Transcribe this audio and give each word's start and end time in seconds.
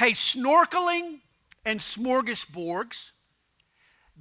Hey, 0.00 0.12
snorkeling 0.12 1.20
and 1.62 1.78
smorgasbords, 1.78 3.10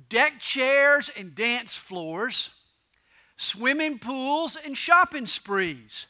deck 0.09 0.41
chairs 0.41 1.09
and 1.15 1.33
dance 1.33 1.77
floors, 1.77 2.49
swimming 3.37 3.97
pools 3.97 4.57
and 4.57 4.77
shopping 4.77 5.25
sprees. 5.25 6.07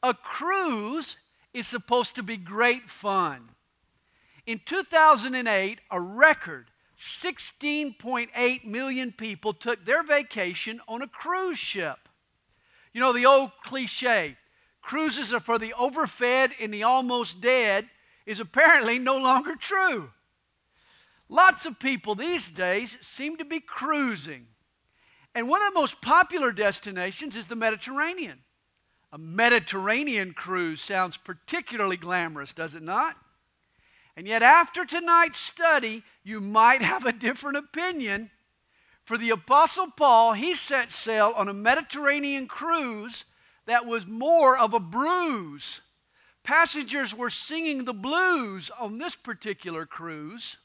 A 0.00 0.14
cruise 0.14 1.16
is 1.52 1.66
supposed 1.66 2.14
to 2.14 2.22
be 2.22 2.36
great 2.36 2.88
fun. 2.88 3.48
In 4.46 4.60
2008, 4.64 5.80
a 5.90 6.00
record 6.00 6.66
16.8 6.96 8.64
million 8.64 9.10
people 9.10 9.52
took 9.52 9.84
their 9.84 10.04
vacation 10.04 10.80
on 10.86 11.02
a 11.02 11.08
cruise 11.08 11.58
ship. 11.58 12.08
You 12.92 13.00
know, 13.00 13.12
the 13.12 13.26
old 13.26 13.50
cliche 13.64 14.36
cruises 14.80 15.34
are 15.34 15.40
for 15.40 15.58
the 15.58 15.72
overfed 15.72 16.52
and 16.60 16.72
the 16.72 16.84
almost 16.84 17.40
dead 17.40 17.88
is 18.30 18.38
apparently 18.38 18.96
no 18.98 19.18
longer 19.18 19.56
true. 19.56 20.10
Lots 21.28 21.66
of 21.66 21.80
people 21.80 22.14
these 22.14 22.48
days 22.48 22.96
seem 23.00 23.36
to 23.38 23.44
be 23.44 23.58
cruising. 23.58 24.46
And 25.34 25.48
one 25.48 25.60
of 25.62 25.74
the 25.74 25.80
most 25.80 26.00
popular 26.00 26.52
destinations 26.52 27.34
is 27.34 27.48
the 27.48 27.56
Mediterranean. 27.56 28.38
A 29.12 29.18
Mediterranean 29.18 30.32
cruise 30.32 30.80
sounds 30.80 31.16
particularly 31.16 31.96
glamorous, 31.96 32.52
does 32.52 32.76
it 32.76 32.82
not? 32.82 33.16
And 34.16 34.28
yet, 34.28 34.42
after 34.42 34.84
tonight's 34.84 35.38
study, 35.38 36.04
you 36.22 36.40
might 36.40 36.82
have 36.82 37.04
a 37.04 37.12
different 37.12 37.56
opinion. 37.56 38.30
For 39.04 39.18
the 39.18 39.30
Apostle 39.30 39.88
Paul, 39.96 40.34
he 40.34 40.54
set 40.54 40.92
sail 40.92 41.32
on 41.34 41.48
a 41.48 41.52
Mediterranean 41.52 42.46
cruise 42.46 43.24
that 43.66 43.86
was 43.86 44.06
more 44.06 44.56
of 44.56 44.72
a 44.72 44.80
bruise. 44.80 45.80
Passengers 46.42 47.14
were 47.14 47.30
singing 47.30 47.84
the 47.84 47.94
blues 47.94 48.70
on 48.78 48.98
this 48.98 49.14
particular 49.14 49.86
cruise. 49.86 50.56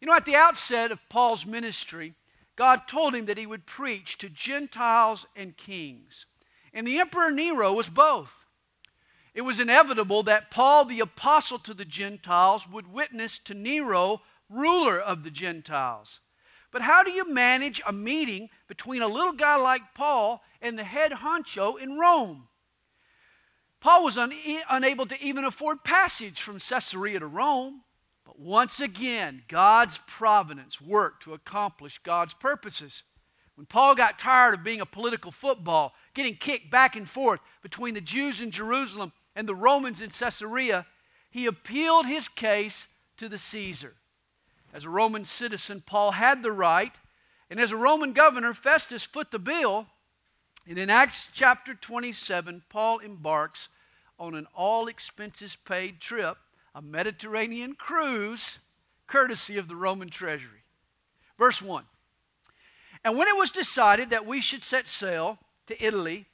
You 0.00 0.06
know, 0.06 0.14
at 0.14 0.24
the 0.24 0.36
outset 0.36 0.92
of 0.92 1.08
Paul's 1.08 1.46
ministry, 1.46 2.14
God 2.56 2.82
told 2.86 3.14
him 3.14 3.26
that 3.26 3.38
he 3.38 3.46
would 3.46 3.66
preach 3.66 4.18
to 4.18 4.28
Gentiles 4.28 5.26
and 5.34 5.56
kings. 5.56 6.26
And 6.72 6.86
the 6.86 6.98
Emperor 6.98 7.30
Nero 7.30 7.72
was 7.72 7.88
both. 7.88 8.44
It 9.34 9.42
was 9.42 9.60
inevitable 9.60 10.22
that 10.24 10.50
Paul, 10.50 10.84
the 10.84 11.00
apostle 11.00 11.58
to 11.60 11.72
the 11.72 11.84
Gentiles, 11.84 12.68
would 12.68 12.92
witness 12.92 13.38
to 13.40 13.54
Nero, 13.54 14.22
ruler 14.48 14.98
of 14.98 15.22
the 15.22 15.30
Gentiles. 15.30 16.20
But 16.70 16.82
how 16.82 17.02
do 17.02 17.10
you 17.10 17.32
manage 17.32 17.80
a 17.86 17.92
meeting 17.92 18.48
between 18.68 19.02
a 19.02 19.08
little 19.08 19.32
guy 19.32 19.56
like 19.56 19.94
Paul 19.94 20.42
and 20.60 20.78
the 20.78 20.84
head 20.84 21.12
honcho 21.12 21.80
in 21.80 21.98
Rome? 21.98 22.48
Paul 23.80 24.04
was 24.04 24.18
un- 24.18 24.34
unable 24.68 25.06
to 25.06 25.22
even 25.22 25.44
afford 25.44 25.84
passage 25.84 26.40
from 26.40 26.58
Caesarea 26.58 27.20
to 27.20 27.26
Rome. 27.26 27.82
But 28.24 28.38
once 28.38 28.78
again, 28.80 29.42
God's 29.48 29.98
providence 30.06 30.80
worked 30.80 31.22
to 31.24 31.32
accomplish 31.32 31.98
God's 31.98 32.34
purposes. 32.34 33.02
When 33.56 33.66
Paul 33.66 33.94
got 33.94 34.18
tired 34.18 34.54
of 34.54 34.64
being 34.64 34.80
a 34.80 34.86
political 34.86 35.32
football, 35.32 35.94
getting 36.14 36.36
kicked 36.36 36.70
back 36.70 36.96
and 36.96 37.08
forth 37.08 37.40
between 37.62 37.94
the 37.94 38.00
Jews 38.00 38.40
in 38.40 38.50
Jerusalem 38.50 39.12
and 39.34 39.48
the 39.48 39.54
Romans 39.54 40.00
in 40.00 40.10
Caesarea, 40.10 40.86
he 41.30 41.46
appealed 41.46 42.06
his 42.06 42.28
case 42.28 42.86
to 43.16 43.28
the 43.28 43.38
Caesar. 43.38 43.94
As 44.72 44.84
a 44.84 44.90
Roman 44.90 45.24
citizen, 45.24 45.82
Paul 45.84 46.12
had 46.12 46.42
the 46.42 46.52
right, 46.52 46.92
and 47.50 47.58
as 47.58 47.72
a 47.72 47.76
Roman 47.76 48.12
governor, 48.12 48.54
Festus 48.54 49.04
foot 49.04 49.30
the 49.30 49.38
bill. 49.38 49.86
And 50.68 50.78
in 50.78 50.90
Acts 50.90 51.28
chapter 51.32 51.74
27, 51.74 52.62
Paul 52.68 52.98
embarks 52.98 53.68
on 54.18 54.34
an 54.34 54.46
all 54.54 54.86
expenses 54.86 55.56
paid 55.56 56.00
trip, 56.00 56.36
a 56.74 56.82
Mediterranean 56.82 57.74
cruise, 57.74 58.58
courtesy 59.06 59.58
of 59.58 59.66
the 59.66 59.76
Roman 59.76 60.10
treasury. 60.10 60.62
Verse 61.38 61.60
1 61.60 61.84
And 63.04 63.16
when 63.16 63.28
it 63.28 63.36
was 63.36 63.50
decided 63.50 64.10
that 64.10 64.26
we 64.26 64.40
should 64.40 64.62
set 64.62 64.86
sail 64.86 65.38
to 65.66 65.84
Italy, 65.84 66.26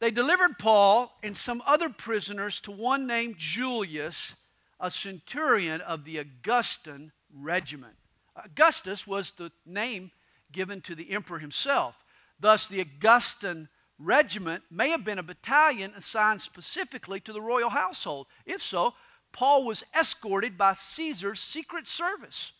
they 0.00 0.10
delivered 0.10 0.58
Paul 0.58 1.16
and 1.22 1.36
some 1.36 1.62
other 1.64 1.88
prisoners 1.88 2.60
to 2.62 2.72
one 2.72 3.06
named 3.06 3.36
Julius, 3.38 4.34
a 4.80 4.90
centurion 4.90 5.80
of 5.80 6.04
the 6.04 6.18
Augustan 6.18 7.12
regiment. 7.32 7.94
Augustus 8.34 9.06
was 9.06 9.30
the 9.30 9.52
name 9.64 10.10
given 10.50 10.80
to 10.82 10.96
the 10.96 11.12
emperor 11.12 11.38
himself. 11.38 12.01
Thus, 12.42 12.66
the 12.66 12.80
Augustan 12.80 13.68
regiment 14.00 14.64
may 14.68 14.90
have 14.90 15.04
been 15.04 15.20
a 15.20 15.22
battalion 15.22 15.92
assigned 15.96 16.42
specifically 16.42 17.20
to 17.20 17.32
the 17.32 17.40
royal 17.40 17.70
household. 17.70 18.26
If 18.44 18.60
so, 18.60 18.94
Paul 19.30 19.64
was 19.64 19.84
escorted 19.96 20.58
by 20.58 20.74
Caesar's 20.74 21.38
secret 21.38 21.86
service 21.86 22.50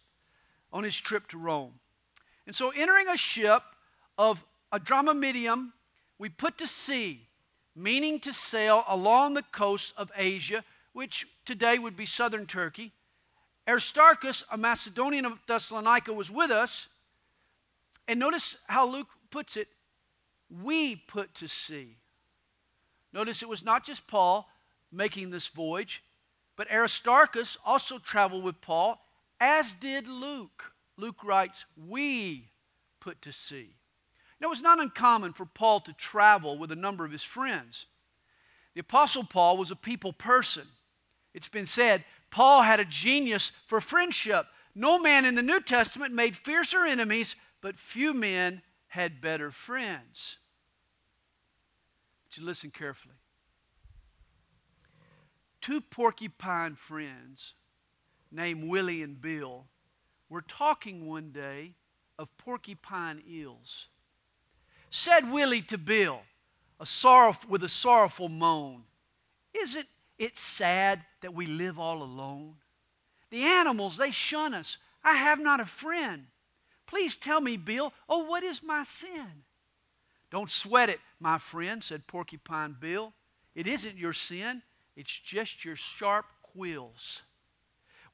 on 0.72 0.84
his 0.84 0.96
trip 0.96 1.28
to 1.30 1.36
Rome. 1.36 1.80
And 2.46 2.54
so, 2.54 2.70
entering 2.70 3.08
a 3.08 3.16
ship 3.16 3.64
of 4.16 4.44
Adramyttium, 4.72 5.72
we 6.16 6.28
put 6.28 6.58
to 6.58 6.68
sea 6.68 7.26
meaning 7.74 8.20
to 8.20 8.32
sail 8.32 8.84
along 8.86 9.34
the 9.34 9.42
coast 9.42 9.94
of 9.96 10.12
Asia, 10.16 10.62
which 10.92 11.26
today 11.44 11.78
would 11.78 11.96
be 11.96 12.06
southern 12.06 12.46
Turkey. 12.46 12.92
Aristarchus, 13.66 14.44
a 14.52 14.56
Macedonian 14.56 15.26
of 15.26 15.38
Thessalonica, 15.48 16.12
was 16.12 16.30
with 16.30 16.52
us. 16.52 16.86
And 18.06 18.20
notice 18.20 18.56
how 18.68 18.86
Luke 18.86 19.08
puts 19.32 19.56
it 19.56 19.68
we 20.62 20.96
put 20.96 21.34
to 21.36 21.48
sea. 21.48 21.96
Notice 23.12 23.42
it 23.42 23.48
was 23.48 23.64
not 23.64 23.84
just 23.84 24.06
Paul 24.06 24.48
making 24.90 25.30
this 25.30 25.48
voyage, 25.48 26.02
but 26.56 26.70
Aristarchus 26.70 27.56
also 27.64 27.98
traveled 27.98 28.44
with 28.44 28.60
Paul, 28.60 29.00
as 29.40 29.72
did 29.72 30.06
Luke. 30.06 30.72
Luke 30.96 31.24
writes, 31.24 31.64
We 31.76 32.50
put 33.00 33.22
to 33.22 33.32
sea. 33.32 33.76
Now, 34.40 34.48
it 34.48 34.50
was 34.50 34.62
not 34.62 34.80
uncommon 34.80 35.32
for 35.32 35.46
Paul 35.46 35.80
to 35.80 35.92
travel 35.92 36.58
with 36.58 36.72
a 36.72 36.76
number 36.76 37.04
of 37.04 37.12
his 37.12 37.22
friends. 37.22 37.86
The 38.74 38.80
Apostle 38.80 39.24
Paul 39.24 39.56
was 39.56 39.70
a 39.70 39.76
people 39.76 40.12
person. 40.12 40.64
It's 41.34 41.48
been 41.48 41.66
said 41.66 42.04
Paul 42.30 42.62
had 42.62 42.80
a 42.80 42.84
genius 42.84 43.52
for 43.66 43.80
friendship. 43.80 44.46
No 44.74 44.98
man 44.98 45.24
in 45.24 45.34
the 45.34 45.42
New 45.42 45.60
Testament 45.60 46.14
made 46.14 46.36
fiercer 46.36 46.84
enemies, 46.84 47.36
but 47.60 47.78
few 47.78 48.14
men 48.14 48.62
had 48.88 49.20
better 49.20 49.50
friends. 49.50 50.38
You 52.36 52.44
listen 52.44 52.70
carefully. 52.70 53.14
Two 55.60 55.80
porcupine 55.80 56.74
friends 56.74 57.54
named 58.30 58.68
Willie 58.68 59.02
and 59.02 59.20
Bill 59.20 59.66
were 60.28 60.42
talking 60.42 61.06
one 61.06 61.30
day 61.30 61.74
of 62.18 62.36
porcupine 62.38 63.22
eels. 63.28 63.86
Said 64.90 65.30
Willie 65.30 65.62
to 65.62 65.78
Bill, 65.78 66.22
a 66.80 66.86
sorrow, 66.86 67.36
with 67.48 67.62
a 67.62 67.68
sorrowful 67.68 68.28
moan, 68.28 68.84
Isn't 69.54 69.86
it 70.18 70.38
sad 70.38 71.04
that 71.20 71.34
we 71.34 71.46
live 71.46 71.78
all 71.78 72.02
alone? 72.02 72.56
The 73.30 73.44
animals, 73.44 73.96
they 73.96 74.10
shun 74.10 74.54
us. 74.54 74.78
I 75.04 75.14
have 75.14 75.40
not 75.40 75.60
a 75.60 75.66
friend. 75.66 76.26
Please 76.86 77.16
tell 77.16 77.40
me, 77.40 77.56
Bill, 77.56 77.92
oh, 78.08 78.24
what 78.24 78.42
is 78.42 78.62
my 78.62 78.82
sin? 78.82 79.44
Don't 80.32 80.48
sweat 80.48 80.88
it, 80.88 80.98
my 81.20 81.36
friend, 81.36 81.84
said 81.84 82.06
Porcupine 82.06 82.74
Bill. 82.80 83.12
It 83.54 83.66
isn't 83.66 83.98
your 83.98 84.14
sin, 84.14 84.62
it's 84.96 85.16
just 85.16 85.62
your 85.62 85.76
sharp 85.76 86.24
quills. 86.40 87.20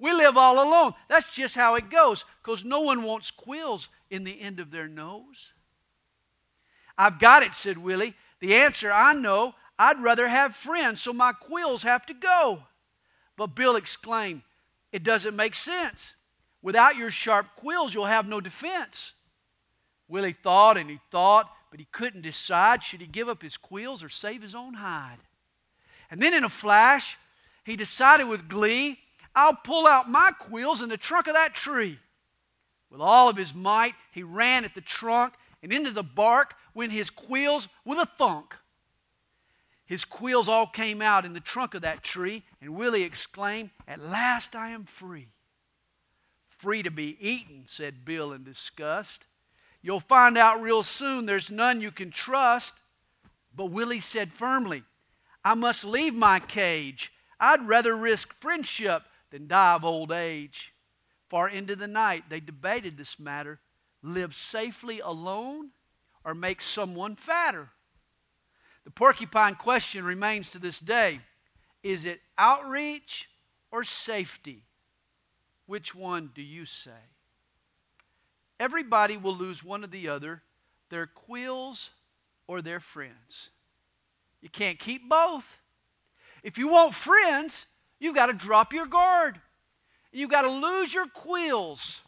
We 0.00 0.12
live 0.12 0.36
all 0.36 0.62
alone. 0.62 0.94
That's 1.08 1.32
just 1.32 1.54
how 1.54 1.76
it 1.76 1.90
goes, 1.90 2.24
because 2.42 2.64
no 2.64 2.80
one 2.80 3.04
wants 3.04 3.30
quills 3.30 3.88
in 4.10 4.24
the 4.24 4.40
end 4.40 4.58
of 4.58 4.72
their 4.72 4.88
nose. 4.88 5.52
I've 6.96 7.20
got 7.20 7.44
it, 7.44 7.52
said 7.52 7.78
Willie. 7.78 8.14
The 8.40 8.56
answer 8.56 8.92
I 8.92 9.12
know. 9.12 9.54
I'd 9.78 10.02
rather 10.02 10.26
have 10.26 10.56
friends, 10.56 11.00
so 11.00 11.12
my 11.12 11.32
quills 11.32 11.84
have 11.84 12.04
to 12.06 12.14
go. 12.14 12.64
But 13.36 13.54
Bill 13.54 13.76
exclaimed, 13.76 14.42
It 14.90 15.04
doesn't 15.04 15.36
make 15.36 15.54
sense. 15.54 16.14
Without 16.62 16.96
your 16.96 17.12
sharp 17.12 17.46
quills, 17.54 17.94
you'll 17.94 18.06
have 18.06 18.26
no 18.26 18.40
defense. 18.40 19.12
Willie 20.08 20.32
thought 20.32 20.76
and 20.76 20.90
he 20.90 20.98
thought, 21.12 21.48
but 21.70 21.80
he 21.80 21.86
couldn't 21.92 22.22
decide 22.22 22.82
should 22.82 23.00
he 23.00 23.06
give 23.06 23.28
up 23.28 23.42
his 23.42 23.56
quills 23.56 24.02
or 24.02 24.08
save 24.08 24.42
his 24.42 24.54
own 24.54 24.74
hide. 24.74 25.18
And 26.10 26.22
then 26.22 26.34
in 26.34 26.44
a 26.44 26.48
flash, 26.48 27.18
he 27.64 27.76
decided 27.76 28.28
with 28.28 28.48
glee, 28.48 28.98
I'll 29.34 29.54
pull 29.54 29.86
out 29.86 30.10
my 30.10 30.32
quills 30.38 30.82
in 30.82 30.88
the 30.88 30.96
trunk 30.96 31.26
of 31.26 31.34
that 31.34 31.54
tree. 31.54 31.98
With 32.90 33.00
all 33.00 33.28
of 33.28 33.36
his 33.36 33.54
might, 33.54 33.94
he 34.12 34.22
ran 34.22 34.64
at 34.64 34.74
the 34.74 34.80
trunk 34.80 35.34
and 35.62 35.72
into 35.72 35.90
the 35.90 36.02
bark 36.02 36.54
went 36.74 36.92
his 36.92 37.10
quills 37.10 37.68
with 37.84 37.98
a 37.98 38.06
thunk. 38.06 38.56
His 39.84 40.04
quills 40.04 40.48
all 40.48 40.66
came 40.66 41.00
out 41.00 41.24
in 41.24 41.32
the 41.32 41.40
trunk 41.40 41.74
of 41.74 41.82
that 41.82 42.02
tree, 42.02 42.44
and 42.60 42.74
Willie 42.74 43.04
exclaimed, 43.04 43.70
At 43.86 44.02
last 44.02 44.54
I 44.54 44.68
am 44.68 44.84
free. 44.84 45.28
Free 46.46 46.82
to 46.82 46.90
be 46.90 47.16
eaten, 47.20 47.62
said 47.66 48.04
Bill 48.04 48.32
in 48.32 48.44
disgust. 48.44 49.24
You'll 49.82 50.00
find 50.00 50.36
out 50.36 50.60
real 50.60 50.82
soon 50.82 51.26
there's 51.26 51.50
none 51.50 51.80
you 51.80 51.90
can 51.90 52.10
trust. 52.10 52.74
But 53.54 53.66
Willie 53.66 54.00
said 54.00 54.32
firmly, 54.32 54.82
I 55.44 55.54
must 55.54 55.84
leave 55.84 56.14
my 56.14 56.40
cage. 56.40 57.12
I'd 57.40 57.66
rather 57.66 57.96
risk 57.96 58.34
friendship 58.40 59.04
than 59.30 59.48
die 59.48 59.74
of 59.74 59.84
old 59.84 60.12
age. 60.12 60.72
Far 61.28 61.48
into 61.48 61.76
the 61.76 61.86
night, 61.86 62.24
they 62.28 62.40
debated 62.40 62.96
this 62.96 63.18
matter 63.18 63.60
live 64.02 64.34
safely 64.34 65.00
alone 65.00 65.70
or 66.24 66.34
make 66.34 66.60
someone 66.60 67.16
fatter? 67.16 67.70
The 68.84 68.90
porcupine 68.90 69.54
question 69.54 70.04
remains 70.04 70.50
to 70.52 70.58
this 70.58 70.80
day 70.80 71.20
is 71.82 72.04
it 72.04 72.20
outreach 72.36 73.28
or 73.70 73.84
safety? 73.84 74.64
Which 75.66 75.94
one 75.94 76.30
do 76.34 76.42
you 76.42 76.64
say? 76.64 76.90
Everybody 78.60 79.16
will 79.16 79.36
lose 79.36 79.62
one 79.62 79.84
or 79.84 79.86
the 79.86 80.08
other, 80.08 80.42
their 80.90 81.06
quills 81.06 81.90
or 82.46 82.60
their 82.60 82.80
friends. 82.80 83.50
You 84.40 84.48
can't 84.48 84.78
keep 84.78 85.08
both. 85.08 85.58
If 86.42 86.58
you 86.58 86.68
want 86.68 86.94
friends, 86.94 87.66
you've 87.98 88.14
got 88.14 88.26
to 88.26 88.32
drop 88.32 88.72
your 88.72 88.86
guard. 88.86 89.40
You've 90.12 90.30
got 90.30 90.42
to 90.42 90.50
lose 90.50 90.94
your 90.94 91.06
quills. 91.06 92.00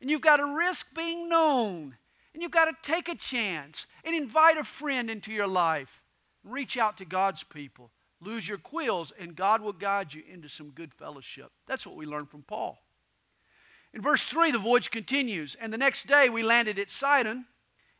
And 0.00 0.10
you've 0.10 0.20
got 0.20 0.36
to 0.36 0.56
risk 0.56 0.94
being 0.94 1.28
known. 1.28 1.96
And 2.32 2.42
you've 2.42 2.52
got 2.52 2.66
to 2.66 2.74
take 2.82 3.08
a 3.08 3.14
chance 3.14 3.86
and 4.04 4.14
invite 4.14 4.58
a 4.58 4.64
friend 4.64 5.08
into 5.08 5.32
your 5.32 5.46
life. 5.46 6.02
Reach 6.42 6.76
out 6.76 6.98
to 6.98 7.04
God's 7.04 7.42
people. 7.42 7.90
Lose 8.20 8.48
your 8.48 8.58
quills, 8.58 9.12
and 9.18 9.36
God 9.36 9.60
will 9.60 9.72
guide 9.72 10.14
you 10.14 10.22
into 10.30 10.48
some 10.48 10.70
good 10.70 10.94
fellowship. 10.94 11.50
That's 11.66 11.86
what 11.86 11.96
we 11.96 12.06
learned 12.06 12.30
from 12.30 12.42
Paul. 12.42 12.83
In 13.94 14.02
verse 14.02 14.24
3, 14.24 14.50
the 14.50 14.58
voyage 14.58 14.90
continues. 14.90 15.54
And 15.60 15.72
the 15.72 15.78
next 15.78 16.08
day 16.08 16.28
we 16.28 16.42
landed 16.42 16.78
at 16.80 16.90
Sidon, 16.90 17.46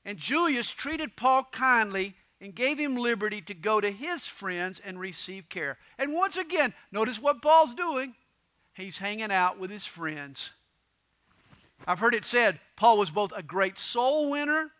and 0.04 0.18
Julius 0.18 0.70
treated 0.70 1.16
Paul 1.16 1.46
kindly 1.52 2.16
and 2.40 2.54
gave 2.54 2.78
him 2.78 2.96
liberty 2.96 3.40
to 3.42 3.54
go 3.54 3.80
to 3.80 3.90
his 3.90 4.26
friends 4.26 4.80
and 4.84 4.98
receive 4.98 5.48
care. 5.48 5.78
And 5.96 6.12
once 6.12 6.36
again, 6.36 6.74
notice 6.90 7.22
what 7.22 7.40
Paul's 7.40 7.74
doing. 7.74 8.16
He's 8.74 8.98
hanging 8.98 9.30
out 9.30 9.58
with 9.58 9.70
his 9.70 9.86
friends. 9.86 10.50
I've 11.86 12.00
heard 12.00 12.14
it 12.14 12.24
said 12.24 12.58
Paul 12.76 12.98
was 12.98 13.10
both 13.10 13.32
a 13.34 13.42
great 13.42 13.78
soul 13.78 14.30
winner 14.30 14.70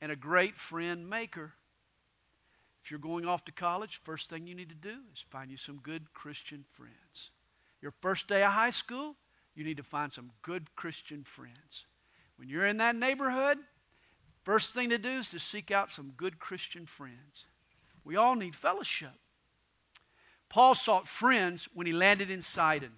and 0.00 0.10
a 0.10 0.16
great 0.16 0.56
friend 0.56 1.08
maker. 1.08 1.52
If 2.82 2.90
you're 2.90 2.98
going 2.98 3.26
off 3.26 3.44
to 3.44 3.52
college, 3.52 4.00
first 4.04 4.28
thing 4.28 4.46
you 4.46 4.54
need 4.54 4.68
to 4.68 4.74
do 4.74 4.96
is 5.12 5.24
find 5.30 5.50
you 5.50 5.56
some 5.56 5.78
good 5.82 6.12
Christian 6.12 6.64
friends. 6.72 7.30
Your 7.80 7.92
first 8.00 8.26
day 8.26 8.42
of 8.42 8.52
high 8.52 8.70
school, 8.70 9.16
you 9.56 9.64
need 9.64 9.78
to 9.78 9.82
find 9.82 10.12
some 10.12 10.30
good 10.42 10.76
Christian 10.76 11.24
friends. 11.24 11.86
When 12.36 12.48
you're 12.48 12.66
in 12.66 12.76
that 12.76 12.94
neighborhood, 12.94 13.58
First 14.46 14.74
thing 14.74 14.90
to 14.90 14.98
do 14.98 15.10
is 15.10 15.28
to 15.30 15.40
seek 15.40 15.72
out 15.72 15.90
some 15.90 16.12
good 16.16 16.38
Christian 16.38 16.86
friends. 16.86 17.46
We 18.04 18.14
all 18.14 18.36
need 18.36 18.54
fellowship. 18.54 19.10
Paul 20.48 20.76
sought 20.76 21.08
friends 21.08 21.68
when 21.74 21.84
he 21.84 21.92
landed 21.92 22.30
in 22.30 22.42
Sidon. 22.42 22.92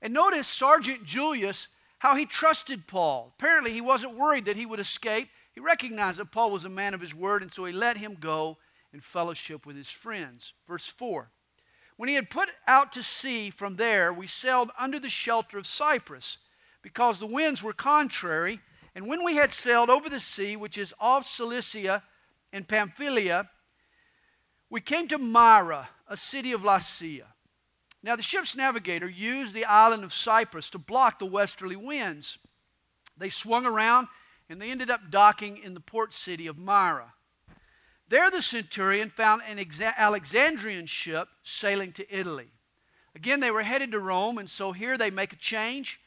And 0.00 0.14
notice 0.14 0.48
Sergeant 0.48 1.04
Julius, 1.04 1.68
how 1.98 2.16
he 2.16 2.24
trusted 2.24 2.86
Paul. 2.86 3.34
Apparently, 3.38 3.74
he 3.74 3.82
wasn't 3.82 4.16
worried 4.16 4.46
that 4.46 4.56
he 4.56 4.64
would 4.64 4.80
escape. 4.80 5.28
He 5.52 5.60
recognized 5.60 6.20
that 6.20 6.32
Paul 6.32 6.50
was 6.50 6.64
a 6.64 6.70
man 6.70 6.94
of 6.94 7.02
his 7.02 7.14
word, 7.14 7.42
and 7.42 7.52
so 7.52 7.66
he 7.66 7.72
let 7.74 7.98
him 7.98 8.16
go 8.18 8.56
in 8.90 9.00
fellowship 9.00 9.66
with 9.66 9.76
his 9.76 9.90
friends. 9.90 10.54
Verse 10.66 10.86
4 10.86 11.28
When 11.98 12.08
he 12.08 12.14
had 12.14 12.30
put 12.30 12.50
out 12.66 12.92
to 12.92 13.02
sea 13.02 13.50
from 13.50 13.76
there, 13.76 14.10
we 14.14 14.26
sailed 14.26 14.70
under 14.78 14.98
the 14.98 15.10
shelter 15.10 15.58
of 15.58 15.66
Cyprus, 15.66 16.38
because 16.80 17.18
the 17.18 17.26
winds 17.26 17.62
were 17.62 17.74
contrary 17.74 18.60
and 18.98 19.06
when 19.06 19.22
we 19.22 19.36
had 19.36 19.52
sailed 19.52 19.90
over 19.90 20.08
the 20.08 20.18
sea, 20.18 20.56
which 20.56 20.76
is 20.76 20.92
off 20.98 21.24
Cilicia 21.24 22.02
and 22.52 22.66
Pamphylia, 22.66 23.48
we 24.70 24.80
came 24.80 25.06
to 25.06 25.18
Myra, 25.18 25.88
a 26.08 26.16
city 26.16 26.50
of 26.50 26.64
Lycia. 26.64 27.26
Now, 28.02 28.16
the 28.16 28.24
ship's 28.24 28.56
navigator 28.56 29.08
used 29.08 29.54
the 29.54 29.64
island 29.64 30.02
of 30.02 30.12
Cyprus 30.12 30.68
to 30.70 30.78
block 30.78 31.20
the 31.20 31.26
westerly 31.26 31.76
winds. 31.76 32.38
They 33.16 33.30
swung 33.30 33.66
around 33.66 34.08
and 34.48 34.60
they 34.60 34.72
ended 34.72 34.90
up 34.90 35.10
docking 35.10 35.58
in 35.58 35.74
the 35.74 35.80
port 35.80 36.12
city 36.12 36.48
of 36.48 36.58
Myra. 36.58 37.14
There, 38.08 38.30
the 38.30 38.40
centurion 38.40 39.10
found 39.10 39.42
an 39.46 39.64
Alexandrian 39.96 40.86
ship 40.86 41.28
sailing 41.42 41.92
to 41.92 42.14
Italy. 42.14 42.48
Again, 43.14 43.40
they 43.40 43.50
were 43.50 43.62
headed 43.62 43.92
to 43.92 43.98
Rome, 43.98 44.38
and 44.38 44.48
so 44.48 44.72
here 44.72 44.96
they 44.96 45.10
make 45.10 45.32
a 45.32 45.36
change. 45.36 46.00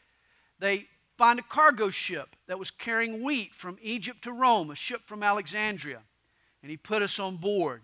They 0.59 0.87
find 1.17 1.37
a 1.37 1.43
cargo 1.43 1.89
ship 1.89 2.35
that 2.47 2.57
was 2.57 2.71
carrying 2.71 3.23
wheat 3.23 3.53
from 3.53 3.77
Egypt 3.81 4.23
to 4.23 4.31
Rome, 4.31 4.71
a 4.71 4.75
ship 4.75 5.01
from 5.05 5.21
Alexandria. 5.21 6.01
And 6.63 6.71
he 6.71 6.77
put 6.77 7.03
us 7.03 7.19
on 7.19 7.37
board. 7.37 7.83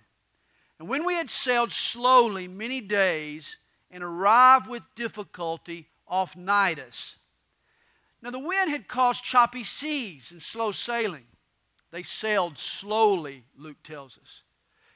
And 0.79 0.87
when 0.87 1.05
we 1.05 1.15
had 1.15 1.29
sailed 1.29 1.71
slowly 1.71 2.47
many 2.47 2.81
days 2.81 3.57
and 3.91 4.03
arrived 4.03 4.67
with 4.67 4.83
difficulty 4.95 5.87
off 6.07 6.35
Cnidus, 6.35 7.15
now 8.21 8.31
the 8.31 8.39
wind 8.39 8.71
had 8.71 8.87
caused 8.87 9.23
choppy 9.23 9.63
seas 9.63 10.31
and 10.31 10.41
slow 10.41 10.71
sailing. 10.71 11.25
They 11.91 12.03
sailed 12.03 12.57
slowly, 12.57 13.43
Luke 13.55 13.81
tells 13.83 14.17
us. 14.17 14.43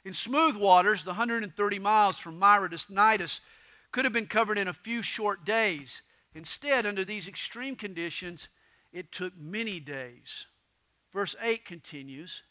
In 0.04 0.14
smooth 0.14 0.56
waters, 0.56 1.04
the 1.04 1.12
130 1.12 1.80
miles 1.80 2.18
from 2.18 2.40
Myra 2.40 2.70
to 2.70 2.76
Cnidus 2.76 3.40
could 3.92 4.06
have 4.06 4.14
been 4.14 4.28
covered 4.28 4.58
in 4.58 4.68
a 4.68 4.74
few 4.74 5.02
short 5.02 5.46
days. 5.46 6.02
Instead, 6.34 6.86
under 6.86 7.06
these 7.06 7.28
extreme 7.28 7.76
conditions, 7.76 8.48
it 8.92 9.12
took 9.12 9.38
many 9.38 9.80
days. 9.80 10.48
Verse 11.12 11.36
8 11.42 11.66
continues 11.66 12.44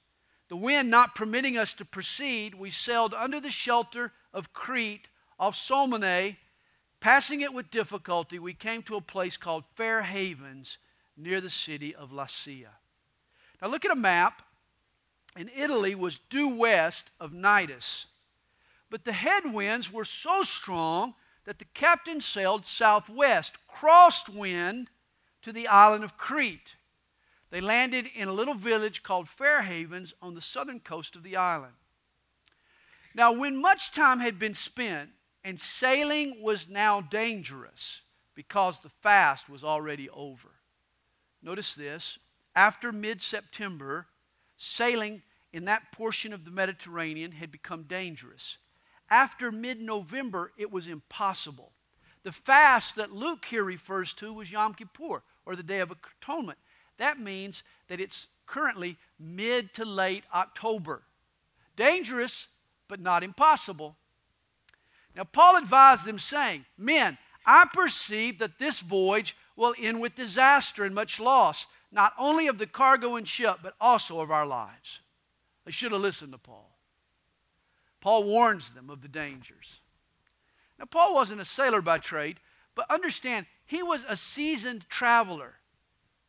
The 0.48 0.56
wind 0.56 0.90
not 0.90 1.14
permitting 1.14 1.56
us 1.56 1.74
to 1.74 1.84
proceed, 1.84 2.54
we 2.54 2.70
sailed 2.70 3.14
under 3.14 3.40
the 3.40 3.50
shelter 3.50 4.12
of 4.32 4.52
Crete 4.52 5.08
off 5.38 5.56
Salmone. 5.56 6.36
Passing 7.00 7.40
it 7.40 7.54
with 7.54 7.70
difficulty, 7.70 8.38
we 8.38 8.52
came 8.52 8.82
to 8.82 8.96
a 8.96 9.00
place 9.00 9.38
called 9.38 9.64
Fair 9.74 10.02
Havens 10.02 10.76
near 11.16 11.40
the 11.40 11.50
city 11.50 11.94
of 11.94 12.10
Lasea. 12.10 12.79
Now 13.60 13.68
look 13.68 13.84
at 13.84 13.90
a 13.90 13.96
map, 13.96 14.42
and 15.36 15.50
Italy 15.56 15.94
was 15.94 16.18
due 16.30 16.48
west 16.48 17.10
of 17.20 17.32
Cnidus. 17.32 18.06
But 18.90 19.04
the 19.04 19.12
headwinds 19.12 19.92
were 19.92 20.04
so 20.04 20.42
strong 20.42 21.14
that 21.44 21.58
the 21.58 21.66
captain 21.66 22.20
sailed 22.20 22.66
southwest, 22.66 23.56
crossed 23.68 24.28
wind 24.28 24.90
to 25.42 25.52
the 25.52 25.68
island 25.68 26.04
of 26.04 26.16
Crete. 26.16 26.76
They 27.50 27.60
landed 27.60 28.06
in 28.14 28.28
a 28.28 28.32
little 28.32 28.54
village 28.54 29.02
called 29.02 29.28
Fair 29.28 29.62
Havens 29.62 30.12
on 30.20 30.34
the 30.34 30.42
southern 30.42 30.80
coast 30.80 31.16
of 31.16 31.22
the 31.22 31.36
island. 31.36 31.74
Now, 33.14 33.32
when 33.32 33.60
much 33.60 33.90
time 33.92 34.20
had 34.20 34.38
been 34.38 34.54
spent 34.54 35.10
and 35.42 35.58
sailing 35.58 36.42
was 36.42 36.68
now 36.68 37.00
dangerous 37.00 38.02
because 38.34 38.80
the 38.80 38.88
fast 38.88 39.48
was 39.48 39.64
already 39.64 40.08
over. 40.10 40.50
Notice 41.42 41.74
this 41.74 42.18
after 42.54 42.92
mid 42.92 43.22
September, 43.22 44.06
sailing 44.56 45.22
in 45.52 45.64
that 45.64 45.92
portion 45.92 46.32
of 46.32 46.44
the 46.44 46.50
Mediterranean 46.50 47.32
had 47.32 47.50
become 47.50 47.84
dangerous 47.84 48.58
after 49.10 49.50
mid 49.50 49.80
November, 49.80 50.52
it 50.56 50.70
was 50.70 50.86
impossible. 50.86 51.72
The 52.22 52.32
fast 52.32 52.96
that 52.96 53.12
Luke 53.12 53.44
here 53.44 53.64
refers 53.64 54.14
to 54.14 54.32
was 54.32 54.52
Yom 54.52 54.74
Kippur, 54.74 55.22
or 55.44 55.56
the 55.56 55.62
Day 55.62 55.80
of 55.80 55.90
Atonement. 55.90 56.58
That 56.98 57.18
means 57.18 57.62
that 57.88 58.00
it's 58.00 58.28
currently 58.46 58.96
mid 59.18 59.74
to 59.74 59.84
late 59.84 60.24
October. 60.34 61.02
Dangerous, 61.76 62.46
but 62.88 63.00
not 63.00 63.22
impossible. 63.22 63.96
Now, 65.16 65.24
Paul 65.24 65.56
advised 65.56 66.04
them, 66.04 66.18
saying, 66.18 66.66
Men, 66.78 67.18
I 67.46 67.66
perceive 67.72 68.38
that 68.38 68.58
this 68.58 68.80
voyage 68.80 69.34
will 69.56 69.74
end 69.80 70.00
with 70.00 70.14
disaster 70.14 70.84
and 70.84 70.94
much 70.94 71.18
loss, 71.18 71.66
not 71.92 72.12
only 72.18 72.46
of 72.46 72.58
the 72.58 72.66
cargo 72.66 73.16
and 73.16 73.26
ship, 73.26 73.58
but 73.62 73.74
also 73.80 74.20
of 74.20 74.30
our 74.30 74.46
lives. 74.46 75.00
They 75.64 75.72
should 75.72 75.92
have 75.92 76.00
listened 76.00 76.32
to 76.32 76.38
Paul. 76.38 76.70
Paul 78.00 78.24
warns 78.24 78.72
them 78.72 78.88
of 78.90 79.02
the 79.02 79.08
dangers. 79.08 79.80
Now, 80.78 80.86
Paul 80.86 81.14
wasn't 81.14 81.40
a 81.40 81.44
sailor 81.44 81.82
by 81.82 81.98
trade, 81.98 82.38
but 82.74 82.90
understand, 82.90 83.46
he 83.66 83.82
was 83.82 84.04
a 84.08 84.16
seasoned 84.16 84.88
traveler. 84.88 85.54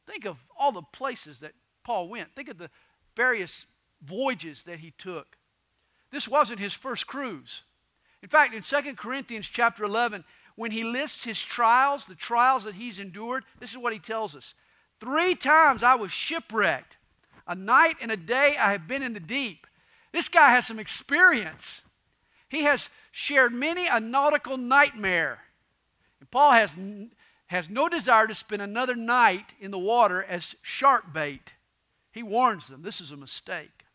Think 0.06 0.26
of 0.26 0.38
all 0.58 0.72
the 0.72 0.82
places 0.82 1.40
that 1.40 1.54
Paul 1.84 2.10
went. 2.10 2.36
Think 2.36 2.50
of 2.50 2.58
the 2.58 2.70
various 3.16 3.66
voyages 4.02 4.64
that 4.64 4.80
he 4.80 4.92
took. 4.98 5.38
This 6.12 6.28
wasn't 6.28 6.60
his 6.60 6.74
first 6.74 7.08
cruise. 7.08 7.64
In 8.22 8.30
fact, 8.30 8.54
in 8.54 8.62
2 8.62 8.96
Corinthians 8.96 9.48
chapter 9.48 9.84
11, 9.84 10.26
when 10.56 10.72
he 10.72 10.84
lists 10.84 11.24
his 11.24 11.42
trials, 11.42 12.06
the 12.06 12.16
trials 12.16 12.66
that 12.66 12.76
he's 12.76 13.00
endured, 13.00 13.46
this 13.60 13.72
is 13.72 13.78
what 13.78 13.94
he 13.94 14.00
tells 14.00 14.36
us. 14.36 14.54
Three 15.02 15.34
times 15.34 15.82
I 15.82 15.96
was 15.96 16.12
shipwrecked. 16.12 16.98
A 17.48 17.56
night 17.56 17.98
and 18.02 18.12
a 18.12 18.16
day 18.18 18.56
I 18.58 18.72
have 18.72 18.88
been 18.88 19.02
in 19.02 19.14
the 19.14 19.20
deep. 19.20 19.66
This 20.12 20.30
guy 20.30 20.52
has 20.52 20.68
some 20.68 20.78
experience. 20.78 21.82
He 22.48 22.64
has 22.64 22.88
shared 23.12 23.52
many 23.52 23.88
a 23.88 24.00
nautical 24.00 24.58
nightmare. 24.58 25.40
And 26.20 26.30
Paul 26.30 26.52
has, 26.52 26.70
has 27.48 27.68
no 27.68 27.90
desire 27.90 28.28
to 28.28 28.36
spend 28.36 28.62
another 28.62 28.96
night 28.96 29.54
in 29.60 29.72
the 29.72 29.80
water 29.80 30.24
as 30.24 30.54
shark 30.62 31.12
bait. 31.12 31.54
He 32.12 32.22
warns 32.22 32.68
them 32.68 32.84
this 32.84 33.02
is 33.02 33.12
a 33.12 33.18
mistake. 33.18 33.86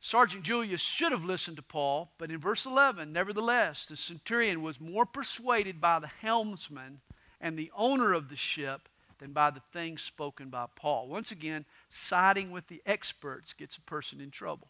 Sergeant 0.00 0.44
Julius 0.44 0.80
should 0.80 1.12
have 1.12 1.26
listened 1.26 1.58
to 1.58 1.62
Paul, 1.62 2.12
but 2.16 2.30
in 2.30 2.38
verse 2.38 2.64
11, 2.64 3.12
nevertheless, 3.12 3.84
the 3.84 3.96
centurion 3.96 4.62
was 4.62 4.80
more 4.80 5.04
persuaded 5.04 5.78
by 5.78 5.98
the 5.98 6.06
helmsman 6.06 7.02
and 7.38 7.58
the 7.58 7.70
owner 7.76 8.14
of 8.14 8.30
the 8.30 8.36
ship 8.36 8.88
than 9.20 9.32
by 9.32 9.50
the 9.50 9.62
things 9.72 10.02
spoken 10.02 10.48
by 10.48 10.66
Paul. 10.74 11.06
Once 11.08 11.30
again, 11.30 11.64
siding 11.88 12.50
with 12.50 12.66
the 12.66 12.82
experts 12.84 13.52
gets 13.52 13.76
a 13.76 13.82
person 13.82 14.20
in 14.20 14.30
trouble. 14.30 14.68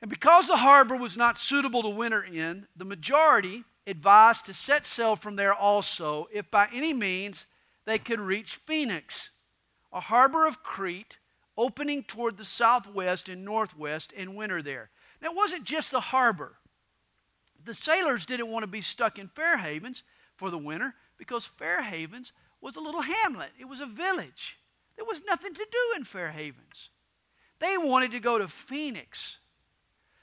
And 0.00 0.10
because 0.10 0.46
the 0.46 0.56
harbor 0.56 0.96
was 0.96 1.16
not 1.16 1.38
suitable 1.38 1.82
to 1.82 1.88
winter 1.88 2.22
in, 2.22 2.66
the 2.76 2.84
majority 2.84 3.64
advised 3.86 4.46
to 4.46 4.54
set 4.54 4.86
sail 4.86 5.16
from 5.16 5.36
there 5.36 5.54
also, 5.54 6.28
if 6.32 6.50
by 6.50 6.68
any 6.72 6.92
means 6.92 7.46
they 7.84 7.98
could 7.98 8.20
reach 8.20 8.56
Phoenix, 8.66 9.30
a 9.92 10.00
harbor 10.00 10.46
of 10.46 10.62
Crete 10.62 11.18
opening 11.56 12.04
toward 12.04 12.36
the 12.36 12.44
southwest 12.44 13.28
and 13.28 13.44
northwest, 13.44 14.12
and 14.16 14.36
winter 14.36 14.62
there. 14.62 14.90
Now, 15.20 15.30
it 15.30 15.36
wasn't 15.36 15.64
just 15.64 15.90
the 15.90 16.00
harbor. 16.00 16.54
The 17.64 17.74
sailors 17.74 18.24
didn't 18.24 18.52
want 18.52 18.62
to 18.62 18.68
be 18.68 18.80
stuck 18.80 19.18
in 19.18 19.28
Fair 19.28 19.58
Havens 19.58 20.04
for 20.36 20.50
the 20.50 20.58
winter 20.58 20.94
because 21.18 21.44
Fair 21.44 21.82
Havens 21.82 22.32
was 22.60 22.76
a 22.76 22.80
little 22.80 23.02
hamlet, 23.02 23.50
it 23.58 23.66
was 23.66 23.80
a 23.80 23.86
village. 23.86 24.58
There 24.96 25.04
was 25.04 25.22
nothing 25.26 25.54
to 25.54 25.66
do 25.70 25.96
in 25.96 26.04
Fair 26.04 26.30
Havens. 26.30 26.90
They 27.60 27.76
wanted 27.76 28.12
to 28.12 28.20
go 28.20 28.38
to 28.38 28.48
Phoenix. 28.48 29.38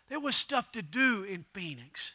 There 0.09 0.19
was 0.19 0.35
stuff 0.35 0.71
to 0.73 0.81
do 0.81 1.23
in 1.23 1.45
Phoenix. 1.53 2.13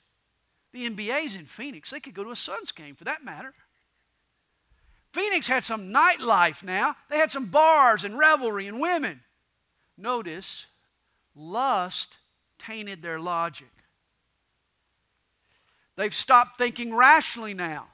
The 0.73 0.89
NBA's 0.89 1.37
in 1.37 1.47
Phoenix. 1.47 1.91
They 1.91 2.01
could 2.01 2.15
go 2.15 2.25
to 2.25 2.31
a 2.31 2.37
Suns 2.37 2.73
game 2.73 2.95
for 2.95 3.05
that 3.05 3.25
matter. 3.25 3.55
Phoenix 5.13 5.49
had 5.49 5.65
some 5.65 5.93
nightlife 5.93 6.63
now. 6.63 6.97
They 7.09 7.17
had 7.17 7.31
some 7.31 7.47
bars 7.47 8.05
and 8.05 8.17
revelry 8.17 8.69
and 8.69 8.81
women. 8.81 9.21
Notice, 9.99 10.67
lust 11.35 12.19
tainted 12.59 13.03
their 13.03 13.19
logic. 13.19 13.71
They've 15.97 16.15
stopped 16.15 16.59
thinking 16.59 16.95
rationally 16.95 17.55
now. 17.55 17.89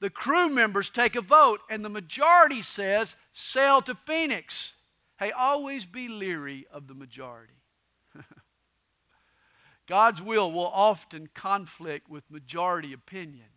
The 0.00 0.10
crew 0.10 0.48
members 0.48 0.88
take 0.88 1.14
a 1.14 1.20
vote, 1.20 1.60
and 1.68 1.84
the 1.84 1.90
majority 1.90 2.62
says, 2.62 3.16
sail 3.32 3.82
to 3.82 3.94
Phoenix. 3.94 4.72
Hey, 5.18 5.30
always 5.30 5.84
be 5.84 6.08
leery 6.08 6.66
of 6.72 6.88
the 6.88 6.94
majority. 6.94 7.52
God's 9.86 10.22
will 10.22 10.50
will 10.50 10.68
often 10.68 11.28
conflict 11.34 12.08
with 12.08 12.30
majority 12.30 12.94
opinion. 12.94 13.48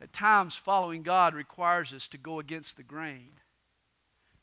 At 0.00 0.12
times, 0.12 0.54
following 0.54 1.02
God 1.02 1.34
requires 1.34 1.92
us 1.92 2.06
to 2.08 2.18
go 2.18 2.38
against 2.38 2.76
the 2.76 2.82
grain. 2.84 3.30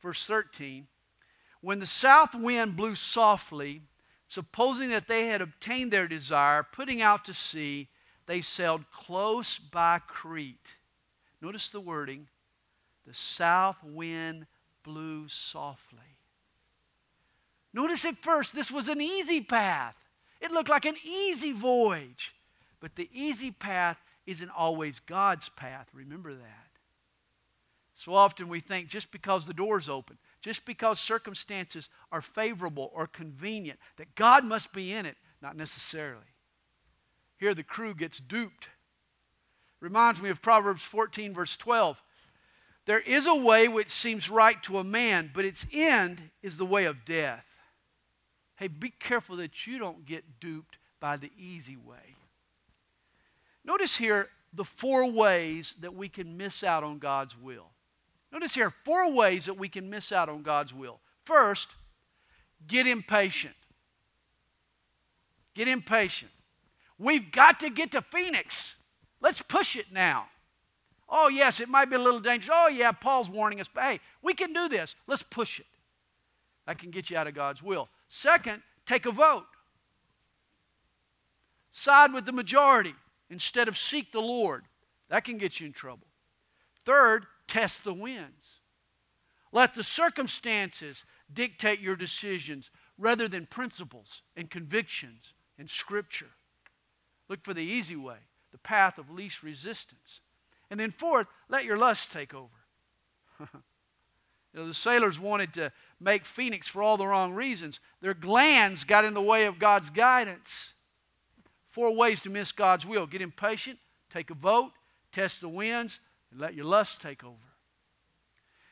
Verse 0.01 0.25
13 0.25 0.87
When 1.61 1.79
the 1.79 1.85
south 1.85 2.35
wind 2.35 2.75
blew 2.75 2.95
softly, 2.95 3.83
supposing 4.27 4.89
that 4.89 5.07
they 5.07 5.27
had 5.27 5.41
obtained 5.41 5.91
their 5.91 6.07
desire, 6.07 6.63
putting 6.63 7.01
out 7.01 7.23
to 7.25 7.33
sea, 7.33 7.87
they 8.25 8.41
sailed 8.41 8.83
close 8.91 9.57
by 9.57 9.99
Crete. 9.99 10.75
Notice 11.41 11.69
the 11.69 11.81
wording 11.81 12.27
the 13.07 13.13
south 13.13 13.83
wind 13.83 14.45
blew 14.83 15.27
softly. 15.27 16.17
Notice 17.73 18.05
at 18.05 18.17
first, 18.17 18.53
this 18.53 18.71
was 18.71 18.87
an 18.87 19.01
easy 19.01 19.41
path. 19.41 19.95
It 20.41 20.51
looked 20.51 20.69
like 20.69 20.85
an 20.85 20.97
easy 21.03 21.51
voyage. 21.51 22.35
But 22.79 22.95
the 22.95 23.09
easy 23.13 23.51
path 23.51 23.97
isn't 24.25 24.49
always 24.49 24.99
God's 24.99 25.49
path. 25.49 25.87
Remember 25.93 26.33
that. 26.33 26.67
So 27.95 28.13
often 28.13 28.47
we 28.47 28.59
think 28.59 28.87
just 28.87 29.11
because 29.11 29.45
the 29.45 29.53
door's 29.53 29.89
open, 29.89 30.17
just 30.41 30.65
because 30.65 30.99
circumstances 30.99 31.89
are 32.11 32.21
favorable 32.21 32.91
or 32.93 33.07
convenient, 33.07 33.79
that 33.97 34.15
God 34.15 34.45
must 34.45 34.71
be 34.71 34.93
in 34.93 35.05
it. 35.05 35.17
Not 35.41 35.57
necessarily. 35.57 36.23
Here 37.37 37.53
the 37.53 37.63
crew 37.63 37.93
gets 37.93 38.19
duped. 38.19 38.67
Reminds 39.81 40.21
me 40.21 40.29
of 40.29 40.41
Proverbs 40.41 40.83
14, 40.83 41.33
verse 41.33 41.55
12. 41.57 42.01
There 42.85 42.99
is 42.99 43.27
a 43.27 43.35
way 43.35 43.67
which 43.67 43.89
seems 43.89 44.29
right 44.29 44.61
to 44.63 44.79
a 44.79 44.83
man, 44.83 45.31
but 45.33 45.45
its 45.45 45.65
end 45.71 46.31
is 46.41 46.57
the 46.57 46.65
way 46.65 46.85
of 46.85 47.05
death. 47.05 47.45
Hey, 48.55 48.67
be 48.67 48.89
careful 48.89 49.37
that 49.37 49.67
you 49.67 49.77
don't 49.77 50.05
get 50.05 50.39
duped 50.39 50.77
by 50.99 51.15
the 51.15 51.31
easy 51.37 51.77
way. 51.77 52.15
Notice 53.63 53.95
here 53.95 54.29
the 54.53 54.65
four 54.65 55.09
ways 55.09 55.75
that 55.79 55.93
we 55.93 56.09
can 56.09 56.35
miss 56.35 56.63
out 56.63 56.83
on 56.83 56.97
God's 56.97 57.37
will. 57.37 57.67
Notice 58.31 58.55
here 58.55 58.73
four 58.83 59.11
ways 59.11 59.45
that 59.45 59.57
we 59.57 59.69
can 59.69 59.89
miss 59.89 60.11
out 60.11 60.29
on 60.29 60.41
God's 60.41 60.73
will. 60.73 60.99
First, 61.25 61.69
get 62.67 62.87
impatient. 62.87 63.55
Get 65.53 65.67
impatient. 65.67 66.31
We've 66.97 67.31
got 67.31 67.59
to 67.61 67.69
get 67.69 67.91
to 67.93 68.01
Phoenix. 68.01 68.75
Let's 69.21 69.41
push 69.41 69.75
it 69.75 69.91
now. 69.91 70.27
Oh, 71.07 71.27
yes, 71.27 71.59
it 71.59 71.69
might 71.69 71.89
be 71.89 71.95
a 71.95 71.99
little 71.99 72.19
dangerous. 72.19 72.55
Oh, 72.59 72.67
yeah, 72.67 72.91
Paul's 72.91 73.29
warning 73.29 73.59
us, 73.59 73.67
but 73.73 73.83
hey, 73.83 73.99
we 74.21 74.33
can 74.33 74.53
do 74.53 74.67
this. 74.69 74.95
Let's 75.07 75.23
push 75.23 75.59
it. 75.59 75.65
That 76.67 76.77
can 76.77 76.91
get 76.91 77.09
you 77.09 77.17
out 77.17 77.27
of 77.27 77.33
God's 77.33 77.63
will. 77.63 77.89
Second, 78.09 78.61
take 78.85 79.05
a 79.05 79.11
vote. 79.11 79.45
Side 81.71 82.13
with 82.13 82.25
the 82.25 82.31
majority 82.31 82.93
instead 83.29 83.67
of 83.67 83.77
seek 83.77 84.11
the 84.11 84.21
Lord. 84.21 84.65
That 85.09 85.23
can 85.23 85.37
get 85.37 85.59
you 85.59 85.65
in 85.67 85.73
trouble. 85.73 86.07
Third, 86.85 87.25
test 87.47 87.83
the 87.83 87.93
winds. 87.93 88.59
Let 89.51 89.73
the 89.73 89.83
circumstances 89.83 91.05
dictate 91.33 91.79
your 91.79 91.95
decisions 91.95 92.69
rather 92.97 93.27
than 93.27 93.47
principles 93.47 94.21
and 94.37 94.49
convictions 94.49 95.33
and 95.57 95.69
Scripture. 95.69 96.29
Look 97.27 97.43
for 97.43 97.53
the 97.53 97.61
easy 97.61 97.95
way, 97.95 98.17
the 98.51 98.57
path 98.57 98.97
of 98.97 99.09
least 99.09 99.43
resistance. 99.43 100.19
And 100.69 100.79
then, 100.79 100.91
fourth, 100.91 101.27
let 101.49 101.65
your 101.65 101.77
lust 101.77 102.11
take 102.11 102.33
over. 102.33 102.47
you 103.39 103.47
know, 104.53 104.67
the 104.67 104.73
sailors 104.73 105.19
wanted 105.19 105.53
to 105.55 105.71
make 105.99 106.25
Phoenix 106.25 106.67
for 106.67 106.81
all 106.81 106.97
the 106.97 107.07
wrong 107.07 107.33
reasons. 107.33 107.79
Their 108.01 108.13
glands 108.13 108.83
got 108.83 109.05
in 109.05 109.13
the 109.13 109.21
way 109.21 109.45
of 109.45 109.59
God's 109.59 109.89
guidance. 109.89 110.73
Four 111.69 111.95
ways 111.95 112.21
to 112.23 112.29
miss 112.29 112.51
God's 112.51 112.85
will 112.85 113.05
get 113.05 113.21
impatient, 113.21 113.79
take 114.11 114.29
a 114.29 114.35
vote, 114.35 114.71
test 115.11 115.41
the 115.41 115.49
winds, 115.49 115.99
and 116.31 116.39
let 116.39 116.55
your 116.55 116.65
lust 116.65 117.01
take 117.01 117.23
over. 117.23 117.35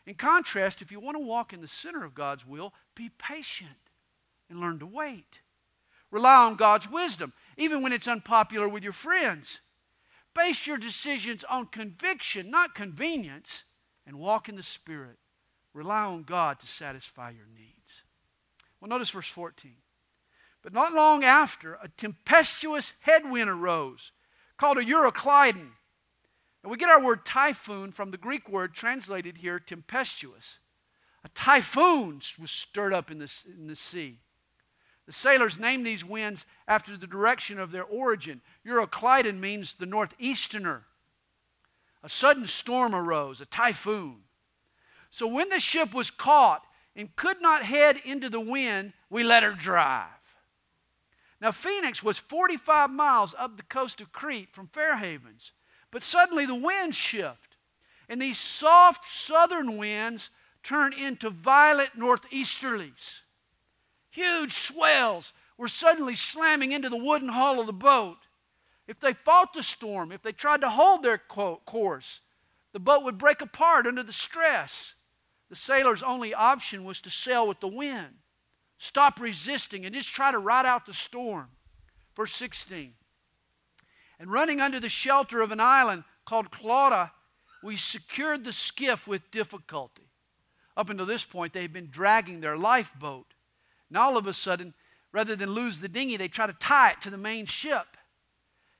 In 0.05 0.15
contrast, 0.15 0.81
if 0.81 0.91
you 0.91 0.99
want 0.99 1.15
to 1.15 1.23
walk 1.23 1.53
in 1.53 1.61
the 1.61 1.67
center 1.67 2.03
of 2.05 2.15
God's 2.15 2.45
will, 2.45 2.73
be 2.95 3.09
patient 3.17 3.69
and 4.49 4.59
learn 4.59 4.79
to 4.79 4.85
wait. 4.85 5.41
Rely 6.11 6.45
on 6.45 6.55
God's 6.55 6.89
wisdom, 6.89 7.33
even 7.57 7.83
when 7.83 7.91
it's 7.91 8.07
unpopular 8.07 8.69
with 8.69 8.83
your 8.83 8.93
friends. 8.93 9.59
Base 10.37 10.67
your 10.67 10.77
decisions 10.77 11.43
on 11.49 11.65
conviction, 11.65 12.51
not 12.51 12.75
convenience, 12.75 13.63
and 14.05 14.19
walk 14.19 14.47
in 14.47 14.55
the 14.55 14.61
Spirit. 14.61 15.17
Rely 15.73 16.03
on 16.03 16.23
God 16.23 16.59
to 16.59 16.67
satisfy 16.67 17.31
your 17.31 17.47
needs. 17.55 18.03
Well, 18.79 18.87
notice 18.89 19.09
verse 19.09 19.27
14. 19.27 19.73
But 20.61 20.73
not 20.73 20.93
long 20.93 21.23
after, 21.23 21.73
a 21.81 21.87
tempestuous 21.87 22.93
headwind 22.99 23.49
arose 23.49 24.11
called 24.57 24.77
a 24.77 24.85
Euroclydon. 24.85 25.71
And 26.61 26.71
we 26.71 26.77
get 26.77 26.89
our 26.89 27.01
word 27.01 27.25
typhoon 27.25 27.91
from 27.91 28.11
the 28.11 28.17
Greek 28.17 28.47
word 28.47 28.75
translated 28.75 29.37
here 29.37 29.59
tempestuous. 29.59 30.59
A 31.23 31.29
typhoon 31.29 32.21
was 32.39 32.51
stirred 32.51 32.93
up 32.93 33.09
in 33.09 33.17
the, 33.17 33.31
in 33.57 33.65
the 33.65 33.75
sea. 33.75 34.19
The 35.07 35.13
sailors 35.13 35.57
named 35.57 35.85
these 35.85 36.03
winds 36.03 36.45
after 36.67 36.97
the 36.97 37.07
direction 37.07 37.59
of 37.59 37.71
their 37.71 37.85
origin. 37.85 38.41
Euroclydon 38.65 39.39
means 39.39 39.73
the 39.73 39.85
northeasterner. 39.85 40.83
A 42.03 42.09
sudden 42.09 42.45
storm 42.45 42.93
arose, 42.93 43.39
a 43.39 43.45
typhoon. 43.45 44.23
So 45.09 45.25
when 45.25 45.49
the 45.49 45.59
ship 45.59 45.93
was 45.93 46.11
caught 46.11 46.63
and 46.93 47.15
could 47.15 47.41
not 47.41 47.63
head 47.63 48.01
into 48.03 48.29
the 48.29 48.41
wind, 48.41 48.91
we 49.09 49.23
let 49.23 49.43
her 49.43 49.53
drive. 49.53 50.09
Now, 51.39 51.51
Phoenix 51.51 52.03
was 52.03 52.17
45 52.17 52.89
miles 52.89 53.33
up 53.37 53.55
the 53.55 53.63
coast 53.63 54.01
of 54.01 54.11
Crete 54.11 54.51
from 54.51 54.67
Fair 54.67 54.97
Havens, 54.97 55.53
but 55.91 56.03
suddenly 56.03 56.45
the 56.45 56.55
winds 56.55 56.97
shift, 56.97 57.55
and 58.09 58.21
these 58.21 58.39
soft 58.39 59.09
southern 59.09 59.77
winds 59.77 60.31
turn 60.63 60.91
into 60.91 61.29
violent 61.29 61.97
northeasterlies. 61.97 63.21
Huge 64.17 64.53
swells 64.53 65.31
were 65.59 65.67
suddenly 65.67 66.15
slamming 66.15 66.71
into 66.71 66.89
the 66.89 66.97
wooden 66.97 67.29
hull 67.29 67.59
of 67.59 67.67
the 67.67 67.71
boat. 67.71 68.17
If 68.87 68.99
they 68.99 69.13
fought 69.13 69.53
the 69.53 69.61
storm, 69.61 70.11
if 70.11 70.23
they 70.23 70.31
tried 70.31 70.61
to 70.61 70.71
hold 70.71 71.03
their 71.03 71.19
course, 71.19 72.21
the 72.73 72.79
boat 72.79 73.03
would 73.03 73.19
break 73.19 73.41
apart 73.41 73.85
under 73.85 74.01
the 74.01 74.11
stress. 74.11 74.95
The 75.51 75.55
sailor's 75.55 76.01
only 76.01 76.33
option 76.33 76.83
was 76.83 76.99
to 77.01 77.11
sail 77.11 77.47
with 77.47 77.59
the 77.59 77.67
wind. 77.67 78.15
Stop 78.79 79.19
resisting 79.19 79.85
and 79.85 79.93
just 79.93 80.09
try 80.09 80.31
to 80.31 80.39
ride 80.39 80.65
out 80.65 80.87
the 80.87 80.95
storm. 80.95 81.49
Verse 82.15 82.33
16. 82.33 82.93
And 84.19 84.31
running 84.31 84.59
under 84.59 84.79
the 84.79 84.89
shelter 84.89 85.41
of 85.41 85.51
an 85.51 85.59
island 85.59 86.05
called 86.25 86.49
Clauda, 86.49 87.11
we 87.61 87.75
secured 87.75 88.43
the 88.43 88.51
skiff 88.51 89.07
with 89.07 89.29
difficulty. 89.29 90.09
Up 90.75 90.89
until 90.89 91.05
this 91.05 91.23
point, 91.23 91.53
they 91.53 91.61
had 91.61 91.73
been 91.73 91.91
dragging 91.91 92.41
their 92.41 92.57
lifeboat. 92.57 93.35
And 93.89 93.97
all 93.97 94.17
of 94.17 94.27
a 94.27 94.33
sudden, 94.33 94.73
rather 95.11 95.35
than 95.35 95.51
lose 95.51 95.79
the 95.79 95.87
dinghy, 95.87 96.17
they 96.17 96.27
try 96.27 96.47
to 96.47 96.53
tie 96.53 96.91
it 96.91 97.01
to 97.01 97.09
the 97.09 97.17
main 97.17 97.45
ship. 97.45 97.85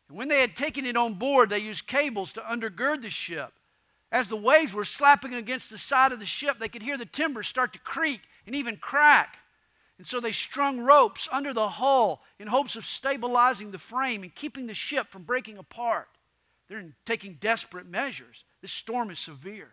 And 0.09 0.17
when 0.17 0.27
they 0.27 0.41
had 0.41 0.55
taken 0.55 0.85
it 0.85 0.97
on 0.97 1.15
board, 1.15 1.49
they 1.49 1.59
used 1.59 1.87
cables 1.87 2.31
to 2.33 2.41
undergird 2.41 3.01
the 3.01 3.09
ship. 3.09 3.53
As 4.11 4.29
the 4.29 4.37
waves 4.37 4.73
were 4.73 4.85
slapping 4.85 5.33
against 5.33 5.69
the 5.69 5.77
side 5.77 6.11
of 6.11 6.19
the 6.19 6.25
ship, 6.25 6.59
they 6.59 6.69
could 6.69 6.81
hear 6.81 6.97
the 6.97 7.05
timbers 7.05 7.47
start 7.47 7.73
to 7.73 7.79
creak 7.79 8.21
and 8.45 8.55
even 8.55 8.77
crack. 8.77 9.37
And 9.97 10.07
so 10.07 10.19
they 10.19 10.31
strung 10.31 10.79
ropes 10.79 11.27
under 11.31 11.53
the 11.53 11.67
hull 11.67 12.21
in 12.39 12.47
hopes 12.47 12.75
of 12.75 12.85
stabilizing 12.85 13.71
the 13.71 13.79
frame 13.79 14.23
and 14.23 14.33
keeping 14.33 14.67
the 14.67 14.73
ship 14.73 15.07
from 15.09 15.23
breaking 15.23 15.57
apart. 15.57 16.07
They're 16.69 16.93
taking 17.05 17.37
desperate 17.39 17.87
measures. 17.87 18.43
This 18.61 18.71
storm 18.71 19.09
is 19.09 19.19
severe. 19.19 19.71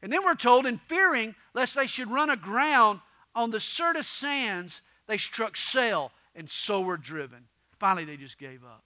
And 0.00 0.12
then 0.12 0.22
we're 0.24 0.36
told, 0.36 0.66
in 0.66 0.78
fearing 0.86 1.34
lest 1.54 1.74
they 1.74 1.86
should 1.86 2.10
run 2.10 2.30
aground 2.30 3.00
on 3.38 3.52
the 3.52 3.60
Syrtis 3.60 4.08
sands, 4.08 4.82
they 5.06 5.16
struck 5.16 5.56
sail 5.56 6.10
and 6.34 6.50
so 6.50 6.80
were 6.80 6.96
driven. 6.96 7.44
Finally, 7.78 8.04
they 8.04 8.16
just 8.16 8.36
gave 8.36 8.64
up. 8.64 8.82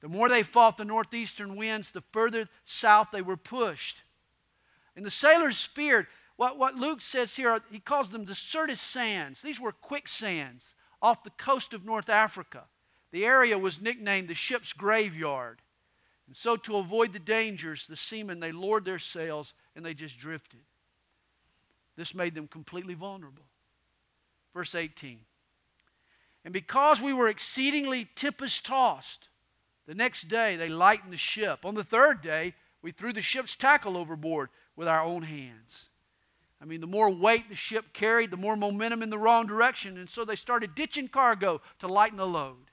The 0.00 0.08
more 0.08 0.28
they 0.28 0.42
fought 0.42 0.76
the 0.76 0.84
northeastern 0.84 1.54
winds, 1.54 1.92
the 1.92 2.02
further 2.12 2.48
south 2.64 3.08
they 3.12 3.22
were 3.22 3.36
pushed. 3.36 4.02
And 4.96 5.06
the 5.06 5.10
sailors 5.10 5.62
feared. 5.62 6.08
What, 6.36 6.58
what 6.58 6.74
Luke 6.74 7.00
says 7.00 7.36
here, 7.36 7.60
he 7.70 7.78
calls 7.78 8.10
them 8.10 8.24
the 8.24 8.34
Syrtis 8.34 8.80
sands. 8.80 9.40
These 9.40 9.60
were 9.60 9.72
quicksands 9.72 10.64
off 11.00 11.22
the 11.22 11.30
coast 11.30 11.72
of 11.72 11.84
North 11.84 12.08
Africa. 12.08 12.64
The 13.12 13.24
area 13.24 13.56
was 13.56 13.80
nicknamed 13.80 14.26
the 14.26 14.34
ship's 14.34 14.72
graveyard. 14.72 15.62
And 16.26 16.36
so, 16.36 16.56
to 16.56 16.76
avoid 16.76 17.12
the 17.12 17.20
dangers, 17.20 17.86
the 17.86 17.96
seamen, 17.96 18.40
they 18.40 18.52
lowered 18.52 18.84
their 18.84 18.98
sails 18.98 19.54
and 19.76 19.86
they 19.86 19.94
just 19.94 20.18
drifted. 20.18 20.60
This 21.98 22.14
made 22.14 22.36
them 22.36 22.46
completely 22.46 22.94
vulnerable. 22.94 23.42
Verse 24.54 24.76
18. 24.76 25.18
And 26.44 26.54
because 26.54 27.02
we 27.02 27.12
were 27.12 27.28
exceedingly 27.28 28.04
tempest 28.14 28.64
tossed, 28.64 29.28
the 29.88 29.96
next 29.96 30.28
day 30.28 30.54
they 30.54 30.68
lightened 30.68 31.12
the 31.12 31.16
ship. 31.16 31.64
On 31.64 31.74
the 31.74 31.82
third 31.82 32.22
day, 32.22 32.54
we 32.82 32.92
threw 32.92 33.12
the 33.12 33.20
ship's 33.20 33.56
tackle 33.56 33.96
overboard 33.96 34.48
with 34.76 34.86
our 34.86 35.02
own 35.02 35.22
hands. 35.22 35.86
I 36.62 36.66
mean, 36.66 36.80
the 36.80 36.86
more 36.86 37.10
weight 37.10 37.48
the 37.48 37.56
ship 37.56 37.86
carried, 37.92 38.30
the 38.30 38.36
more 38.36 38.56
momentum 38.56 39.02
in 39.02 39.10
the 39.10 39.18
wrong 39.18 39.48
direction. 39.48 39.98
And 39.98 40.08
so 40.08 40.24
they 40.24 40.36
started 40.36 40.76
ditching 40.76 41.08
cargo 41.08 41.60
to 41.80 41.88
lighten 41.88 42.18
the 42.18 42.26
load. 42.26 42.70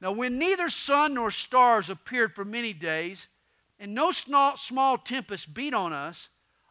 Now, 0.00 0.10
when 0.10 0.36
neither 0.36 0.68
sun 0.68 1.14
nor 1.14 1.30
stars 1.30 1.88
appeared 1.88 2.34
for 2.34 2.44
many 2.44 2.72
days, 2.72 3.28
and 3.78 3.94
no 3.94 4.10
small, 4.10 4.98
tempest 4.98 5.54
beat 5.54 5.74
on 5.74 5.92
us, 5.92 6.28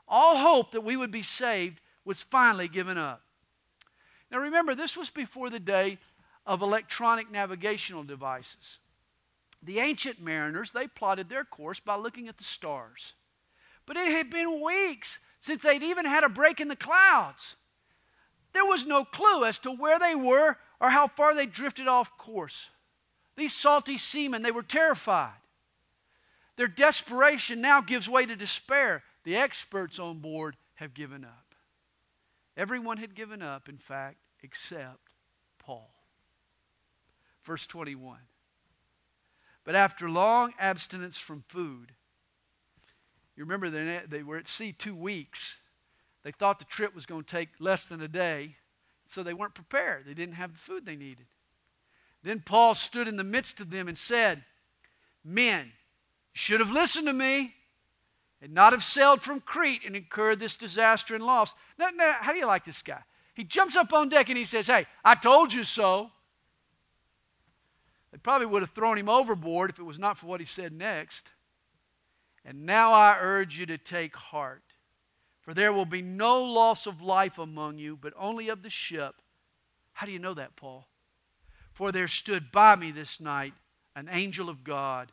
all 0.09 0.37
hope 0.37 0.71
that 0.71 0.81
we 0.81 0.97
would 0.97 1.11
be 1.11 1.23
saved 1.23 1.79
was 2.03 2.23
finally 2.23 2.67
given 2.67 2.97
up. 2.97 3.21
Now, 4.31 4.39
remember, 4.39 4.75
this 4.75 4.97
was 4.97 5.09
before 5.09 5.49
the 5.49 5.59
day 5.59 5.97
of 6.45 6.61
electronic 6.61 7.31
navigational 7.31 8.03
devices. 8.03 8.79
The 9.61 9.79
ancient 9.79 10.21
mariners, 10.21 10.71
they 10.71 10.87
plotted 10.87 11.29
their 11.29 11.43
course 11.43 11.79
by 11.79 11.95
looking 11.95 12.27
at 12.27 12.37
the 12.37 12.43
stars. 12.43 13.13
But 13.85 13.97
it 13.97 14.07
had 14.07 14.29
been 14.29 14.61
weeks 14.61 15.19
since 15.39 15.63
they'd 15.63 15.83
even 15.83 16.05
had 16.05 16.23
a 16.23 16.29
break 16.29 16.59
in 16.59 16.67
the 16.67 16.75
clouds. 16.75 17.55
There 18.53 18.65
was 18.65 18.85
no 18.85 19.05
clue 19.05 19.45
as 19.45 19.59
to 19.59 19.71
where 19.71 19.99
they 19.99 20.15
were 20.15 20.57
or 20.79 20.89
how 20.89 21.07
far 21.07 21.35
they 21.35 21.45
drifted 21.45 21.87
off 21.87 22.17
course. 22.17 22.69
These 23.35 23.55
salty 23.55 23.97
seamen, 23.97 24.41
they 24.41 24.51
were 24.51 24.63
terrified. 24.63 25.33
Their 26.55 26.67
desperation 26.67 27.61
now 27.61 27.81
gives 27.81 28.09
way 28.09 28.25
to 28.25 28.35
despair. 28.35 29.03
The 29.29 29.35
experts 29.35 29.99
on 29.99 30.17
board 30.17 30.57
have 30.73 30.95
given 30.95 31.23
up. 31.23 31.53
Everyone 32.57 32.97
had 32.97 33.13
given 33.13 33.43
up, 33.43 33.69
in 33.69 33.77
fact, 33.77 34.17
except 34.41 35.13
Paul. 35.59 35.93
Verse 37.43 37.67
21. 37.67 38.17
But 39.63 39.75
after 39.75 40.09
long 40.09 40.55
abstinence 40.57 41.19
from 41.19 41.43
food, 41.47 41.91
you 43.35 43.43
remember 43.43 43.69
they, 44.07 44.23
were 44.23 44.37
at 44.37 44.47
sea 44.47 44.71
two 44.71 44.95
weeks. 44.95 45.57
They 46.23 46.31
thought 46.31 46.57
the 46.57 46.65
trip 46.65 46.95
was 46.95 47.05
going 47.05 47.25
to 47.25 47.29
take 47.29 47.49
less 47.59 47.85
than 47.85 48.01
a 48.01 48.07
day, 48.07 48.55
so 49.07 49.21
they 49.21 49.35
weren't 49.35 49.53
prepared. 49.53 50.07
They 50.07 50.15
didn't 50.15 50.33
have 50.33 50.53
the 50.53 50.57
food 50.57 50.87
they 50.87 50.95
needed. 50.95 51.27
Then 52.23 52.39
Paul 52.39 52.73
stood 52.73 53.07
in 53.07 53.17
the 53.17 53.23
midst 53.23 53.59
of 53.59 53.69
them 53.69 53.87
and 53.87 53.95
said, 53.95 54.43
Men, 55.23 55.65
you 55.65 56.39
should 56.39 56.61
have 56.61 56.71
listened 56.71 57.05
to 57.05 57.13
me 57.13 57.53
and 58.41 58.53
not 58.53 58.73
have 58.73 58.83
sailed 58.83 59.21
from 59.21 59.41
Crete 59.41 59.81
and 59.85 59.95
incurred 59.95 60.39
this 60.39 60.55
disaster 60.55 61.13
and 61.13 61.23
loss. 61.23 61.53
Now, 61.77 61.89
now, 61.89 62.15
how 62.19 62.31
do 62.31 62.39
you 62.39 62.45
like 62.45 62.65
this 62.65 62.81
guy? 62.81 63.01
He 63.33 63.43
jumps 63.43 63.75
up 63.75 63.93
on 63.93 64.09
deck 64.09 64.29
and 64.29 64.37
he 64.37 64.45
says, 64.45 64.67
Hey, 64.67 64.85
I 65.03 65.15
told 65.15 65.53
you 65.53 65.63
so. 65.63 66.11
They 68.11 68.17
probably 68.17 68.47
would 68.47 68.61
have 68.61 68.71
thrown 68.71 68.97
him 68.97 69.09
overboard 69.09 69.69
if 69.69 69.79
it 69.79 69.83
was 69.83 69.99
not 69.99 70.17
for 70.17 70.25
what 70.25 70.39
he 70.39 70.45
said 70.45 70.73
next. 70.73 71.31
And 72.43 72.65
now 72.65 72.91
I 72.91 73.17
urge 73.19 73.59
you 73.59 73.65
to 73.67 73.77
take 73.77 74.15
heart, 74.15 74.63
for 75.41 75.53
there 75.53 75.71
will 75.71 75.85
be 75.85 76.01
no 76.01 76.43
loss 76.43 76.87
of 76.87 77.01
life 77.01 77.37
among 77.37 77.77
you, 77.77 77.95
but 77.95 78.13
only 78.17 78.49
of 78.49 78.63
the 78.63 78.69
ship. 78.69 79.15
How 79.93 80.05
do 80.05 80.11
you 80.11 80.19
know 80.19 80.33
that, 80.33 80.55
Paul? 80.55 80.87
For 81.73 81.91
there 81.91 82.07
stood 82.07 82.51
by 82.51 82.75
me 82.75 82.91
this 82.91 83.19
night 83.19 83.53
an 83.95 84.09
angel 84.11 84.49
of 84.49 84.63
God, 84.63 85.11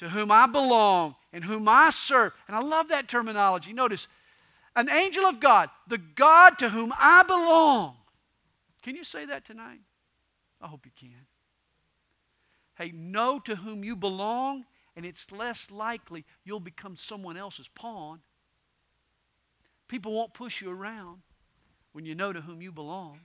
to 0.00 0.08
whom 0.08 0.32
I 0.32 0.46
belong 0.46 1.14
and 1.30 1.44
whom 1.44 1.68
I 1.68 1.90
serve. 1.90 2.32
And 2.48 2.56
I 2.56 2.62
love 2.62 2.88
that 2.88 3.06
terminology. 3.06 3.74
Notice, 3.74 4.08
an 4.74 4.88
angel 4.88 5.26
of 5.26 5.40
God, 5.40 5.68
the 5.86 5.98
God 5.98 6.58
to 6.60 6.70
whom 6.70 6.90
I 6.98 7.22
belong. 7.22 7.96
Can 8.82 8.96
you 8.96 9.04
say 9.04 9.26
that 9.26 9.44
tonight? 9.44 9.80
I 10.58 10.68
hope 10.68 10.86
you 10.86 10.92
can. 10.98 11.26
Hey, 12.76 12.92
know 12.94 13.40
to 13.40 13.56
whom 13.56 13.84
you 13.84 13.94
belong, 13.94 14.64
and 14.96 15.04
it's 15.04 15.30
less 15.30 15.70
likely 15.70 16.24
you'll 16.44 16.60
become 16.60 16.96
someone 16.96 17.36
else's 17.36 17.68
pawn. 17.68 18.20
People 19.86 20.14
won't 20.14 20.32
push 20.32 20.62
you 20.62 20.70
around 20.70 21.20
when 21.92 22.06
you 22.06 22.14
know 22.14 22.32
to 22.32 22.40
whom 22.40 22.62
you 22.62 22.72
belong. 22.72 23.20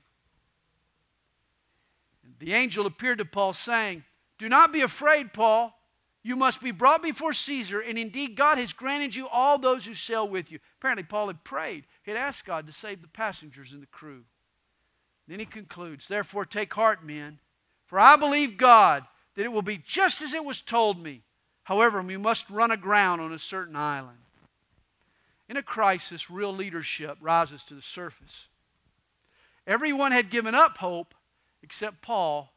The 2.38 2.52
angel 2.52 2.86
appeared 2.86 3.20
to 3.20 3.26
Paul, 3.26 3.54
saying, 3.54 4.04
Do 4.38 4.50
not 4.50 4.74
be 4.74 4.82
afraid, 4.82 5.32
Paul. 5.32 5.74
You 6.26 6.36
must 6.36 6.60
be 6.60 6.72
brought 6.72 7.04
before 7.04 7.34
Caesar, 7.34 7.80
and 7.80 8.00
indeed 8.00 8.36
God 8.36 8.58
has 8.58 8.74
granted 8.74 9.14
you 9.14 9.28
all 9.28 9.60
those 9.60 9.86
who 9.86 9.94
sail 9.94 10.28
with 10.28 10.52
you. 10.52 10.58
Apparently, 10.80 11.04
Paul 11.04 11.28
had 11.28 11.44
prayed. 11.44 11.86
He 12.02 12.10
had 12.10 12.18
asked 12.18 12.46
God 12.46 12.66
to 12.66 12.74
save 12.74 13.04
the 13.04 13.08
passengers 13.08 13.72
and 13.72 13.80
the 13.80 13.86
crew. 13.86 14.24
Then 15.28 15.38
he 15.38 15.46
concludes, 15.46 16.08
Therefore, 16.08 16.44
take 16.44 16.74
heart, 16.74 17.06
men, 17.06 17.38
for 17.86 18.00
I 18.00 18.16
believe 18.16 18.58
God 18.58 19.06
that 19.36 19.46
it 19.46 19.52
will 19.52 19.62
be 19.62 19.78
just 19.78 20.20
as 20.20 20.34
it 20.34 20.44
was 20.44 20.62
told 20.62 21.00
me. 21.00 21.22
However, 21.66 22.02
we 22.02 22.18
must 22.18 22.50
run 22.50 22.72
aground 22.72 23.22
on 23.22 23.32
a 23.32 23.38
certain 23.38 23.76
island. 23.76 24.18
In 25.48 25.58
a 25.58 25.62
crisis, 25.62 26.32
real 26.32 26.52
leadership 26.52 27.20
rises 27.22 27.62
to 27.66 27.76
the 27.76 27.84
surface. 27.84 28.48
Everyone 29.68 30.12
had 30.12 30.32
given 30.32 30.56
up 30.56 30.78
hope 30.78 31.14
except 31.62 32.02
Paul. 32.02 32.52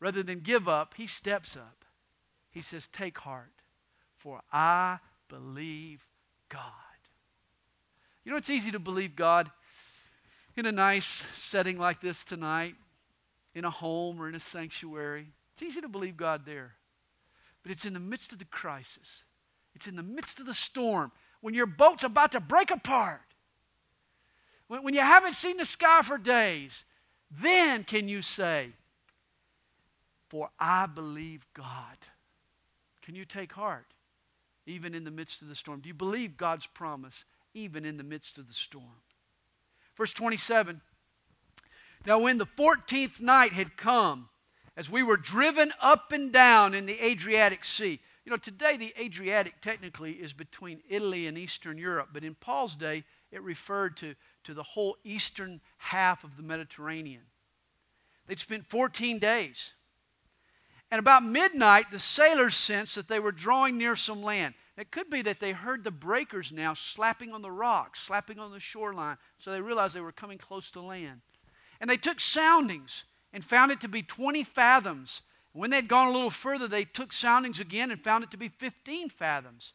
Rather 0.00 0.24
than 0.24 0.40
give 0.40 0.68
up, 0.68 0.94
he 0.96 1.06
steps 1.06 1.56
up. 1.56 1.75
He 2.56 2.62
says, 2.62 2.88
Take 2.90 3.18
heart, 3.18 3.52
for 4.16 4.40
I 4.50 4.96
believe 5.28 6.06
God. 6.48 6.62
You 8.24 8.30
know, 8.30 8.38
it's 8.38 8.48
easy 8.48 8.70
to 8.70 8.78
believe 8.78 9.14
God 9.14 9.50
in 10.56 10.64
a 10.64 10.72
nice 10.72 11.22
setting 11.34 11.78
like 11.78 12.00
this 12.00 12.24
tonight, 12.24 12.74
in 13.54 13.66
a 13.66 13.70
home 13.70 14.18
or 14.18 14.26
in 14.26 14.34
a 14.34 14.40
sanctuary. 14.40 15.26
It's 15.52 15.60
easy 15.60 15.82
to 15.82 15.88
believe 15.88 16.16
God 16.16 16.46
there. 16.46 16.72
But 17.62 17.72
it's 17.72 17.84
in 17.84 17.92
the 17.92 18.00
midst 18.00 18.32
of 18.32 18.38
the 18.38 18.46
crisis, 18.46 19.24
it's 19.74 19.86
in 19.86 19.94
the 19.94 20.02
midst 20.02 20.40
of 20.40 20.46
the 20.46 20.54
storm, 20.54 21.12
when 21.42 21.52
your 21.52 21.66
boat's 21.66 22.04
about 22.04 22.32
to 22.32 22.40
break 22.40 22.70
apart, 22.70 23.20
when, 24.68 24.82
when 24.82 24.94
you 24.94 25.00
haven't 25.00 25.34
seen 25.34 25.58
the 25.58 25.66
sky 25.66 26.00
for 26.00 26.16
days, 26.16 26.86
then 27.30 27.84
can 27.84 28.08
you 28.08 28.22
say, 28.22 28.70
For 30.30 30.48
I 30.58 30.86
believe 30.86 31.44
God. 31.52 31.98
Can 33.06 33.14
you 33.14 33.24
take 33.24 33.52
heart 33.54 33.94
even 34.66 34.94
in 34.94 35.04
the 35.04 35.10
midst 35.10 35.40
of 35.40 35.48
the 35.48 35.54
storm? 35.54 35.80
Do 35.80 35.88
you 35.88 35.94
believe 35.94 36.36
God's 36.36 36.66
promise 36.66 37.24
even 37.54 37.86
in 37.86 37.96
the 37.96 38.02
midst 38.02 38.36
of 38.36 38.48
the 38.48 38.52
storm? 38.52 39.00
Verse 39.96 40.12
27 40.12 40.82
Now, 42.04 42.18
when 42.18 42.36
the 42.36 42.46
14th 42.46 43.20
night 43.20 43.52
had 43.52 43.76
come, 43.76 44.28
as 44.76 44.90
we 44.90 45.02
were 45.02 45.16
driven 45.16 45.72
up 45.80 46.12
and 46.12 46.32
down 46.32 46.74
in 46.74 46.86
the 46.86 47.02
Adriatic 47.02 47.64
Sea. 47.64 48.00
You 48.24 48.30
know, 48.30 48.36
today 48.36 48.76
the 48.76 48.92
Adriatic 49.00 49.60
technically 49.62 50.12
is 50.12 50.32
between 50.32 50.82
Italy 50.88 51.26
and 51.26 51.38
Eastern 51.38 51.78
Europe, 51.78 52.10
but 52.12 52.24
in 52.24 52.34
Paul's 52.34 52.76
day 52.76 53.04
it 53.32 53.42
referred 53.42 53.96
to, 53.98 54.14
to 54.44 54.52
the 54.52 54.62
whole 54.62 54.96
eastern 55.04 55.60
half 55.78 56.24
of 56.24 56.36
the 56.36 56.42
Mediterranean. 56.42 57.22
They'd 58.26 58.38
spent 58.38 58.66
14 58.66 59.18
days. 59.18 59.72
And 60.90 60.98
about 60.98 61.24
midnight, 61.24 61.90
the 61.90 61.98
sailors 61.98 62.54
sensed 62.54 62.94
that 62.94 63.08
they 63.08 63.18
were 63.18 63.32
drawing 63.32 63.76
near 63.76 63.96
some 63.96 64.22
land. 64.22 64.54
It 64.76 64.90
could 64.90 65.10
be 65.10 65.22
that 65.22 65.40
they 65.40 65.52
heard 65.52 65.82
the 65.82 65.90
breakers 65.90 66.52
now 66.52 66.74
slapping 66.74 67.32
on 67.32 67.42
the 67.42 67.50
rocks, 67.50 68.00
slapping 68.00 68.38
on 68.38 68.52
the 68.52 68.60
shoreline, 68.60 69.16
so 69.38 69.50
they 69.50 69.60
realized 69.60 69.94
they 69.94 70.00
were 70.00 70.12
coming 70.12 70.38
close 70.38 70.70
to 70.72 70.80
land. 70.80 71.22
And 71.80 71.90
they 71.90 71.96
took 71.96 72.20
soundings 72.20 73.04
and 73.32 73.44
found 73.44 73.72
it 73.72 73.80
to 73.80 73.88
be 73.88 74.02
20 74.02 74.44
fathoms. 74.44 75.22
When 75.52 75.70
they 75.70 75.76
had 75.76 75.88
gone 75.88 76.08
a 76.08 76.12
little 76.12 76.30
further, 76.30 76.68
they 76.68 76.84
took 76.84 77.12
soundings 77.12 77.58
again 77.58 77.90
and 77.90 78.00
found 78.00 78.22
it 78.22 78.30
to 78.30 78.36
be 78.36 78.48
15 78.48 79.08
fathoms. 79.08 79.72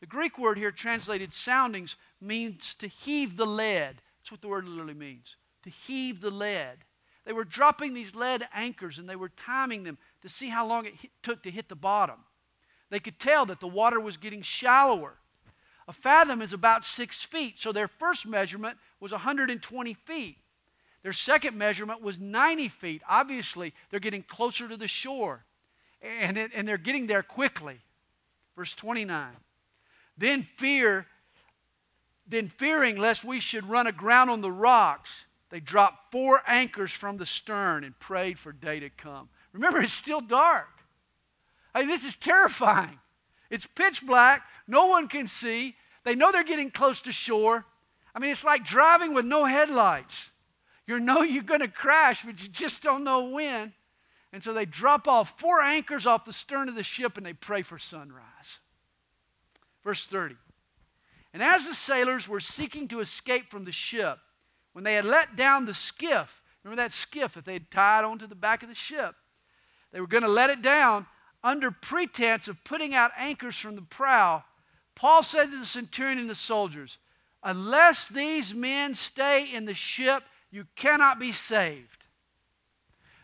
The 0.00 0.06
Greek 0.06 0.36
word 0.36 0.58
here 0.58 0.72
translated 0.72 1.32
soundings 1.32 1.96
means 2.20 2.74
to 2.74 2.88
heave 2.88 3.36
the 3.36 3.46
lead. 3.46 4.02
That's 4.18 4.32
what 4.32 4.42
the 4.42 4.48
word 4.48 4.66
literally 4.66 4.94
means 4.94 5.36
to 5.62 5.70
heave 5.70 6.20
the 6.20 6.30
lead. 6.30 6.78
They 7.24 7.32
were 7.32 7.44
dropping 7.44 7.94
these 7.94 8.14
lead 8.16 8.48
anchors 8.52 8.98
and 8.98 9.08
they 9.08 9.16
were 9.16 9.28
timing 9.28 9.84
them 9.84 9.98
to 10.22 10.28
see 10.28 10.48
how 10.48 10.66
long 10.66 10.86
it 10.86 10.94
took 11.22 11.42
to 11.42 11.50
hit 11.50 11.68
the 11.68 11.76
bottom. 11.76 12.24
They 12.90 13.00
could 13.00 13.18
tell 13.18 13.46
that 13.46 13.60
the 13.60 13.68
water 13.68 14.00
was 14.00 14.16
getting 14.16 14.42
shallower. 14.42 15.14
A 15.88 15.92
fathom 15.92 16.42
is 16.42 16.52
about 16.52 16.84
six 16.84 17.22
feet, 17.22 17.58
so 17.58 17.72
their 17.72 17.88
first 17.88 18.26
measurement 18.26 18.78
was 19.00 19.12
120 19.12 19.94
feet. 19.94 20.36
Their 21.02 21.12
second 21.12 21.56
measurement 21.56 22.00
was 22.00 22.18
90 22.18 22.68
feet. 22.68 23.02
Obviously, 23.08 23.74
they're 23.90 23.98
getting 24.00 24.22
closer 24.22 24.68
to 24.68 24.76
the 24.76 24.86
shore, 24.86 25.44
and, 26.00 26.38
it, 26.38 26.52
and 26.54 26.66
they're 26.66 26.78
getting 26.78 27.08
there 27.08 27.22
quickly. 27.22 27.80
Verse 28.56 28.74
29. 28.74 29.26
Then 30.16 30.46
fear, 30.56 31.06
then 32.28 32.48
fearing 32.48 32.96
lest 32.98 33.24
we 33.24 33.40
should 33.40 33.68
run 33.68 33.86
aground 33.86 34.30
on 34.30 34.40
the 34.40 34.52
rocks, 34.52 35.24
they 35.50 35.60
dropped 35.60 36.12
four 36.12 36.42
anchors 36.46 36.92
from 36.92 37.16
the 37.16 37.26
stern 37.26 37.84
and 37.84 37.98
prayed 37.98 38.38
for 38.38 38.52
day 38.52 38.80
to 38.80 38.90
come. 38.90 39.28
Remember, 39.52 39.80
it's 39.80 39.92
still 39.92 40.20
dark. 40.20 40.68
I 41.74 41.80
mean, 41.80 41.88
this 41.88 42.04
is 42.04 42.16
terrifying. 42.16 42.98
It's 43.50 43.66
pitch 43.66 44.06
black. 44.06 44.42
No 44.66 44.86
one 44.86 45.08
can 45.08 45.26
see. 45.26 45.74
They 46.04 46.14
know 46.14 46.32
they're 46.32 46.44
getting 46.44 46.70
close 46.70 47.02
to 47.02 47.12
shore. 47.12 47.64
I 48.14 48.18
mean, 48.18 48.30
it's 48.30 48.44
like 48.44 48.64
driving 48.64 49.14
with 49.14 49.24
no 49.24 49.44
headlights. 49.44 50.30
You 50.86 50.98
know 51.00 51.22
you're 51.22 51.42
going 51.42 51.60
to 51.60 51.68
crash, 51.68 52.22
but 52.24 52.42
you 52.42 52.48
just 52.48 52.82
don't 52.82 53.04
know 53.04 53.28
when. 53.28 53.72
And 54.32 54.42
so 54.42 54.52
they 54.54 54.64
drop 54.64 55.06
off 55.06 55.38
four 55.38 55.60
anchors 55.60 56.06
off 56.06 56.24
the 56.24 56.32
stern 56.32 56.68
of 56.68 56.74
the 56.74 56.82
ship 56.82 57.16
and 57.16 57.26
they 57.26 57.34
pray 57.34 57.62
for 57.62 57.78
sunrise. 57.78 58.58
Verse 59.84 60.06
30. 60.06 60.36
And 61.34 61.42
as 61.42 61.66
the 61.66 61.74
sailors 61.74 62.28
were 62.28 62.40
seeking 62.40 62.88
to 62.88 63.00
escape 63.00 63.50
from 63.50 63.64
the 63.64 63.72
ship, 63.72 64.18
when 64.72 64.84
they 64.84 64.94
had 64.94 65.04
let 65.04 65.36
down 65.36 65.66
the 65.66 65.74
skiff, 65.74 66.42
remember 66.62 66.82
that 66.82 66.92
skiff 66.92 67.34
that 67.34 67.44
they 67.44 67.54
had 67.54 67.70
tied 67.70 68.04
onto 68.04 68.26
the 68.26 68.34
back 68.34 68.62
of 68.62 68.68
the 68.68 68.74
ship? 68.74 69.14
They 69.92 70.00
were 70.00 70.06
going 70.06 70.22
to 70.22 70.28
let 70.28 70.50
it 70.50 70.62
down 70.62 71.06
under 71.44 71.70
pretense 71.70 72.48
of 72.48 72.64
putting 72.64 72.94
out 72.94 73.12
anchors 73.16 73.56
from 73.56 73.76
the 73.76 73.82
prow. 73.82 74.44
Paul 74.94 75.22
said 75.22 75.50
to 75.50 75.58
the 75.58 75.64
centurion 75.64 76.18
and 76.18 76.30
the 76.30 76.34
soldiers, 76.34 76.98
Unless 77.42 78.08
these 78.08 78.54
men 78.54 78.94
stay 78.94 79.52
in 79.52 79.64
the 79.64 79.74
ship, 79.74 80.22
you 80.50 80.66
cannot 80.76 81.18
be 81.18 81.32
saved. 81.32 82.06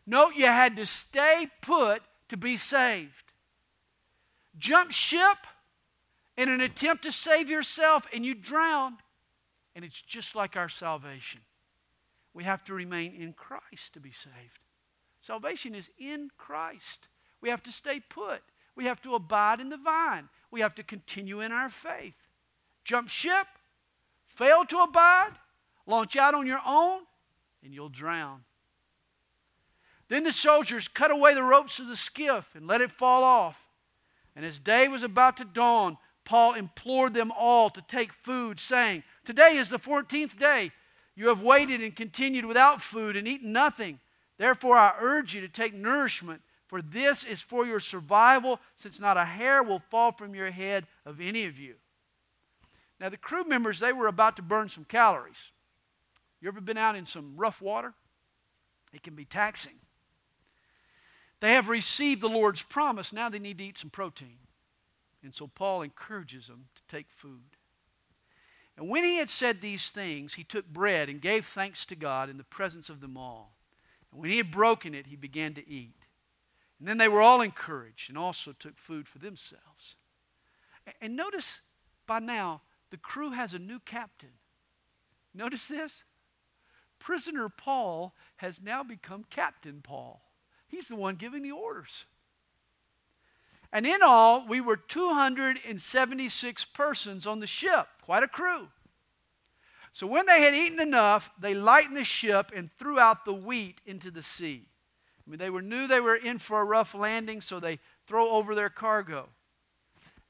Note 0.07 0.35
you 0.35 0.47
had 0.47 0.77
to 0.77 0.87
stay 0.87 1.49
put 1.61 2.03
to 2.29 2.37
be 2.37 2.57
saved. 2.57 3.33
Jump 4.59 4.91
ship 4.91 5.39
in 6.37 6.49
an 6.49 6.61
attempt 6.61 7.05
to 7.05 7.13
save 7.13 7.49
yourself 7.49 8.07
and 8.13 8.25
you 8.25 8.35
drown. 8.35 8.97
And 9.77 9.85
it's 9.85 10.01
just 10.01 10.35
like 10.35 10.57
our 10.57 10.69
salvation. 10.69 11.41
We 12.35 12.45
have 12.45 12.65
to 12.65 12.75
remain 12.75 13.15
in 13.15 13.33
Christ 13.33 13.95
to 13.95 14.01
be 14.01 14.11
saved. 14.11 14.59
Salvation 15.21 15.75
is 15.75 15.91
in 15.99 16.31
Christ. 16.39 17.09
We 17.41 17.49
have 17.49 17.63
to 17.65 17.73
stay 17.73 18.01
put. 18.01 18.43
We 18.75 18.85
have 18.85 19.01
to 19.03 19.15
abide 19.15 19.61
in 19.61 19.71
the 19.71 19.77
vine. 19.77 20.29
We 20.51 20.61
have 20.61 20.75
to 20.77 20.83
continue 20.83 21.41
in 21.41 21.53
our 21.53 21.69
faith. 21.69 22.15
Jump 22.85 23.09
ship, 23.09 23.47
fail 24.27 24.65
to 24.67 24.79
abide, 24.79 25.33
launch 25.87 26.17
out 26.17 26.35
on 26.35 26.47
your 26.47 26.61
own, 26.65 27.01
and 27.63 27.75
you'll 27.75 27.89
drown. 27.89 28.45
Then 30.09 30.25
the 30.25 30.33
soldiers 30.33 30.89
cut 30.89 31.11
away 31.11 31.35
the 31.35 31.43
ropes 31.43 31.79
of 31.79 31.87
the 31.87 31.97
skiff 31.97 32.55
and 32.55 32.67
let 32.67 32.81
it 32.81 32.93
fall 32.93 33.25
off. 33.25 33.59
And 34.35 34.45
as 34.45 34.59
day 34.59 34.89
was 34.89 35.03
about 35.03 35.37
to 35.39 35.45
dawn, 35.45 35.99
Paul 36.25 36.55
implored 36.55 37.15
them 37.15 37.33
all 37.37 37.71
to 37.71 37.83
take 37.83 38.13
food, 38.13 38.61
saying, 38.61 39.03
Today 39.25 39.57
is 39.57 39.69
the 39.69 39.79
14th 39.79 40.39
day. 40.39 40.73
You 41.15 41.29
have 41.29 41.43
waited 41.43 41.83
and 41.83 41.97
continued 41.97 42.45
without 42.45 42.81
food 42.81 43.17
and 43.17 43.27
eaten 43.27 43.53
nothing. 43.53 43.99
Therefore, 44.39 44.77
I 44.77 44.95
urge 45.01 45.35
you 45.35 45.41
to 45.41 45.49
take 45.49 45.75
nourishment, 45.75 46.43
for 46.67 46.81
this 46.81 47.25
is 47.25 47.43
for 47.43 47.67
your 47.67 47.81
survival, 47.81 48.61
since 48.77 49.01
not 49.01 49.17
a 49.17 49.25
hair 49.25 49.63
will 49.63 49.83
fall 49.91 50.13
from 50.13 50.35
your 50.35 50.51
head 50.51 50.87
of 51.05 51.21
any 51.21 51.45
of 51.45 51.59
you. 51.59 51.75
Now, 53.01 53.09
the 53.09 53.17
crew 53.17 53.45
members, 53.45 53.81
they 53.81 53.93
were 53.93 54.07
about 54.07 54.37
to 54.37 54.43
burn 54.43 54.69
some 54.69 54.85
calories. 54.85 55.51
You 56.41 56.49
ever 56.49 56.61
been 56.61 56.79
out 56.79 56.97
in 56.97 57.05
some 57.05 57.35
rough 57.37 57.61
water? 57.61 57.95
It 58.93 59.03
can 59.03 59.15
be 59.15 59.25
taxing. 59.25 59.75
They 61.41 61.53
have 61.53 61.69
received 61.69 62.21
the 62.21 62.29
Lord's 62.29 62.63
promise. 62.63 63.13
Now 63.13 63.29
they 63.29 63.39
need 63.39 63.59
to 63.59 63.65
eat 63.65 63.79
some 63.79 63.91
protein. 63.91 64.39
And 65.23 65.35
so 65.35 65.47
Paul 65.47 65.83
encourages 65.83 66.47
them 66.47 66.67
to 66.75 66.83
take 66.89 67.07
food. 67.11 67.57
And 68.77 68.89
when 68.89 69.05
he 69.05 69.17
had 69.17 69.31
said 69.31 69.61
these 69.61 69.91
things, 69.91 70.35
he 70.35 70.45
took 70.45 70.67
bread 70.67 71.09
and 71.09 71.21
gave 71.21 71.47
thanks 71.47 71.85
to 71.87 71.97
God 71.97 72.31
in 72.31 72.39
the 72.39 72.45
presence 72.45 72.89
of 72.89 73.01
them 73.01 73.17
all. 73.17 73.58
And 74.13 74.21
when 74.21 74.31
he 74.31 74.37
had 74.39 74.51
broken 74.51 74.95
it, 74.95 75.07
he 75.07 75.17
began 75.17 75.55
to 75.55 75.69
eat. 75.69 75.95
And 76.79 76.89
then 76.89 76.99
they 76.99 77.09
were 77.09 77.21
all 77.21 77.41
encouraged 77.41 78.09
and 78.09 78.19
also 78.19 78.53
took 78.53 78.79
food 78.79 79.09
for 79.09 79.19
themselves. 79.19 79.97
And 81.01 81.17
notice 81.17 81.61
by 82.07 82.21
now, 82.21 82.63
the 82.91 82.97
crew 82.97 83.33
has 83.33 83.53
a 83.53 83.59
new 83.59 83.81
captain. 83.81 84.31
Notice 85.35 85.67
this? 85.67 86.05
Prisoner 86.99 87.49
Paul 87.49 88.15
has 88.37 88.61
now 88.61 88.83
become 88.83 89.25
Captain 89.29 89.81
Paul. 89.83 90.23
He's 90.69 90.89
the 90.89 90.97
one 90.97 91.17
giving 91.17 91.43
the 91.43 91.53
orders. 91.53 92.07
And 93.73 93.87
in 93.87 94.01
all, 94.03 94.47
we 94.47 94.61
were 94.61 94.77
276 94.77 96.65
persons 96.67 97.27
on 97.27 97.41
the 97.41 97.47
ship, 97.47 97.87
quite 98.03 98.23
a 98.23 98.29
crew. 98.29 98.69
So 99.93 100.07
when 100.07 100.27
they 100.27 100.43
had 100.43 100.55
eaten 100.55 100.81
enough, 100.81 101.31
they 101.41 101.55
lightened 101.55 101.97
the 101.97 102.05
ship 102.05 102.53
and 102.55 102.71
threw 102.79 102.99
out 102.99 103.25
the 103.25 103.33
wheat 103.33 103.81
into 103.87 104.11
the 104.11 104.23
sea. 104.23 104.67
I 105.27 105.31
mean, 105.31 105.39
they 105.39 105.51
were, 105.51 105.63
knew 105.63 105.87
they 105.87 106.01
were 106.01 106.15
in 106.15 106.39
for 106.39 106.61
a 106.61 106.65
rough 106.65 106.95
landing, 106.95 107.41
so 107.41 107.61
they 107.61 107.79
throw 108.07 108.31
over 108.31 108.55
their 108.55 108.71
cargo. 108.71 109.29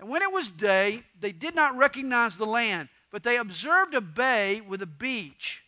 And 0.00 0.08
when 0.08 0.22
it 0.22 0.32
was 0.32 0.50
day, 0.50 1.02
they 1.18 1.32
did 1.32 1.54
not 1.54 1.76
recognize 1.76 2.36
the 2.36 2.46
land, 2.46 2.88
but 3.10 3.22
they 3.22 3.36
observed 3.36 3.94
a 3.94 4.00
bay 4.00 4.60
with 4.60 4.82
a 4.82 4.86
beach, 4.86 5.62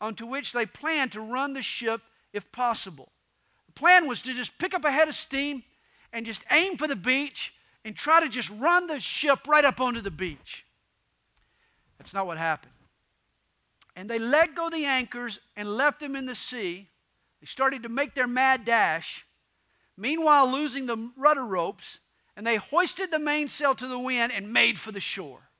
onto 0.00 0.26
which 0.26 0.52
they 0.52 0.66
planned 0.66 1.12
to 1.12 1.20
run 1.20 1.52
the 1.52 1.62
ship 1.62 2.02
if 2.32 2.50
possible. 2.52 3.10
The 3.66 3.72
plan 3.72 4.06
was 4.06 4.22
to 4.22 4.34
just 4.34 4.58
pick 4.58 4.74
up 4.74 4.84
a 4.84 4.90
head 4.90 5.08
of 5.08 5.14
steam 5.14 5.62
and 6.12 6.26
just 6.26 6.42
aim 6.50 6.76
for 6.76 6.88
the 6.88 6.96
beach 6.96 7.54
and 7.84 7.96
try 7.96 8.20
to 8.20 8.28
just 8.28 8.50
run 8.50 8.86
the 8.86 9.00
ship 9.00 9.46
right 9.46 9.64
up 9.64 9.80
onto 9.80 10.00
the 10.00 10.10
beach. 10.10 10.64
That's 11.98 12.14
not 12.14 12.26
what 12.26 12.38
happened. 12.38 12.72
And 13.96 14.08
they 14.08 14.18
let 14.18 14.54
go 14.54 14.70
the 14.70 14.84
anchors 14.84 15.38
and 15.56 15.76
left 15.76 16.00
them 16.00 16.16
in 16.16 16.26
the 16.26 16.34
sea. 16.34 16.88
They 17.40 17.46
started 17.46 17.82
to 17.82 17.88
make 17.88 18.14
their 18.14 18.26
mad 18.26 18.64
dash, 18.64 19.24
meanwhile, 19.96 20.50
losing 20.50 20.86
the 20.86 21.10
rudder 21.16 21.44
ropes, 21.44 21.98
and 22.36 22.46
they 22.46 22.56
hoisted 22.56 23.10
the 23.10 23.18
mainsail 23.18 23.74
to 23.74 23.88
the 23.88 23.98
wind 23.98 24.32
and 24.32 24.52
made 24.52 24.78
for 24.78 24.92
the 24.92 25.00
shore. 25.00 25.50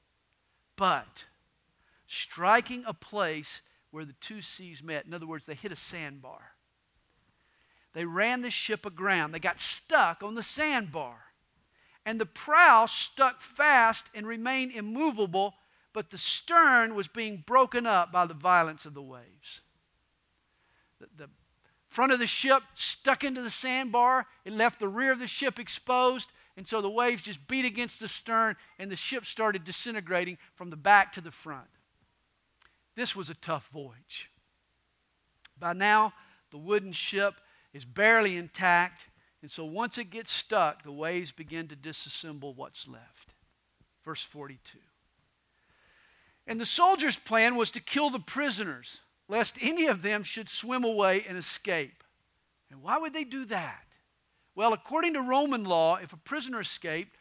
But 0.76 1.24
striking 2.06 2.84
a 2.86 2.94
place 2.94 3.60
where 3.90 4.04
the 4.04 4.14
two 4.20 4.40
seas 4.40 4.82
met, 4.82 5.06
in 5.06 5.14
other 5.14 5.26
words, 5.26 5.46
they 5.46 5.54
hit 5.54 5.72
a 5.72 5.76
sandbar. 5.76 6.52
They 7.92 8.04
ran 8.04 8.42
the 8.42 8.50
ship 8.50 8.86
aground. 8.86 9.32
They 9.32 9.40
got 9.40 9.60
stuck 9.60 10.22
on 10.22 10.34
the 10.34 10.42
sandbar. 10.42 11.16
And 12.06 12.20
the 12.20 12.26
prow 12.26 12.86
stuck 12.86 13.42
fast 13.42 14.06
and 14.14 14.26
remained 14.26 14.72
immovable, 14.72 15.54
but 15.92 16.10
the 16.10 16.18
stern 16.18 16.94
was 16.94 17.08
being 17.08 17.42
broken 17.46 17.86
up 17.86 18.12
by 18.12 18.26
the 18.26 18.34
violence 18.34 18.84
of 18.86 18.94
the 18.94 19.02
waves. 19.02 19.60
The, 21.00 21.06
the 21.16 21.30
front 21.88 22.12
of 22.12 22.18
the 22.18 22.26
ship 22.26 22.62
stuck 22.74 23.24
into 23.24 23.42
the 23.42 23.50
sandbar. 23.50 24.26
It 24.44 24.52
left 24.52 24.78
the 24.78 24.88
rear 24.88 25.12
of 25.12 25.18
the 25.18 25.26
ship 25.26 25.58
exposed. 25.58 26.30
And 26.56 26.66
so 26.66 26.80
the 26.80 26.90
waves 26.90 27.22
just 27.22 27.46
beat 27.48 27.64
against 27.64 28.00
the 28.00 28.08
stern, 28.08 28.56
and 28.78 28.90
the 28.90 28.96
ship 28.96 29.24
started 29.24 29.64
disintegrating 29.64 30.36
from 30.54 30.70
the 30.70 30.76
back 30.76 31.12
to 31.12 31.20
the 31.20 31.30
front. 31.30 31.68
This 32.96 33.16
was 33.16 33.30
a 33.30 33.34
tough 33.34 33.68
voyage. 33.72 34.30
By 35.58 35.72
now, 35.72 36.12
the 36.50 36.58
wooden 36.58 36.92
ship 36.92 37.34
is 37.72 37.84
barely 37.84 38.36
intact. 38.36 39.06
And 39.42 39.50
so 39.50 39.64
once 39.64 39.96
it 39.96 40.10
gets 40.10 40.32
stuck, 40.32 40.82
the 40.82 40.92
waves 40.92 41.32
begin 41.32 41.68
to 41.68 41.76
disassemble 41.76 42.54
what's 42.54 42.86
left. 42.86 43.34
Verse 44.04 44.22
42. 44.22 44.78
And 46.46 46.60
the 46.60 46.66
soldiers' 46.66 47.16
plan 47.16 47.56
was 47.56 47.70
to 47.72 47.80
kill 47.80 48.10
the 48.10 48.18
prisoners, 48.18 49.00
lest 49.28 49.56
any 49.60 49.86
of 49.86 50.02
them 50.02 50.22
should 50.22 50.48
swim 50.48 50.84
away 50.84 51.24
and 51.28 51.38
escape. 51.38 52.02
And 52.70 52.82
why 52.82 52.98
would 52.98 53.12
they 53.12 53.24
do 53.24 53.44
that? 53.46 53.84
Well, 54.54 54.72
according 54.72 55.14
to 55.14 55.22
Roman 55.22 55.64
law, 55.64 55.96
if 55.96 56.12
a 56.12 56.16
prisoner 56.16 56.60
escaped, 56.60 57.16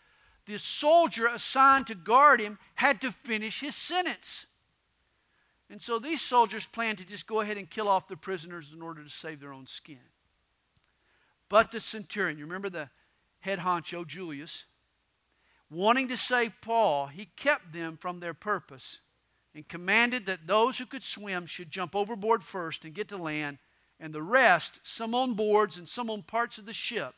the 0.45 0.58
soldier 0.58 1.27
assigned 1.27 1.88
to 1.88 1.95
guard 1.95 2.39
him 2.39 2.58
had 2.75 3.01
to 3.01 3.12
finish 3.12 3.60
his 3.60 3.75
sentence. 3.75 4.47
And 5.69 5.82
so 5.82 5.99
these 5.99 6.21
soldiers 6.21 6.65
planned 6.65 6.97
to 6.97 7.05
just 7.05 7.27
go 7.27 7.41
ahead 7.41 7.58
and 7.58 7.69
kill 7.69 7.88
off 7.88 8.08
the 8.08 8.17
prisoners 8.17 8.71
in 8.73 8.82
order 8.82 9.03
to 9.03 9.10
save 9.10 9.39
their 9.39 9.53
own 9.53 9.67
skin. 9.67 9.99
But 11.49 11.71
the 11.71 11.79
centurion, 11.79 12.39
you 12.39 12.45
remember 12.45 12.69
the 12.69 12.89
head 13.39 13.60
honcho, 13.60 14.05
Julius, 14.05 14.65
wanting 15.69 16.08
to 16.08 16.17
save 16.17 16.53
Paul, 16.62 17.08
he 17.08 17.25
kept 17.36 17.71
them 17.71 17.97
from 17.97 18.19
their 18.19 18.34
purpose 18.34 18.99
and 19.59 19.67
commanded 19.67 20.25
that 20.25 20.47
those 20.47 20.77
who 20.77 20.85
could 20.85 21.03
swim 21.03 21.45
should 21.45 21.69
jump 21.69 21.93
overboard 21.93 22.45
first 22.45 22.85
and 22.85 22.93
get 22.93 23.09
to 23.09 23.17
land, 23.17 23.57
and 23.99 24.13
the 24.13 24.23
rest, 24.23 24.79
some 24.83 25.13
on 25.13 25.33
boards 25.33 25.75
and 25.75 25.85
some 25.85 26.09
on 26.09 26.23
parts 26.23 26.57
of 26.57 26.65
the 26.65 26.71
ship. 26.71 27.13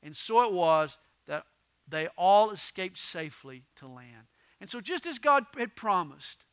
And 0.00 0.16
so 0.16 0.42
it 0.42 0.52
was 0.52 0.98
that 1.26 1.46
they 1.88 2.06
all 2.16 2.52
escaped 2.52 2.96
safely 2.96 3.64
to 3.74 3.88
land. 3.88 4.28
And 4.60 4.70
so, 4.70 4.80
just 4.80 5.04
as 5.04 5.18
God 5.18 5.46
had 5.58 5.74
promised, 5.74 6.44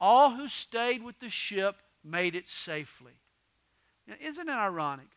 all 0.00 0.30
who 0.30 0.48
stayed 0.48 1.02
with 1.02 1.18
the 1.18 1.28
ship 1.28 1.76
made 2.02 2.34
it 2.34 2.48
safely. 2.48 3.12
Now, 4.08 4.14
isn't 4.18 4.48
it 4.48 4.50
ironic? 4.50 5.08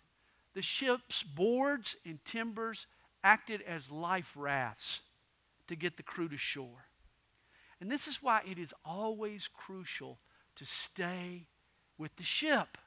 The 0.55 0.61
ship's 0.61 1.23
boards 1.23 1.95
and 2.05 2.19
timbers 2.25 2.85
acted 3.23 3.61
as 3.61 3.89
life 3.89 4.33
rafts 4.35 4.99
to 5.69 5.77
get 5.77 5.95
the 5.95 6.03
crew 6.03 6.27
to 6.27 6.37
shore. 6.37 6.86
And 7.79 7.91
this 7.91 8.07
is 8.07 8.21
why 8.21 8.41
it 8.49 8.57
is 8.57 8.73
always 8.83 9.47
crucial 9.47 10.19
to 10.55 10.65
stay 10.65 11.45
with 11.97 12.15
the 12.15 12.23
ship, 12.23 12.77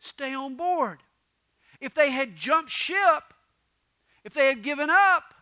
stay 0.00 0.34
on 0.34 0.56
board. 0.56 0.98
If 1.80 1.94
they 1.94 2.10
had 2.10 2.36
jumped 2.36 2.70
ship, 2.70 3.34
if 4.24 4.34
they 4.34 4.48
had 4.48 4.62
given 4.62 4.90
up, 4.90 5.34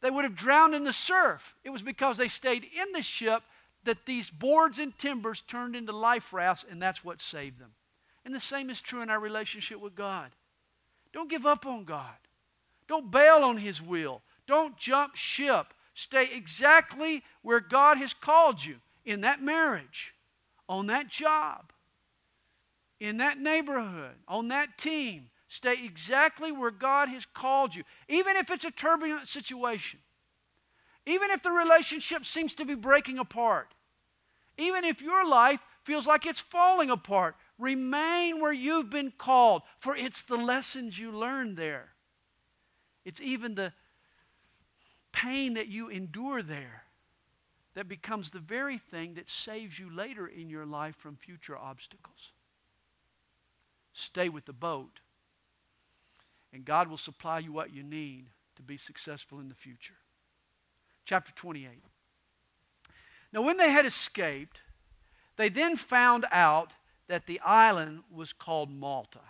they 0.00 0.10
would 0.10 0.24
have 0.24 0.36
drowned 0.36 0.74
in 0.74 0.84
the 0.84 0.92
surf. 0.92 1.54
It 1.64 1.70
was 1.70 1.82
because 1.82 2.16
they 2.16 2.28
stayed 2.28 2.64
in 2.64 2.92
the 2.92 3.02
ship 3.02 3.42
that 3.84 4.06
these 4.06 4.30
boards 4.30 4.78
and 4.78 4.96
timbers 4.98 5.40
turned 5.40 5.74
into 5.74 5.92
life 5.92 6.32
rafts, 6.32 6.64
and 6.68 6.80
that's 6.80 7.04
what 7.04 7.20
saved 7.20 7.58
them. 7.58 7.72
And 8.24 8.34
the 8.34 8.40
same 8.40 8.70
is 8.70 8.80
true 8.80 9.00
in 9.00 9.10
our 9.10 9.20
relationship 9.20 9.80
with 9.80 9.94
God. 9.94 10.30
Don't 11.12 11.30
give 11.30 11.46
up 11.46 11.66
on 11.66 11.84
God. 11.84 12.16
Don't 12.86 13.10
bail 13.10 13.38
on 13.44 13.56
His 13.56 13.80
will. 13.80 14.22
Don't 14.46 14.76
jump 14.76 15.14
ship. 15.14 15.72
Stay 15.98 16.28
exactly 16.32 17.24
where 17.42 17.58
God 17.58 17.98
has 17.98 18.14
called 18.14 18.64
you 18.64 18.76
in 19.04 19.22
that 19.22 19.42
marriage, 19.42 20.14
on 20.68 20.86
that 20.86 21.08
job, 21.08 21.72
in 23.00 23.16
that 23.16 23.40
neighborhood, 23.40 24.14
on 24.28 24.46
that 24.46 24.78
team. 24.78 25.28
Stay 25.48 25.74
exactly 25.84 26.52
where 26.52 26.70
God 26.70 27.08
has 27.08 27.26
called 27.26 27.74
you, 27.74 27.82
even 28.08 28.36
if 28.36 28.48
it's 28.48 28.64
a 28.64 28.70
turbulent 28.70 29.26
situation, 29.26 29.98
even 31.04 31.32
if 31.32 31.42
the 31.42 31.50
relationship 31.50 32.24
seems 32.24 32.54
to 32.54 32.64
be 32.64 32.76
breaking 32.76 33.18
apart, 33.18 33.74
even 34.56 34.84
if 34.84 35.02
your 35.02 35.28
life 35.28 35.58
feels 35.82 36.06
like 36.06 36.26
it's 36.26 36.38
falling 36.38 36.90
apart. 36.90 37.34
Remain 37.58 38.40
where 38.40 38.52
you've 38.52 38.88
been 38.88 39.12
called, 39.18 39.62
for 39.80 39.96
it's 39.96 40.22
the 40.22 40.36
lessons 40.36 40.96
you 40.96 41.10
learn 41.10 41.56
there. 41.56 41.88
It's 43.04 43.20
even 43.20 43.56
the 43.56 43.72
pain 45.12 45.54
that 45.54 45.68
you 45.68 45.88
endure 45.88 46.42
there 46.42 46.84
that 47.74 47.88
becomes 47.88 48.30
the 48.30 48.40
very 48.40 48.78
thing 48.78 49.14
that 49.14 49.30
saves 49.30 49.78
you 49.78 49.88
later 49.88 50.26
in 50.26 50.50
your 50.50 50.66
life 50.66 50.96
from 50.96 51.16
future 51.16 51.56
obstacles. 51.56 52.32
Stay 53.92 54.28
with 54.28 54.46
the 54.46 54.52
boat, 54.52 55.00
and 56.52 56.64
God 56.64 56.88
will 56.88 56.96
supply 56.96 57.38
you 57.38 57.52
what 57.52 57.72
you 57.72 57.82
need 57.82 58.26
to 58.56 58.62
be 58.62 58.76
successful 58.76 59.38
in 59.40 59.48
the 59.48 59.54
future. 59.54 59.94
Chapter 61.04 61.32
28. 61.34 61.70
Now, 63.32 63.42
when 63.42 63.56
they 63.56 63.70
had 63.70 63.86
escaped, 63.86 64.60
they 65.36 65.48
then 65.48 65.76
found 65.76 66.26
out 66.30 66.72
that 67.06 67.26
the 67.26 67.40
island 67.40 68.00
was 68.12 68.32
called 68.32 68.70
Malta. 68.70 69.20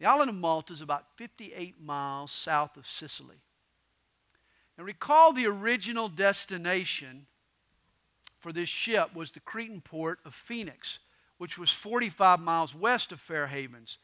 The 0.00 0.06
island 0.06 0.30
of 0.30 0.36
Malta 0.36 0.72
is 0.72 0.80
about 0.80 1.04
58 1.16 1.80
miles 1.80 2.32
south 2.32 2.76
of 2.78 2.86
Sicily. 2.86 3.42
And 4.78 4.86
recall 4.86 5.34
the 5.34 5.46
original 5.46 6.08
destination 6.08 7.26
for 8.38 8.50
this 8.50 8.70
ship 8.70 9.14
was 9.14 9.30
the 9.30 9.40
Cretan 9.40 9.82
port 9.82 10.20
of 10.24 10.34
Phoenix, 10.34 11.00
which 11.36 11.58
was 11.58 11.70
45 11.70 12.40
miles 12.40 12.74
west 12.74 13.12
of 13.12 13.20
Fair 13.20 13.48
Havens. 13.48 13.98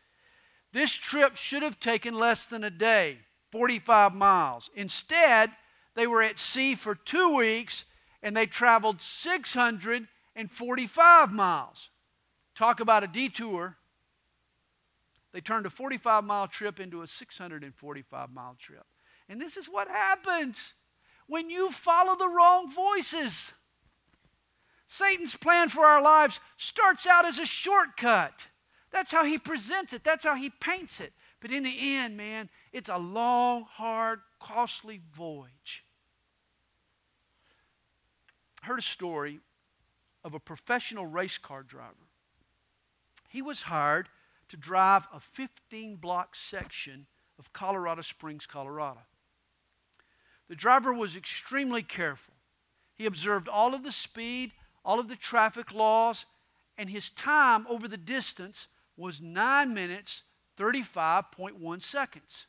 This 0.72 0.92
trip 0.92 1.36
should 1.36 1.62
have 1.62 1.80
taken 1.80 2.14
less 2.14 2.46
than 2.46 2.62
a 2.62 2.68
day, 2.68 3.20
45 3.50 4.14
miles. 4.14 4.68
Instead, 4.74 5.50
they 5.94 6.06
were 6.06 6.22
at 6.22 6.38
sea 6.38 6.74
for 6.74 6.94
two 6.94 7.34
weeks 7.34 7.86
and 8.22 8.36
they 8.36 8.44
traveled 8.44 9.00
645 9.00 11.32
miles. 11.32 11.88
Talk 12.54 12.80
about 12.80 13.02
a 13.02 13.06
detour. 13.06 13.78
They 15.36 15.42
turned 15.42 15.66
a 15.66 15.70
45 15.70 16.24
mile 16.24 16.48
trip 16.48 16.80
into 16.80 17.02
a 17.02 17.06
645 17.06 18.30
mile 18.32 18.56
trip. 18.58 18.86
And 19.28 19.38
this 19.38 19.58
is 19.58 19.66
what 19.68 19.86
happens 19.86 20.72
when 21.26 21.50
you 21.50 21.70
follow 21.70 22.16
the 22.16 22.26
wrong 22.26 22.72
voices. 22.72 23.50
Satan's 24.88 25.36
plan 25.36 25.68
for 25.68 25.84
our 25.84 26.00
lives 26.00 26.40
starts 26.56 27.06
out 27.06 27.26
as 27.26 27.38
a 27.38 27.44
shortcut. 27.44 28.46
That's 28.90 29.12
how 29.12 29.26
he 29.26 29.36
presents 29.36 29.92
it, 29.92 30.02
that's 30.02 30.24
how 30.24 30.36
he 30.36 30.48
paints 30.48 31.00
it. 31.00 31.12
But 31.40 31.50
in 31.50 31.64
the 31.64 31.96
end, 31.98 32.16
man, 32.16 32.48
it's 32.72 32.88
a 32.88 32.96
long, 32.96 33.66
hard, 33.70 34.20
costly 34.40 35.02
voyage. 35.12 35.84
I 38.62 38.68
heard 38.68 38.78
a 38.78 38.82
story 38.82 39.40
of 40.24 40.32
a 40.32 40.40
professional 40.40 41.04
race 41.04 41.36
car 41.36 41.62
driver. 41.62 42.08
He 43.28 43.42
was 43.42 43.60
hired 43.60 44.08
to 44.48 44.56
drive 44.56 45.06
a 45.12 45.20
15 45.20 45.96
block 45.96 46.34
section 46.34 47.06
of 47.38 47.52
Colorado 47.52 48.02
Springs, 48.02 48.46
Colorado. 48.46 49.00
The 50.48 50.54
driver 50.54 50.92
was 50.92 51.16
extremely 51.16 51.82
careful. 51.82 52.34
He 52.94 53.06
observed 53.06 53.48
all 53.48 53.74
of 53.74 53.82
the 53.82 53.92
speed, 53.92 54.52
all 54.84 55.00
of 55.00 55.08
the 55.08 55.16
traffic 55.16 55.72
laws, 55.72 56.24
and 56.78 56.88
his 56.88 57.10
time 57.10 57.66
over 57.68 57.88
the 57.88 57.96
distance 57.96 58.68
was 58.96 59.20
9 59.20 59.74
minutes 59.74 60.22
35.1 60.58 61.82
seconds. 61.82 62.46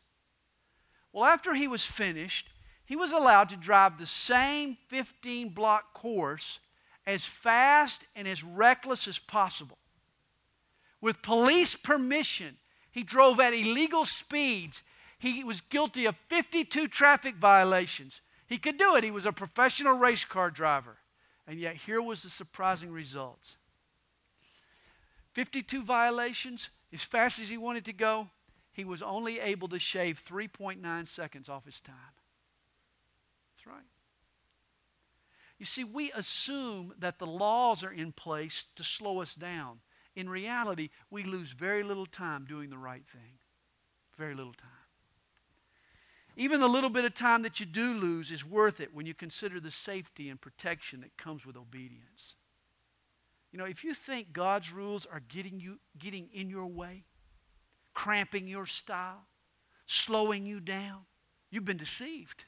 Well, 1.12 1.26
after 1.26 1.56
he 1.56 1.68
was 1.68 1.84
finished, 1.84 2.50
he 2.86 2.96
was 2.96 3.12
allowed 3.12 3.50
to 3.50 3.58
drive 3.58 3.98
the 3.98 4.06
same 4.06 4.78
15 4.88 5.50
block 5.50 5.94
course 5.94 6.60
as 7.06 7.26
fast 7.26 8.06
and 8.16 8.28
as 8.28 8.44
reckless 8.44 9.08
as 9.08 9.20
possible 9.20 9.78
with 11.02 11.22
police 11.22 11.76
permission. 11.76 12.58
He 12.92 13.04
drove 13.04 13.40
at 13.40 13.54
illegal 13.54 14.06
speeds. 14.06 14.82
He 15.20 15.44
was 15.44 15.62
guilty 15.62 16.06
of 16.06 16.16
52 16.30 16.88
traffic 16.88 17.36
violations. 17.36 18.22
He 18.48 18.58
could 18.58 18.78
do 18.78 18.96
it. 18.96 19.04
He 19.04 19.12
was 19.12 19.26
a 19.26 19.32
professional 19.32 19.98
race 19.98 20.26
car 20.26 20.50
driver. 20.50 20.98
And 21.46 21.60
yet, 21.60 21.76
here 21.76 22.02
was 22.02 22.24
the 22.24 22.30
surprising 22.30 22.92
results 22.92 23.58
52 25.34 25.84
violations, 25.84 26.70
as 26.92 27.04
fast 27.04 27.40
as 27.40 27.50
he 27.50 27.58
wanted 27.58 27.86
to 27.86 27.94
go, 27.94 28.30
he 28.72 28.84
was 28.84 29.02
only 29.02 29.40
able 29.40 29.68
to 29.68 29.80
shave 29.80 30.24
3.9 30.28 31.08
seconds 31.08 31.50
off 31.50 31.66
his 31.66 31.80
time. 31.80 31.96
That's 33.54 33.68
right. 33.68 33.86
You 35.58 35.66
see, 35.66 35.84
we 35.84 36.12
assume 36.12 36.94
that 37.00 37.20
the 37.20 37.26
laws 37.26 37.84
are 37.84 37.92
in 37.92 38.12
place 38.12 38.66
to 38.76 38.84
slow 38.84 39.22
us 39.22 39.36
down 39.36 39.80
in 40.18 40.28
reality, 40.28 40.90
we 41.12 41.24
lose 41.24 41.52
very 41.52 41.84
little 41.84 42.08
time 42.08 42.46
doing 42.46 42.72
the 42.72 42.78
right 42.78 43.04
thing. 43.12 43.38
Very 44.18 44.34
little 44.34 44.54
time. 44.54 44.70
Even 46.36 46.60
the 46.60 46.68
little 46.68 46.90
bit 46.90 47.06
of 47.06 47.14
time 47.14 47.44
that 47.44 47.60
you 47.60 47.68
do 47.68 47.94
lose 47.94 48.32
is 48.32 48.44
worth 48.44 48.80
it 48.80 48.96
when 48.96 49.06
you 49.06 49.14
consider 49.14 49.60
the 49.60 49.70
safety 49.70 50.30
and 50.30 50.42
protection 50.42 51.02
that 51.02 51.16
comes 51.18 51.46
with 51.46 51.56
obedience. 51.56 52.34
You 53.52 53.60
know, 53.60 53.66
if 53.66 53.84
you 53.84 53.94
think 53.94 54.34
God's 54.34 54.74
rules 54.74 55.06
are 55.06 55.20
getting 55.20 55.60
you 55.60 55.80
getting 56.00 56.30
in 56.34 56.50
your 56.50 56.66
way, 56.66 57.04
cramping 57.94 58.48
your 58.48 58.66
style, 58.66 59.28
slowing 59.86 60.48
you 60.48 60.60
down, 60.60 61.06
you've 61.52 61.66
been 61.66 61.78
deceived. 61.78 62.46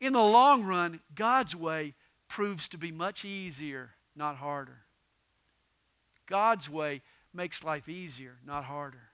In 0.00 0.12
the 0.12 0.20
long 0.20 0.62
run, 0.62 1.00
God's 1.12 1.56
way 1.56 1.94
proves 2.28 2.68
to 2.68 2.78
be 2.78 2.92
much 2.92 3.24
easier, 3.24 3.90
not 4.14 4.36
harder. 4.36 4.85
God's 6.26 6.68
way 6.68 7.02
makes 7.32 7.64
life 7.64 7.88
easier, 7.88 8.36
not 8.44 8.64
harder. 8.64 9.10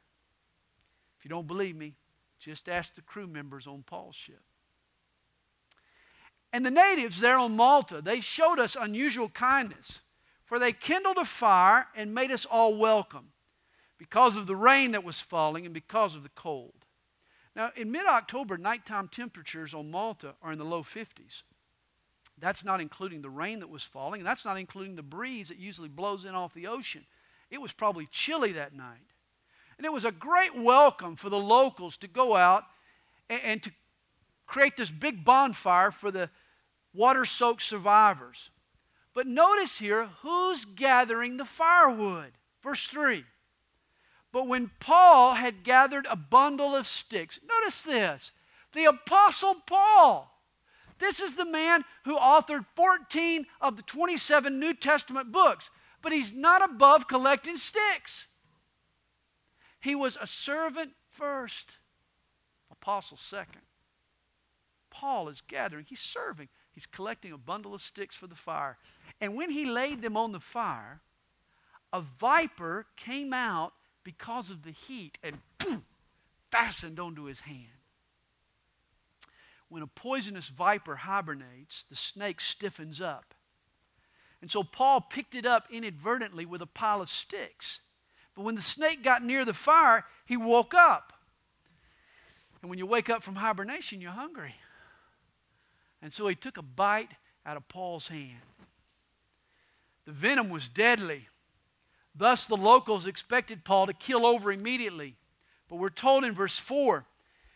If 1.19 1.25
you 1.25 1.29
don't 1.29 1.47
believe 1.47 1.77
me, 1.77 1.95
just 2.39 2.69
ask 2.69 2.95
the 2.95 3.03
crew 3.03 3.27
members 3.27 3.67
on 3.67 3.85
Paul's 3.85 4.17
ship. 4.17 4.43
And 6.53 6.67
the 6.67 6.71
natives 6.71 7.21
there 7.21 7.39
on 7.39 7.57
Malta, 7.57 8.03
they 8.03 8.21
showed 8.21 8.59
us 8.59 8.77
unusual 8.79 9.29
kindness, 9.29 10.01
for 10.45 10.59
they 10.59 10.73
kindled 10.73 11.17
a 11.17 11.25
fire 11.25 11.87
and 11.97 12.15
made 12.15 12.31
us 12.31 12.45
all 12.45 12.77
welcome 12.77 13.33
because 13.97 14.37
of 14.37 14.47
the 14.47 14.57
rain 14.57 14.93
that 14.93 15.05
was 15.05 15.21
falling 15.21 15.65
and 15.65 15.73
because 15.73 16.15
of 16.15 16.25
the 16.25 16.31
cold. 16.31 16.75
Now, 17.55 17.71
in 17.77 17.91
mid 17.91 18.07
October, 18.07 18.59
nighttime 18.59 19.09
temperatures 19.09 19.75
on 19.75 19.91
Malta 19.91 20.35
are 20.43 20.53
in 20.53 20.59
the 20.59 20.65
low 20.65 20.83
50s. 20.83 21.43
That's 22.43 22.65
not 22.65 22.81
including 22.81 23.23
the 23.23 23.31
rain 23.31 23.61
that 23.61 23.71
was 23.71 23.85
falling, 23.85 24.21
and 24.21 24.27
that's 24.27 24.45
not 24.45 24.59
including 24.59 24.97
the 24.97 25.03
breeze 25.03 25.47
that 25.47 25.59
usually 25.59 25.89
blows 25.89 26.25
in 26.25 26.35
off 26.35 26.53
the 26.53 26.67
ocean. 26.67 27.07
It 27.53 27.61
was 27.61 27.73
probably 27.73 28.09
chilly 28.11 28.51
that 28.53 28.75
night. 28.75 29.07
And 29.79 29.87
it 29.87 29.93
was 29.93 30.05
a 30.05 30.11
great 30.11 30.57
welcome 30.57 31.15
for 31.15 31.31
the 31.31 31.39
locals 31.39 31.97
to 31.99 32.09
go 32.09 32.35
out 32.35 32.65
and, 33.31 33.41
and 33.45 33.63
to 33.63 33.71
create 34.45 34.77
this 34.77 34.91
big 34.91 35.25
bonfire 35.25 35.93
for 35.93 36.11
the 36.11 36.31
water 36.93 37.25
soaked 37.25 37.63
survivors. 37.63 38.51
But 39.15 39.29
notice 39.29 39.79
here 39.79 40.09
who's 40.23 40.65
gathering 40.65 41.37
the 41.37 41.45
firewood. 41.45 42.33
Verse 42.61 42.89
3. 42.89 43.25
But 44.33 44.49
when 44.49 44.73
Paul 44.81 45.35
had 45.35 45.63
gathered 45.63 46.09
a 46.11 46.17
bundle 46.17 46.75
of 46.75 46.89
sticks, 46.89 47.39
notice 47.49 47.83
this 47.83 48.33
the 48.73 48.87
Apostle 48.87 49.55
Paul. 49.65 50.32
This 51.03 51.19
is 51.19 51.35
the 51.35 51.45
man 51.45 51.85
who 52.05 52.17
authored 52.17 52.65
14 52.77 53.45
of 53.61 53.77
the 53.77 53.83
27 53.83 54.61
New 54.61 54.73
Testament 54.73 55.33
books, 55.33 55.69
but 56.01 56.13
he's 56.13 56.33
not 56.33 56.63
above 56.63 57.09
collecting 57.09 57.57
sticks. 57.57 58.27
He 59.81 59.97
was 59.97 60.17
a 60.21 60.29
servant 60.29 60.93
first, 61.11 61.79
apostle 62.71 63.17
second. 63.17 63.63
Paul 64.91 65.29
is 65.29 65.41
gathering, 65.41 65.87
he's 65.89 65.99
serving, 65.99 66.49
he's 66.71 66.87
collecting 66.87 67.33
a 67.33 67.39
bundle 67.39 67.75
of 67.75 67.83
sticks 67.83 68.15
for 68.15 68.29
the 68.29 68.37
fire. 68.37 68.79
And 69.21 69.35
when 69.35 69.51
he 69.51 69.65
laid 69.65 70.03
them 70.03 70.17
on 70.17 70.31
the 70.31 70.39
fire, 70.39 71.01
a 71.93 72.01
viper 72.01 72.87
came 72.95 73.33
out 73.33 73.73
because 74.05 74.53
of 74.53 74.63
the 74.63 74.71
heat 74.71 75.19
and 75.21 75.39
boom, 75.59 75.85
fastened 76.53 77.01
onto 77.01 77.25
his 77.25 77.41
hand. 77.41 77.72
When 79.73 79.83
a 79.83 79.87
poisonous 79.87 80.49
viper 80.49 80.97
hibernates, 80.97 81.85
the 81.89 81.97
snake 81.97 82.43
stiffens 82.43 83.01
up. 83.01 83.33
And 84.43 84.51
so 84.51 84.63
Paul 84.63 85.01
picked 85.01 85.35
it 85.35 85.47
up 85.47 85.67
inadvertently 85.71 86.45
with 86.45 86.61
a 86.61 86.67
pile 86.67 87.01
of 87.01 87.09
sticks. 87.09 87.81
But 88.37 88.43
when 88.43 88.55
the 88.55 88.61
snake 88.61 89.03
got 89.03 89.25
near 89.25 89.47
the 89.47 89.55
fire, 89.55 90.05
he 90.27 90.37
woke 90.37 90.75
up. 90.75 91.15
And 92.61 92.69
when 92.69 92.79
you 92.79 92.85
wake 92.85 93.09
up 93.09 93.23
from 93.23 93.37
hibernation, 93.37 94.03
you're 94.03 94.11
hungry. 94.11 94.57
And 96.03 96.13
so 96.13 96.29
he 96.29 96.35
took 96.35 96.59
a 96.59 96.63
bite 96.63 97.13
out 97.47 97.57
of 97.57 97.67
Paul's 97.69 98.09
hand. 98.09 98.43
The 100.05 100.13
venom 100.13 100.51
was 100.51 100.69
deadly. 100.69 101.29
Thus, 102.15 102.45
the 102.45 102.59
locals 102.59 103.07
expected 103.07 103.65
Paul 103.65 103.87
to 103.87 103.95
kill 103.95 104.27
over 104.27 104.53
immediately. 104.53 105.17
But 105.71 105.77
we're 105.77 105.89
told 105.89 106.25
in 106.25 106.35
verse 106.35 106.59
4 106.59 107.07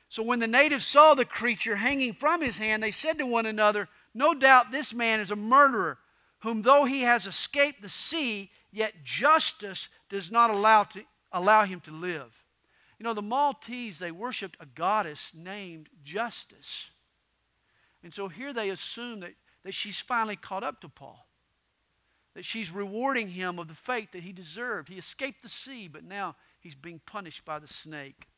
So 0.09 0.23
when 0.23 0.39
the 0.39 0.47
natives 0.47 0.87
saw 0.87 1.15
the 1.15 1.25
creature 1.25 1.77
hanging 1.77 2.13
from 2.13 2.41
his 2.41 2.59
hand, 2.59 2.83
they 2.83 2.91
said 2.91 3.19
to 3.19 3.27
one 3.27 3.47
another, 3.47 3.89
No 4.15 4.35
doubt 4.35 4.71
this 4.71 4.95
man 4.95 5.21
is 5.21 5.31
a 5.31 5.37
murderer, 5.37 5.99
whom 6.41 6.63
though 6.63 6.85
he 6.85 7.03
has 7.03 7.27
escaped 7.27 7.83
the 7.83 7.89
sea, 7.89 8.51
yet 8.71 9.05
justice 9.05 9.89
does 10.09 10.31
not 10.31 10.51
allow, 10.51 10.85
to, 10.85 11.03
allow 11.33 11.65
him 11.65 11.81
to 11.81 11.91
live. 11.91 12.33
You 12.99 13.05
know, 13.05 13.15
the 13.15 13.23
Maltese, 13.23 13.99
they 13.99 14.11
worshiped 14.11 14.57
a 14.61 14.67
goddess 14.67 15.33
named 15.35 15.89
Justice. 16.03 16.91
And 18.03 18.15
so 18.15 18.29
here 18.29 18.53
they 18.53 18.71
assume 18.71 19.21
that, 19.21 19.35
that 19.65 19.75
she's 19.75 19.99
finally 19.99 20.37
caught 20.37 20.63
up 20.63 20.81
to 20.81 20.89
Paul 20.89 21.27
that 22.37 22.45
she's 22.45 22.71
rewarding 22.71 23.31
him 23.31 23.59
of 23.59 23.67
the 23.67 23.75
fate 23.75 24.13
that 24.13 24.23
he 24.23 24.31
deserved. 24.31 24.91
He 24.91 24.99
escaped 24.99 25.43
the 25.43 25.49
sea, 25.49 25.89
but 25.89 26.05
now 26.05 26.37
he's 26.61 26.75
being 26.75 27.01
punished 27.07 27.47
by 27.47 27.59
the 27.59 27.67
snake. 27.67 28.29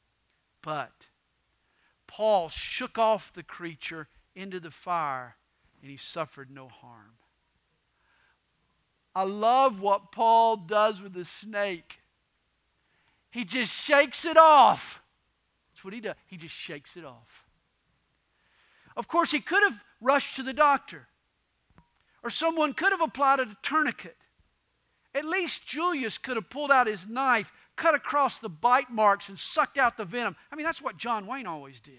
But 0.63 1.08
Paul 2.09 2.49
shook 2.49 2.99
off 2.99 3.33
the 3.33 3.45
creature 3.45 4.09
into 4.35 4.59
the 4.59 4.73
fire, 4.73 5.37
and 5.81 5.91
he 5.91 5.97
suffered 5.97 6.51
no 6.51 6.67
harm. 6.67 7.13
I 9.15 9.23
love 9.23 9.81
what 9.81 10.11
Paul 10.11 10.57
does 10.57 11.01
with 11.01 11.13
the 11.13 11.25
snake. 11.25 12.01
He 13.31 13.45
just 13.45 13.73
shakes 13.73 14.25
it 14.25 14.37
off. 14.37 15.01
That's 15.71 15.85
what 15.85 15.95
he 15.95 16.01
does. 16.01 16.17
He 16.27 16.37
just 16.37 16.55
shakes 16.55 16.97
it 16.97 17.05
off. 17.05 17.45
Of 18.97 19.07
course, 19.07 19.31
he 19.31 19.41
could 19.41 19.63
have 19.63 19.79
rushed 20.01 20.35
to 20.37 20.43
the 20.43 20.53
doctor. 20.53 21.07
Or 22.23 22.31
someone 22.31 22.75
could 22.75 22.91
have 22.91 23.01
applied 23.01 23.39
a 23.39 23.57
tourniquet. 23.63 24.17
At 25.15 25.25
least 25.25 25.67
Julius 25.67 26.19
could 26.19 26.37
have 26.37 26.51
pulled 26.51 26.71
out 26.71 26.87
his 26.87 27.07
knife, 27.07 27.53
cut 27.79 27.95
across 27.95 28.39
the 28.39 28.49
bite 28.49 28.91
marks, 28.91 29.29
and 29.29 29.39
sucked 29.39 29.79
out 29.79 29.97
the 29.97 30.05
venom. 30.05 30.37
I 30.53 30.57
mean, 30.57 30.67
that's 30.67 30.83
what 30.83 30.99
John 30.99 31.27
Wayne 31.27 31.47
always 31.47 31.81
did. 31.81 31.95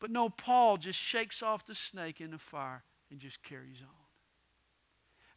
But 0.00 0.10
no, 0.10 0.28
Paul 0.28 0.76
just 0.76 0.98
shakes 0.98 1.42
off 1.42 1.64
the 1.64 1.74
snake 1.74 2.20
in 2.20 2.32
the 2.32 2.38
fire 2.38 2.82
and 3.10 3.20
just 3.20 3.42
carries 3.42 3.80
on. 3.80 3.88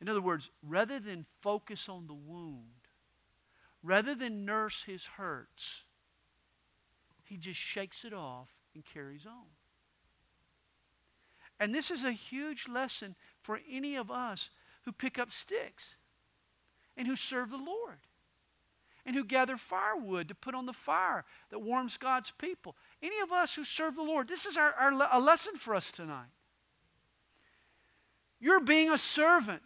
In 0.02 0.10
other 0.10 0.22
words, 0.22 0.50
rather 0.68 1.00
than 1.00 1.28
focus 1.42 1.88
on 1.88 2.08
the 2.08 2.14
wound, 2.14 2.90
rather 3.84 4.16
than 4.16 4.44
nurse 4.44 4.84
his 4.86 5.06
hurts, 5.06 5.84
he 7.24 7.38
just 7.38 7.60
shakes 7.60 8.04
it 8.04 8.14
off 8.14 8.50
and 8.74 8.84
carries 8.84 9.26
on. 9.26 9.46
And 11.60 11.76
this 11.76 11.92
is 11.92 12.04
a 12.04 12.12
huge 12.12 12.68
lesson 12.68 13.16
for 13.40 13.60
any 13.70 13.96
of 13.96 14.10
us 14.10 14.50
who 14.86 14.92
pick 14.92 15.20
up 15.20 15.32
sticks 15.32 15.96
and 16.98 17.08
who 17.08 17.16
serve 17.16 17.52
the 17.52 17.58
Lord 17.58 18.00
and 19.06 19.16
who 19.16 19.24
gather 19.24 19.58
firewood 19.58 20.28
to 20.28 20.36
put 20.36 20.56
on 20.56 20.66
the 20.66 20.74
fire 20.74 21.26
that 21.50 21.60
warms 21.60 21.98
God's 21.98 22.32
people. 22.32 22.76
Any 23.02 23.20
of 23.20 23.32
us 23.32 23.56
who 23.56 23.64
serve 23.64 23.96
the 23.96 24.04
Lord, 24.04 24.28
this 24.28 24.46
is 24.46 24.58
our, 24.58 24.74
our 24.74 24.92
a 25.12 25.20
lesson 25.20 25.56
for 25.56 25.76
us 25.76 25.92
tonight. 25.92 26.30
You're 28.40 28.60
being 28.60 28.90
a 28.90 28.98
servant. 28.98 29.62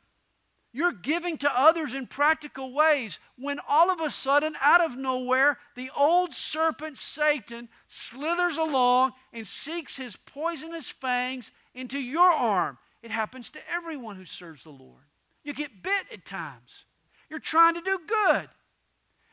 You're 0.74 0.92
giving 0.92 1.38
to 1.38 1.58
others 1.60 1.94
in 1.94 2.06
practical 2.06 2.74
ways 2.74 3.20
when 3.38 3.62
all 3.66 3.90
of 3.90 4.02
a 4.02 4.10
sudden, 4.10 4.56
out 4.62 4.82
of 4.82 4.98
nowhere, 4.98 5.58
the 5.76 5.90
old 5.96 6.34
serpent 6.34 6.98
Satan 6.98 7.70
slithers 7.88 8.58
along 8.58 9.14
and 9.32 9.48
seeks 9.48 9.96
his 9.96 10.18
poisonous 10.18 10.90
fangs 10.90 11.52
into 11.74 11.98
your 11.98 12.30
arm. 12.30 12.78
It 13.02 13.12
happens 13.12 13.50
to 13.52 13.60
everyone 13.72 14.18
who 14.18 14.26
serves 14.26 14.64
the 14.64 14.72
Lord. 14.72 15.04
You 15.46 15.54
get 15.54 15.82
bit 15.82 16.06
at 16.12 16.26
times. 16.26 16.84
You're 17.30 17.40
trying 17.40 17.76
to 17.76 17.82
do 17.82 17.98
good, 18.06 18.50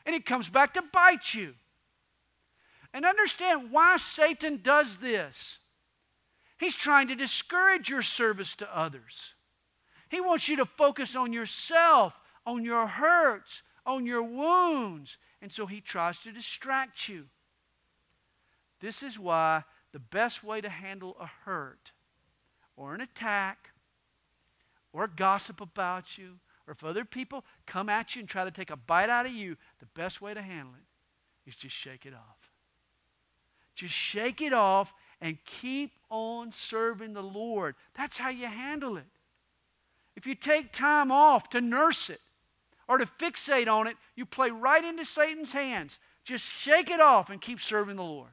and 0.05 0.15
it 0.15 0.25
comes 0.25 0.49
back 0.49 0.73
to 0.73 0.83
bite 0.93 1.33
you. 1.33 1.53
And 2.93 3.05
understand 3.05 3.71
why 3.71 3.97
Satan 3.97 4.59
does 4.61 4.97
this. 4.97 5.57
He's 6.59 6.75
trying 6.75 7.07
to 7.07 7.15
discourage 7.15 7.89
your 7.89 8.03
service 8.03 8.55
to 8.55 8.77
others. 8.77 9.33
He 10.09 10.21
wants 10.21 10.47
you 10.47 10.55
to 10.57 10.65
focus 10.65 11.15
on 11.15 11.33
yourself, 11.33 12.13
on 12.45 12.63
your 12.63 12.85
hurts, 12.85 13.63
on 13.85 14.05
your 14.05 14.21
wounds. 14.21 15.17
And 15.41 15.51
so 15.51 15.65
he 15.65 15.81
tries 15.81 16.19
to 16.19 16.31
distract 16.31 17.09
you. 17.09 17.25
This 18.79 19.01
is 19.01 19.17
why 19.17 19.63
the 19.91 19.99
best 19.99 20.43
way 20.43 20.61
to 20.61 20.69
handle 20.69 21.17
a 21.19 21.25
hurt 21.45 21.91
or 22.77 22.93
an 22.93 23.01
attack 23.01 23.69
or 24.91 25.07
gossip 25.07 25.59
about 25.61 26.17
you, 26.17 26.37
or 26.67 26.73
if 26.73 26.83
other 26.83 27.03
people 27.03 27.43
come 27.65 27.89
at 27.89 28.15
you 28.15 28.19
and 28.19 28.29
try 28.29 28.45
to 28.45 28.51
take 28.51 28.69
a 28.69 28.75
bite 28.75 29.09
out 29.09 29.25
of 29.25 29.31
you, 29.31 29.57
the 29.83 30.01
best 30.01 30.21
way 30.21 30.33
to 30.33 30.41
handle 30.41 30.73
it 30.75 31.49
is 31.49 31.57
just 31.57 31.75
shake 31.75 32.05
it 32.05 32.13
off. 32.13 32.37
Just 33.75 33.93
shake 33.93 34.39
it 34.41 34.53
off 34.53 34.93
and 35.19 35.37
keep 35.43 35.91
on 36.09 36.53
serving 36.53 37.13
the 37.13 37.23
Lord. 37.23 37.75
That's 37.97 38.17
how 38.17 38.29
you 38.29 38.45
handle 38.45 38.95
it. 38.95 39.07
If 40.15 40.25
you 40.25 40.35
take 40.35 40.71
time 40.71 41.11
off 41.11 41.49
to 41.49 41.59
nurse 41.59 42.09
it 42.09 42.21
or 42.87 42.97
to 42.97 43.05
fixate 43.05 43.67
on 43.67 43.87
it, 43.87 43.97
you 44.15 44.25
play 44.25 44.51
right 44.51 44.85
into 44.85 45.03
Satan's 45.03 45.51
hands. 45.51 45.99
Just 46.23 46.45
shake 46.45 46.89
it 46.89 47.01
off 47.01 47.29
and 47.29 47.41
keep 47.41 47.59
serving 47.59 47.97
the 47.97 48.03
Lord. 48.03 48.29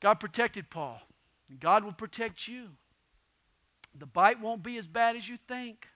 God 0.00 0.14
protected 0.14 0.68
Paul. 0.68 1.00
And 1.48 1.60
God 1.60 1.84
will 1.84 1.92
protect 1.92 2.48
you. 2.48 2.70
The 3.96 4.06
bite 4.06 4.40
won't 4.40 4.64
be 4.64 4.78
as 4.78 4.88
bad 4.88 5.14
as 5.14 5.28
you 5.28 5.36
think. 5.46 5.86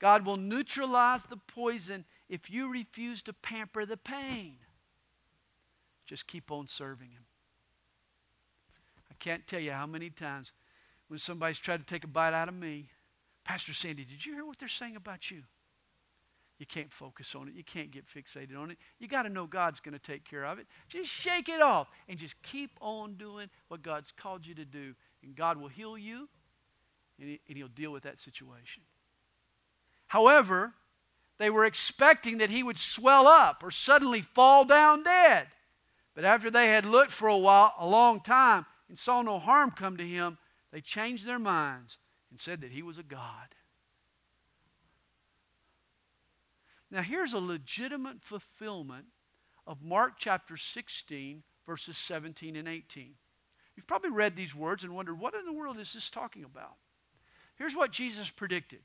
God 0.00 0.24
will 0.24 0.38
neutralize 0.38 1.24
the 1.24 1.36
poison 1.36 2.04
if 2.28 2.50
you 2.50 2.68
refuse 2.68 3.22
to 3.22 3.32
pamper 3.32 3.86
the 3.86 3.96
pain. 3.96 4.56
Just 6.06 6.26
keep 6.26 6.50
on 6.50 6.66
serving 6.66 7.10
Him. 7.10 7.26
I 9.10 9.14
can't 9.18 9.46
tell 9.46 9.60
you 9.60 9.72
how 9.72 9.86
many 9.86 10.10
times 10.10 10.52
when 11.08 11.18
somebody's 11.18 11.58
tried 11.58 11.78
to 11.78 11.86
take 11.86 12.04
a 12.04 12.08
bite 12.08 12.32
out 12.32 12.48
of 12.48 12.54
me, 12.54 12.88
Pastor 13.44 13.74
Sandy, 13.74 14.04
did 14.04 14.24
you 14.24 14.34
hear 14.34 14.44
what 14.44 14.58
they're 14.58 14.68
saying 14.68 14.96
about 14.96 15.30
you? 15.30 15.42
You 16.58 16.66
can't 16.66 16.92
focus 16.92 17.34
on 17.34 17.48
it. 17.48 17.54
You 17.54 17.64
can't 17.64 17.90
get 17.90 18.04
fixated 18.06 18.56
on 18.56 18.70
it. 18.70 18.78
You 18.98 19.08
got 19.08 19.22
to 19.22 19.30
know 19.30 19.46
God's 19.46 19.80
going 19.80 19.94
to 19.94 19.98
take 19.98 20.24
care 20.24 20.44
of 20.44 20.58
it. 20.58 20.66
Just 20.88 21.10
shake 21.10 21.48
it 21.48 21.62
off 21.62 21.88
and 22.08 22.18
just 22.18 22.40
keep 22.42 22.70
on 22.80 23.14
doing 23.14 23.48
what 23.68 23.82
God's 23.82 24.12
called 24.12 24.46
you 24.46 24.54
to 24.54 24.64
do. 24.64 24.94
And 25.22 25.34
God 25.34 25.58
will 25.58 25.68
heal 25.68 25.96
you 25.96 26.28
and 27.18 27.38
He'll 27.46 27.68
deal 27.68 27.92
with 27.92 28.02
that 28.02 28.18
situation. 28.18 28.82
However, 30.10 30.74
They 31.40 31.48
were 31.48 31.64
expecting 31.64 32.36
that 32.38 32.50
he 32.50 32.62
would 32.62 32.76
swell 32.76 33.26
up 33.26 33.62
or 33.64 33.70
suddenly 33.70 34.20
fall 34.20 34.66
down 34.66 35.02
dead. 35.02 35.46
But 36.14 36.26
after 36.26 36.50
they 36.50 36.68
had 36.68 36.84
looked 36.84 37.12
for 37.12 37.28
a 37.28 37.38
while, 37.38 37.72
a 37.78 37.86
long 37.86 38.20
time, 38.20 38.66
and 38.90 38.98
saw 38.98 39.22
no 39.22 39.38
harm 39.38 39.70
come 39.70 39.96
to 39.96 40.06
him, 40.06 40.36
they 40.70 40.82
changed 40.82 41.26
their 41.26 41.38
minds 41.38 41.96
and 42.28 42.38
said 42.38 42.60
that 42.60 42.72
he 42.72 42.82
was 42.82 42.98
a 42.98 43.02
god. 43.02 43.54
Now, 46.90 47.00
here's 47.00 47.32
a 47.32 47.40
legitimate 47.40 48.20
fulfillment 48.20 49.06
of 49.66 49.82
Mark 49.82 50.18
chapter 50.18 50.58
16, 50.58 51.42
verses 51.64 51.96
17 51.96 52.54
and 52.54 52.68
18. 52.68 53.14
You've 53.76 53.86
probably 53.86 54.10
read 54.10 54.36
these 54.36 54.54
words 54.54 54.84
and 54.84 54.94
wondered, 54.94 55.18
what 55.18 55.34
in 55.34 55.46
the 55.46 55.54
world 55.54 55.78
is 55.78 55.94
this 55.94 56.10
talking 56.10 56.44
about? 56.44 56.74
Here's 57.56 57.74
what 57.74 57.92
Jesus 57.92 58.28
predicted 58.28 58.80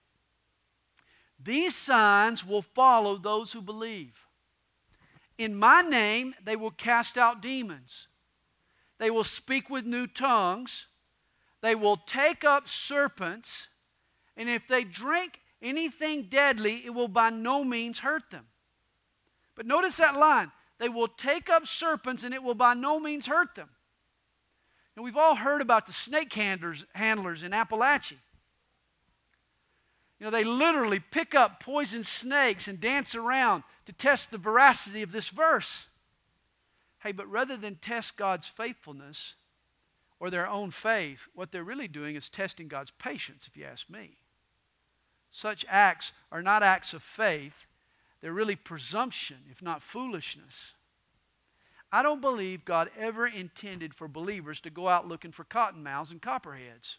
These 1.41 1.75
signs 1.75 2.45
will 2.45 2.61
follow 2.61 3.17
those 3.17 3.51
who 3.51 3.61
believe. 3.61 4.25
In 5.37 5.55
my 5.55 5.81
name, 5.81 6.33
they 6.43 6.55
will 6.55 6.71
cast 6.71 7.17
out 7.17 7.41
demons. 7.41 8.07
They 8.97 9.11
will 9.11 9.25
speak 9.25 9.69
with 9.69 9.85
new 9.85 10.07
tongues. 10.07 10.87
They 11.61 11.75
will 11.75 11.97
take 11.97 12.43
up 12.43 12.67
serpents. 12.67 13.67
And 14.37 14.49
if 14.49 14.67
they 14.67 14.83
drink 14.83 15.41
anything 15.61 16.23
deadly, 16.23 16.83
it 16.85 16.93
will 16.93 17.07
by 17.07 17.29
no 17.29 17.63
means 17.63 17.99
hurt 17.99 18.31
them. 18.31 18.45
But 19.55 19.65
notice 19.65 19.97
that 19.97 20.17
line 20.17 20.51
they 20.77 20.89
will 20.89 21.07
take 21.07 21.49
up 21.49 21.65
serpents, 21.65 22.23
and 22.23 22.33
it 22.33 22.43
will 22.43 22.55
by 22.55 22.73
no 22.73 22.99
means 22.99 23.27
hurt 23.27 23.55
them. 23.55 23.69
And 24.95 25.03
we've 25.03 25.17
all 25.17 25.35
heard 25.35 25.61
about 25.61 25.87
the 25.87 25.93
snake 25.93 26.33
handlers, 26.33 26.85
handlers 26.93 27.43
in 27.43 27.51
Appalachia. 27.51 28.17
You 30.19 30.25
know, 30.25 30.31
they 30.31 30.43
literally 30.43 30.99
pick 30.99 31.35
up 31.35 31.59
poison 31.59 32.03
snakes 32.03 32.67
and 32.67 32.79
dance 32.79 33.15
around 33.15 33.63
to 33.85 33.93
test 33.93 34.31
the 34.31 34.37
veracity 34.37 35.01
of 35.01 35.11
this 35.11 35.29
verse. 35.29 35.87
Hey, 36.99 37.11
but 37.11 37.29
rather 37.29 37.57
than 37.57 37.75
test 37.75 38.17
God's 38.17 38.47
faithfulness 38.47 39.35
or 40.19 40.29
their 40.29 40.47
own 40.47 40.71
faith, 40.71 41.27
what 41.33 41.51
they're 41.51 41.63
really 41.63 41.87
doing 41.87 42.15
is 42.15 42.29
testing 42.29 42.67
God's 42.67 42.91
patience, 42.91 43.47
if 43.47 43.57
you 43.57 43.65
ask 43.65 43.89
me. 43.89 44.17
Such 45.29 45.65
acts 45.69 46.13
are 46.31 46.41
not 46.41 46.63
acts 46.63 46.93
of 46.93 47.03
faith, 47.03 47.65
they're 48.21 48.31
really 48.31 48.55
presumption, 48.55 49.37
if 49.51 49.61
not 49.61 49.83
foolishness. 49.83 50.73
I 51.91 52.01
don't 52.01 52.21
believe 52.21 52.65
God 52.65 52.89
ever 52.97 53.27
intended 53.27 53.93
for 53.93 54.07
believers 54.07 54.59
to 54.61 54.69
go 54.69 54.87
out 54.87 55.07
looking 55.07 55.31
for 55.31 55.43
cottonmouths 55.43 56.11
and 56.11 56.21
copperheads. 56.21 56.97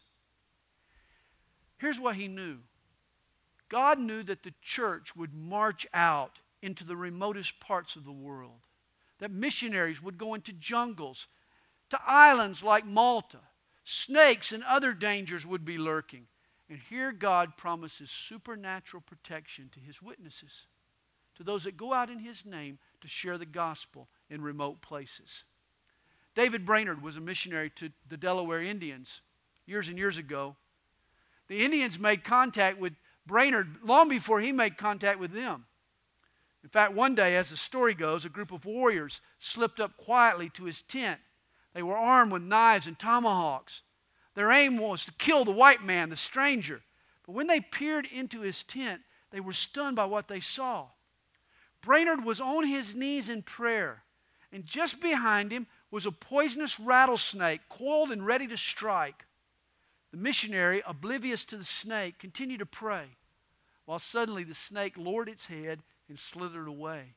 Here's 1.79 1.99
what 1.99 2.17
he 2.17 2.29
knew 2.29 2.59
God 3.69 3.99
knew 3.99 4.23
that 4.23 4.43
the 4.43 4.55
church 4.63 5.17
would 5.17 5.35
march 5.35 5.87
out 5.93 6.41
into 6.63 6.85
the 6.85 6.97
remotest 6.97 7.61
parts 7.61 7.97
of 7.97 8.05
the 8.05 8.13
world, 8.13 8.67
that 9.19 9.31
missionaries 9.31 10.03
would 10.03 10.19
go 10.19 10.35
into 10.35 10.53
jungles, 10.53 11.27
to 11.91 12.01
islands 12.07 12.63
like 12.63 12.87
Malta. 12.87 13.41
Snakes 13.85 14.51
and 14.51 14.65
other 14.65 14.93
dangers 14.93 15.47
would 15.47 15.65
be 15.65 15.79
lurking. 15.79 16.27
And 16.69 16.81
here 16.91 17.13
God 17.13 17.57
promises 17.57 18.11
supernatural 18.11 19.03
protection 19.07 19.71
to 19.73 19.81
his 19.81 20.03
witnesses, 20.03 20.67
to 21.37 21.45
those 21.45 21.65
that 21.65 21.77
go 21.77 21.93
out 21.93 22.11
in 22.11 22.19
his 22.19 22.45
name 22.45 22.79
to 23.01 23.09
share 23.09 23.39
the 23.39 23.47
gospel 23.47 24.09
in 24.29 24.43
remote 24.43 24.83
places. 24.83 25.45
David 26.35 26.67
Brainerd 26.67 27.03
was 27.03 27.17
a 27.17 27.21
missionary 27.21 27.71
to 27.77 27.91
the 28.09 28.17
Delaware 28.17 28.61
Indians 28.61 29.21
years 29.67 29.89
and 29.89 29.97
years 29.97 30.19
ago. 30.19 30.57
The 31.49 31.65
Indians 31.65 31.99
made 31.99 32.25
contact 32.25 32.79
with 32.79 32.95
Brainerd 33.27 33.79
long 33.83 34.09
before 34.09 34.41
he 34.41 34.53
made 34.53 34.79
contact 34.79 35.19
with 35.19 35.33
them. 35.33 35.67
In 36.63 36.71
fact, 36.71 36.95
one 36.95 37.15
day, 37.15 37.37
as 37.37 37.51
the 37.51 37.57
story 37.57 37.95
goes, 37.95 38.25
a 38.25 38.29
group 38.29 38.53
of 38.53 38.65
warriors 38.65 39.21
slipped 39.39 39.81
up 39.81 39.97
quietly 39.97 40.49
to 40.51 40.65
his 40.65 40.83
tent. 40.83 41.21
They 41.75 41.83
were 41.83 41.97
armed 41.97 42.33
with 42.33 42.43
knives 42.43 42.87
and 42.87 42.99
tomahawks. 42.99 43.83
Their 44.35 44.51
aim 44.51 44.79
was 44.79 45.05
to 45.05 45.13
kill 45.13 45.45
the 45.45 45.51
white 45.51 45.85
man, 45.85 46.11
the 46.11 46.17
stranger. 46.17 46.83
But 47.25 47.33
when 47.33 47.47
they 47.47 47.61
peered 47.61 48.07
into 48.07 48.41
his 48.41 48.63
tent, 48.63 49.03
they 49.31 49.41
were 49.41 49.53
stunned 49.53 49.97
by 49.97 50.07
what 50.07 50.29
they 50.29 50.41
saw. 50.41 50.87
Brainerd 51.83 52.25
was 52.25 52.41
on 52.41 52.67
his 52.67 52.95
knees 52.95 53.29
in 53.29 53.43
prayer, 53.43 54.03
and 54.51 54.65
just 54.65 55.01
behind 55.01 55.53
him 55.53 55.67
was 55.91 56.07
a 56.07 56.11
poisonous 56.11 56.81
rattlesnake 56.81 57.61
coiled 57.69 58.11
and 58.11 58.27
ready 58.27 58.47
to 58.47 58.57
strike. 58.57 59.26
The 60.17 60.23
missionary, 60.23 60.83
oblivious 60.87 61.45
to 61.45 61.59
the 61.59 61.65
snake, 61.65 62.19
continued 62.19 62.61
to 62.61 62.67
pray, 62.67 63.05
while 63.85 63.99
suddenly 63.99 64.45
the 64.45 64.55
snake 64.55 64.97
lowered 64.97 65.29
its 65.29 65.49
head 65.49 65.81
and 66.09 66.19
slithered 66.19 66.69
away. 66.69 67.17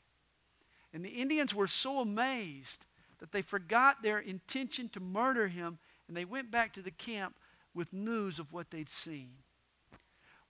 And 0.94 1.06
the 1.06 1.12
Indians 1.12 1.56
were 1.56 1.66
so 1.66 2.00
amazed 2.00 2.84
that 3.20 3.32
they 3.32 3.42
forgot 3.42 4.04
their 4.04 4.20
intention 4.20 4.90
to 4.90 5.00
murder 5.00 5.48
him 5.48 5.80
and 6.10 6.18
they 6.18 6.26
went 6.26 6.52
back 6.52 6.74
to 6.74 6.82
the 6.82 6.92
camp 6.92 7.38
with 7.74 7.94
news 7.94 8.38
of 8.38 8.52
what 8.52 8.70
they'd 8.70 8.90
seen. 8.90 9.30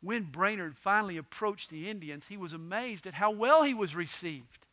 When 0.01 0.23
Brainerd 0.23 0.75
finally 0.75 1.17
approached 1.17 1.69
the 1.69 1.87
Indians, 1.87 2.25
he 2.29 2.37
was 2.37 2.53
amazed 2.53 3.05
at 3.05 3.13
how 3.13 3.29
well 3.29 3.61
he 3.61 3.75
was 3.75 3.93
received. 3.93 4.65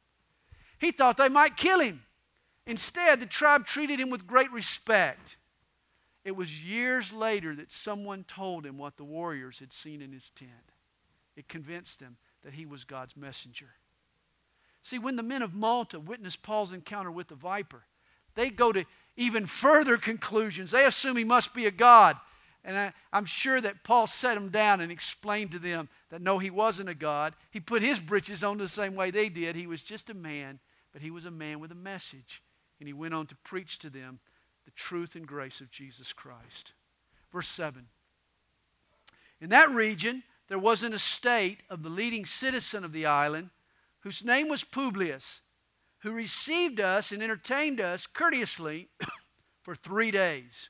He 0.78 0.92
thought 0.92 1.18
they 1.18 1.28
might 1.28 1.58
kill 1.58 1.80
him. 1.80 2.04
Instead, 2.66 3.20
the 3.20 3.26
tribe 3.26 3.66
treated 3.66 4.00
him 4.00 4.08
with 4.08 4.26
great 4.26 4.50
respect. 4.50 5.36
It 6.26 6.34
was 6.34 6.64
years 6.64 7.12
later 7.12 7.54
that 7.54 7.70
someone 7.70 8.24
told 8.24 8.66
him 8.66 8.78
what 8.78 8.96
the 8.96 9.04
warriors 9.04 9.60
had 9.60 9.72
seen 9.72 10.02
in 10.02 10.10
his 10.10 10.30
tent. 10.30 10.50
It 11.36 11.46
convinced 11.46 12.00
them 12.00 12.16
that 12.42 12.54
he 12.54 12.66
was 12.66 12.82
God's 12.82 13.16
messenger. 13.16 13.68
See, 14.82 14.98
when 14.98 15.14
the 15.14 15.22
men 15.22 15.40
of 15.40 15.54
Malta 15.54 16.00
witnessed 16.00 16.42
Paul's 16.42 16.72
encounter 16.72 17.12
with 17.12 17.28
the 17.28 17.36
viper, 17.36 17.84
they 18.34 18.50
go 18.50 18.72
to 18.72 18.84
even 19.16 19.46
further 19.46 19.96
conclusions. 19.96 20.72
They 20.72 20.84
assume 20.84 21.16
he 21.16 21.22
must 21.22 21.54
be 21.54 21.64
a 21.64 21.70
god. 21.70 22.16
And 22.64 22.76
I, 22.76 22.92
am 23.12 23.24
sure 23.24 23.60
that 23.60 23.84
Paul 23.84 24.08
set 24.08 24.34
them 24.34 24.48
down 24.48 24.80
and 24.80 24.90
explained 24.90 25.52
to 25.52 25.60
them 25.60 25.88
that 26.10 26.20
no, 26.20 26.40
he 26.40 26.50
wasn't 26.50 26.88
a 26.88 26.94
god. 26.94 27.34
He 27.52 27.60
put 27.60 27.82
his 27.82 28.00
britches 28.00 28.42
on 28.42 28.58
the 28.58 28.66
same 28.66 28.96
way 28.96 29.12
they 29.12 29.28
did. 29.28 29.54
He 29.54 29.68
was 29.68 29.80
just 29.80 30.10
a 30.10 30.14
man, 30.14 30.58
but 30.92 31.02
he 31.02 31.12
was 31.12 31.24
a 31.24 31.30
man 31.30 31.60
with 31.60 31.70
a 31.70 31.76
message. 31.76 32.42
And 32.80 32.88
he 32.88 32.92
went 32.92 33.14
on 33.14 33.28
to 33.28 33.36
preach 33.36 33.78
to 33.78 33.90
them 33.90 34.18
the 34.66 34.72
truth 34.72 35.14
and 35.14 35.26
grace 35.26 35.62
of 35.62 35.70
Jesus 35.70 36.12
Christ. 36.12 36.72
Verse 37.32 37.48
7. 37.48 37.86
In 39.40 39.48
that 39.50 39.70
region, 39.70 40.24
there 40.48 40.58
was 40.58 40.82
an 40.82 40.92
estate 40.92 41.60
of 41.70 41.82
the 41.82 41.88
leading 41.88 42.26
citizen 42.26 42.84
of 42.84 42.92
the 42.92 43.06
island, 43.06 43.50
whose 44.00 44.24
name 44.24 44.48
was 44.48 44.64
Publius, 44.64 45.40
who 46.00 46.12
received 46.12 46.80
us 46.80 47.10
and 47.10 47.22
entertained 47.22 47.80
us 47.80 48.06
courteously 48.06 48.88
for 49.62 49.74
three 49.74 50.10
days. 50.10 50.68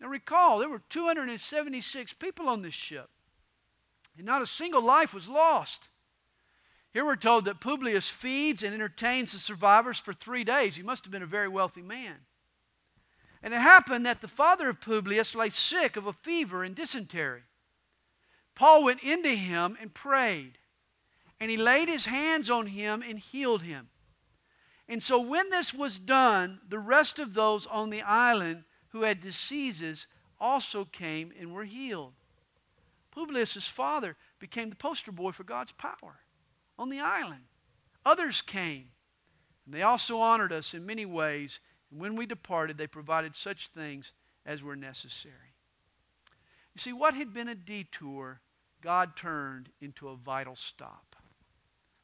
Now 0.00 0.08
recall, 0.08 0.58
there 0.58 0.68
were 0.68 0.82
276 0.88 2.12
people 2.14 2.48
on 2.48 2.62
this 2.62 2.74
ship, 2.74 3.10
and 4.16 4.26
not 4.26 4.42
a 4.42 4.46
single 4.46 4.82
life 4.82 5.12
was 5.12 5.28
lost. 5.28 5.88
Here 6.92 7.04
we're 7.04 7.16
told 7.16 7.44
that 7.44 7.60
Publius 7.60 8.08
feeds 8.08 8.62
and 8.62 8.74
entertains 8.74 9.32
the 9.32 9.38
survivors 9.38 9.98
for 9.98 10.12
three 10.12 10.42
days. 10.42 10.76
He 10.76 10.82
must 10.82 11.04
have 11.04 11.12
been 11.12 11.22
a 11.22 11.26
very 11.26 11.48
wealthy 11.48 11.82
man. 11.82 12.16
And 13.42 13.54
it 13.54 13.60
happened 13.60 14.04
that 14.06 14.20
the 14.20 14.28
father 14.28 14.68
of 14.68 14.80
Publius 14.80 15.34
lay 15.34 15.50
sick 15.50 15.96
of 15.96 16.06
a 16.06 16.12
fever 16.12 16.62
and 16.62 16.74
dysentery. 16.74 17.42
Paul 18.54 18.84
went 18.84 19.02
into 19.02 19.30
him 19.30 19.78
and 19.80 19.94
prayed, 19.94 20.58
and 21.40 21.50
he 21.50 21.56
laid 21.56 21.88
his 21.88 22.04
hands 22.04 22.50
on 22.50 22.66
him 22.66 23.02
and 23.06 23.18
healed 23.18 23.62
him. 23.62 23.88
And 24.88 25.02
so, 25.02 25.20
when 25.20 25.50
this 25.50 25.72
was 25.72 25.98
done, 25.98 26.60
the 26.68 26.78
rest 26.78 27.18
of 27.18 27.32
those 27.32 27.66
on 27.66 27.90
the 27.90 28.02
island 28.02 28.64
who 28.88 29.02
had 29.02 29.20
diseases 29.20 30.06
also 30.40 30.84
came 30.84 31.32
and 31.38 31.52
were 31.52 31.64
healed. 31.64 32.12
Publius' 33.10 33.68
father 33.68 34.16
became 34.38 34.68
the 34.68 34.76
poster 34.76 35.12
boy 35.12 35.32
for 35.32 35.44
God's 35.44 35.72
power 35.72 36.20
on 36.78 36.90
the 36.90 37.00
island. 37.00 37.44
Others 38.04 38.42
came, 38.42 38.88
and 39.64 39.74
they 39.74 39.82
also 39.82 40.18
honored 40.18 40.52
us 40.52 40.74
in 40.74 40.86
many 40.86 41.06
ways. 41.06 41.60
And 41.90 42.00
when 42.00 42.16
we 42.16 42.26
departed, 42.26 42.78
they 42.78 42.86
provided 42.86 43.34
such 43.34 43.68
things 43.68 44.12
as 44.46 44.62
were 44.62 44.76
necessary. 44.76 45.54
You 46.74 46.80
see, 46.80 46.92
what 46.92 47.14
had 47.14 47.34
been 47.34 47.48
a 47.48 47.54
detour 47.54 48.40
God 48.80 49.16
turned 49.16 49.70
into 49.80 50.08
a 50.08 50.16
vital 50.16 50.56
stop. 50.56 51.16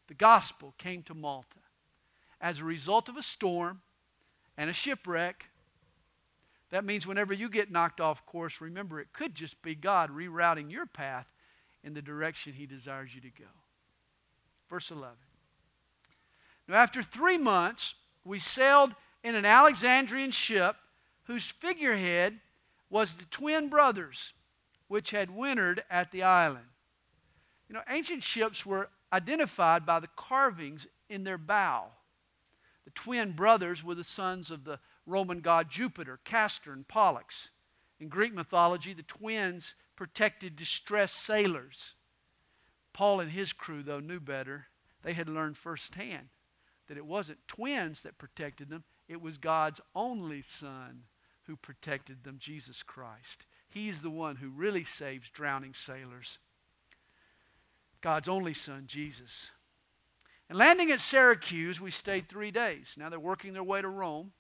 The 0.09 0.15
gospel 0.15 0.75
came 0.79 1.03
to 1.05 1.15
Malta 1.15 1.61
as 2.41 2.59
a 2.59 2.65
result 2.65 3.09
of 3.09 3.17
a 3.17 3.23
storm 3.23 3.81
and 4.57 4.71
a 4.71 4.75
shipwreck. 4.75 5.47
That 6.71 6.85
means 6.85 7.07
whenever 7.07 7.33
you 7.33 7.49
get 7.49 7.71
knocked 7.71 8.01
off 8.01 8.27
course, 8.27 8.61
remember 8.61 9.01
it 9.01 9.13
could 9.13 9.35
just 9.35 9.61
be 9.63 9.75
God 9.75 10.11
rerouting 10.11 10.71
your 10.71 10.87
path 10.87 11.27
in 11.83 11.95
the 11.95 12.03
direction 12.03 12.53
He 12.53 12.67
desires 12.67 13.15
you 13.15 13.21
to 13.23 13.31
go. 13.31 13.47
Verse 14.69 14.91
11. 14.91 15.17
Now, 16.69 16.77
after 16.77 17.03
three 17.03 17.39
months, 17.39 17.95
we 18.25 18.39
sailed 18.39 18.95
in 19.27 19.35
an 19.35 19.45
Alexandrian 19.45 20.31
ship 20.31 20.77
whose 21.25 21.51
figurehead 21.51 22.39
was 22.89 23.17
the 23.17 23.25
twin 23.25 23.69
brothers 23.69 24.35
which 24.87 25.11
had 25.11 25.35
wintered 25.35 25.83
at 25.91 26.13
the 26.13 26.23
island. 26.23 26.67
You 27.69 27.75
know, 27.75 27.83
ancient 27.91 28.23
ships 28.23 28.65
were 28.65 28.89
identified 29.13 29.85
by 29.85 29.99
the 29.99 30.09
carvings 30.15 30.87
in 31.11 31.25
their 31.25 31.39
bow. 31.39 31.87
The 32.85 32.93
twin 32.93 33.33
brothers 33.33 33.83
were 33.83 33.97
the 33.97 34.05
sons 34.05 34.53
of 34.53 34.63
the 34.63 34.79
Roman 35.07 35.41
god 35.41 35.71
Jupiter, 35.71 36.21
Castor, 36.23 36.73
and 36.73 36.87
Pollux. 36.87 37.49
In 37.99 38.09
Greek 38.09 38.33
mythology, 38.33 38.93
the 38.93 39.03
twins 39.03 39.75
protected 39.97 40.55
distressed 40.55 41.17
sailors. 41.17 41.95
Paul 42.93 43.19
and 43.19 43.33
his 43.33 43.53
crew, 43.53 43.83
though, 43.83 43.99
knew 43.99 44.21
better. 44.21 44.67
They 45.03 45.15
had 45.15 45.29
learned 45.29 45.57
firsthand 45.57 46.29
that 46.87 46.97
it 46.97 47.07
wasn't 47.07 47.49
twins 47.49 48.03
that 48.03 48.19
protected 48.19 48.71
them, 48.71 48.85
it 49.09 49.21
was 49.21 49.39
God's 49.39 49.81
only 49.95 50.43
Son 50.43 51.03
who 51.45 51.57
protected 51.57 52.25
them, 52.25 52.39
Jesus 52.41 52.83
Christ. 52.83 53.47
He's 53.69 54.03
the 54.03 54.11
one 54.11 54.37
who 54.37 54.49
really 54.49 54.85
saves 54.85 55.29
drowning 55.31 55.75
sailors. 55.75 56.39
God's 58.01 58.29
only 58.29 58.55
Son, 58.55 58.85
Jesus. 58.87 59.51
And 60.49 60.59
landing 60.59 60.91
at 60.91 61.01
Syracuse, 61.01 61.81
we 61.81 61.91
stayed 61.91 62.29
three 62.29 62.51
days. 62.51 62.95
Now 62.97 63.09
they're 63.09 63.19
working 63.19 63.53
their 63.53 63.65
way 63.65 63.83
to 63.83 63.89
Rome. 63.89 64.33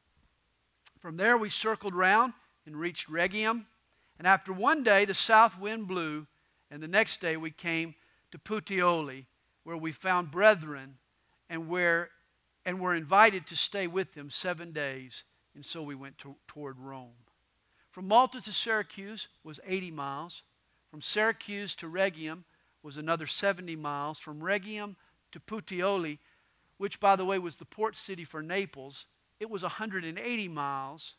From 1.01 1.17
there, 1.17 1.37
we 1.37 1.51
circled 1.51 1.95
round 1.95 2.33
and 2.65 2.77
reached 2.77 3.09
Rhegium. 3.09 3.67
And 4.19 4.27
after 4.27 4.53
one 4.53 4.83
day, 4.83 5.05
the 5.05 5.15
south 5.15 5.59
wind 5.59 5.87
blew, 5.87 6.27
and 6.71 6.83
the 6.83 6.89
next 6.89 7.21
day 7.21 7.37
we 7.37 7.51
came 7.51 7.95
to 8.33 8.39
Puteoli, 8.39 9.27
where 9.65 9.77
we 9.77 9.93
found 9.93 10.31
brethren 10.31 10.99
and 11.49 11.69
where 11.69 12.11
and 12.67 12.81
were 12.81 12.97
invited 12.97 13.47
to 13.47 13.57
stay 13.57 13.87
with 13.87 14.15
them 14.15 14.29
seven 14.29 14.73
days. 14.73 15.23
And 15.55 15.65
so 15.65 15.83
we 15.83 15.95
went 15.95 16.19
to, 16.19 16.35
toward 16.49 16.81
Rome. 16.81 17.15
From 17.93 18.09
Malta 18.09 18.43
to 18.43 18.53
Syracuse 18.53 19.29
was 19.45 19.61
80 19.65 19.93
miles. 19.93 20.43
From 20.91 21.01
Syracuse 21.01 21.77
to 21.77 21.89
Rhegium 21.89 22.45
was 22.83 22.97
another 22.97 23.27
70 23.27 23.77
miles. 23.77 24.19
From 24.19 24.41
Rhegium 24.41 24.97
to 25.31 25.41
Puteoli, 25.41 26.19
which, 26.77 26.99
by 26.99 27.15
the 27.15 27.25
way, 27.25 27.39
was 27.39 27.57
the 27.57 27.65
port 27.65 27.97
city 27.97 28.25
for 28.25 28.43
Naples, 28.43 29.07
it 29.39 29.49
was 29.49 29.63
180 29.63 30.49
miles. 30.49 31.15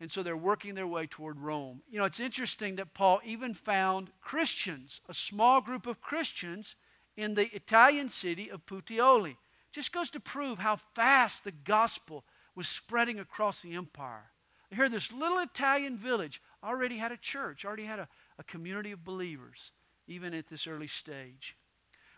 And 0.00 0.10
so 0.10 0.22
they're 0.22 0.36
working 0.36 0.74
their 0.74 0.86
way 0.86 1.06
toward 1.06 1.38
Rome. 1.38 1.82
You 1.88 1.98
know, 1.98 2.04
it's 2.04 2.18
interesting 2.18 2.76
that 2.76 2.94
Paul 2.94 3.20
even 3.24 3.54
found 3.54 4.10
Christians, 4.20 5.00
a 5.08 5.14
small 5.14 5.60
group 5.60 5.86
of 5.86 6.00
Christians, 6.00 6.76
in 7.16 7.34
the 7.34 7.54
Italian 7.54 8.08
city 8.08 8.50
of 8.50 8.66
Puteoli. 8.66 9.36
Just 9.74 9.90
goes 9.90 10.08
to 10.10 10.20
prove 10.20 10.58
how 10.58 10.76
fast 10.94 11.42
the 11.42 11.50
gospel 11.50 12.22
was 12.54 12.68
spreading 12.68 13.18
across 13.18 13.60
the 13.60 13.74
empire. 13.74 14.30
Here, 14.70 14.88
this 14.88 15.12
little 15.12 15.38
Italian 15.38 15.98
village 15.98 16.40
already 16.62 16.98
had 16.98 17.10
a 17.10 17.16
church, 17.16 17.64
already 17.64 17.84
had 17.84 17.98
a, 17.98 18.08
a 18.38 18.44
community 18.44 18.92
of 18.92 19.04
believers, 19.04 19.72
even 20.06 20.32
at 20.32 20.48
this 20.48 20.68
early 20.68 20.86
stage. 20.86 21.56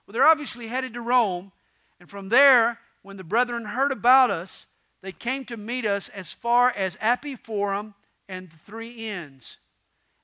Well, 0.07 0.13
they're 0.13 0.27
obviously 0.27 0.67
headed 0.67 0.93
to 0.95 1.01
Rome, 1.01 1.51
and 1.99 2.11
from 2.11 2.29
there, 2.29 2.79
when 3.01 3.17
the 3.17 3.25
brethren 3.25 3.65
heard 3.65 3.91
about 3.91 4.31
us, 4.31 4.67
they 5.01 5.13
came 5.13 5.47
to 5.47 5.57
meet 5.57 5.87
us 5.87 6.11
as 6.11 6.35
far 6.35 6.75
as 6.77 6.97
Appii 6.97 7.39
Forum 7.39 7.95
and 8.29 8.51
the 8.51 8.59
three 8.67 9.09
inns. 9.09 9.57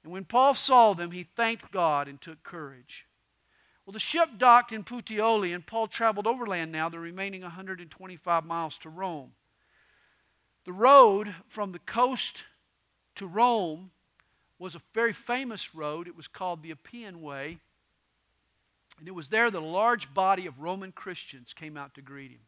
And 0.05 0.13
when 0.13 0.25
Paul 0.25 0.55
saw 0.55 0.93
them, 0.93 1.13
he 1.13 1.23
thanked 1.23 1.73
God 1.73 2.09
and 2.09 2.21
took 2.21 2.43
courage. 2.43 3.07
Well, 3.85 3.93
the 3.93 3.99
ship 3.99 4.31
docked 4.39 4.73
in 4.73 4.85
Puteoli, 4.85 5.55
and 5.55 5.67
Paul 5.67 5.89
traveled 5.89 6.27
overland 6.27 6.71
now, 6.71 6.89
the 6.89 7.01
remaining 7.01 7.43
125 7.43 8.45
miles 8.45 8.79
to 8.79 8.89
Rome. 8.89 9.33
The 10.65 10.73
road 10.73 11.35
from 11.49 11.73
the 11.73 11.81
coast 11.81 12.45
to 13.17 13.27
Rome 13.27 13.91
was 14.59 14.77
a 14.77 14.83
very 14.95 15.13
famous 15.13 15.75
road. 15.75 16.07
It 16.07 16.17
was 16.17 16.29
called 16.29 16.63
the 16.63 16.71
Appian 16.71 17.21
Way. 17.21 17.59
And 19.01 19.09
it 19.09 19.15
was 19.15 19.29
there 19.29 19.51
that 19.51 19.59
a 19.59 19.65
large 19.65 20.15
body 20.15 20.47
of 20.47 20.61
Roman 20.61 20.93
Christians 20.93 21.53
came 21.53 21.77
out 21.77 21.95
to 21.95 22.03
greet 22.03 22.31
him. 22.31 22.43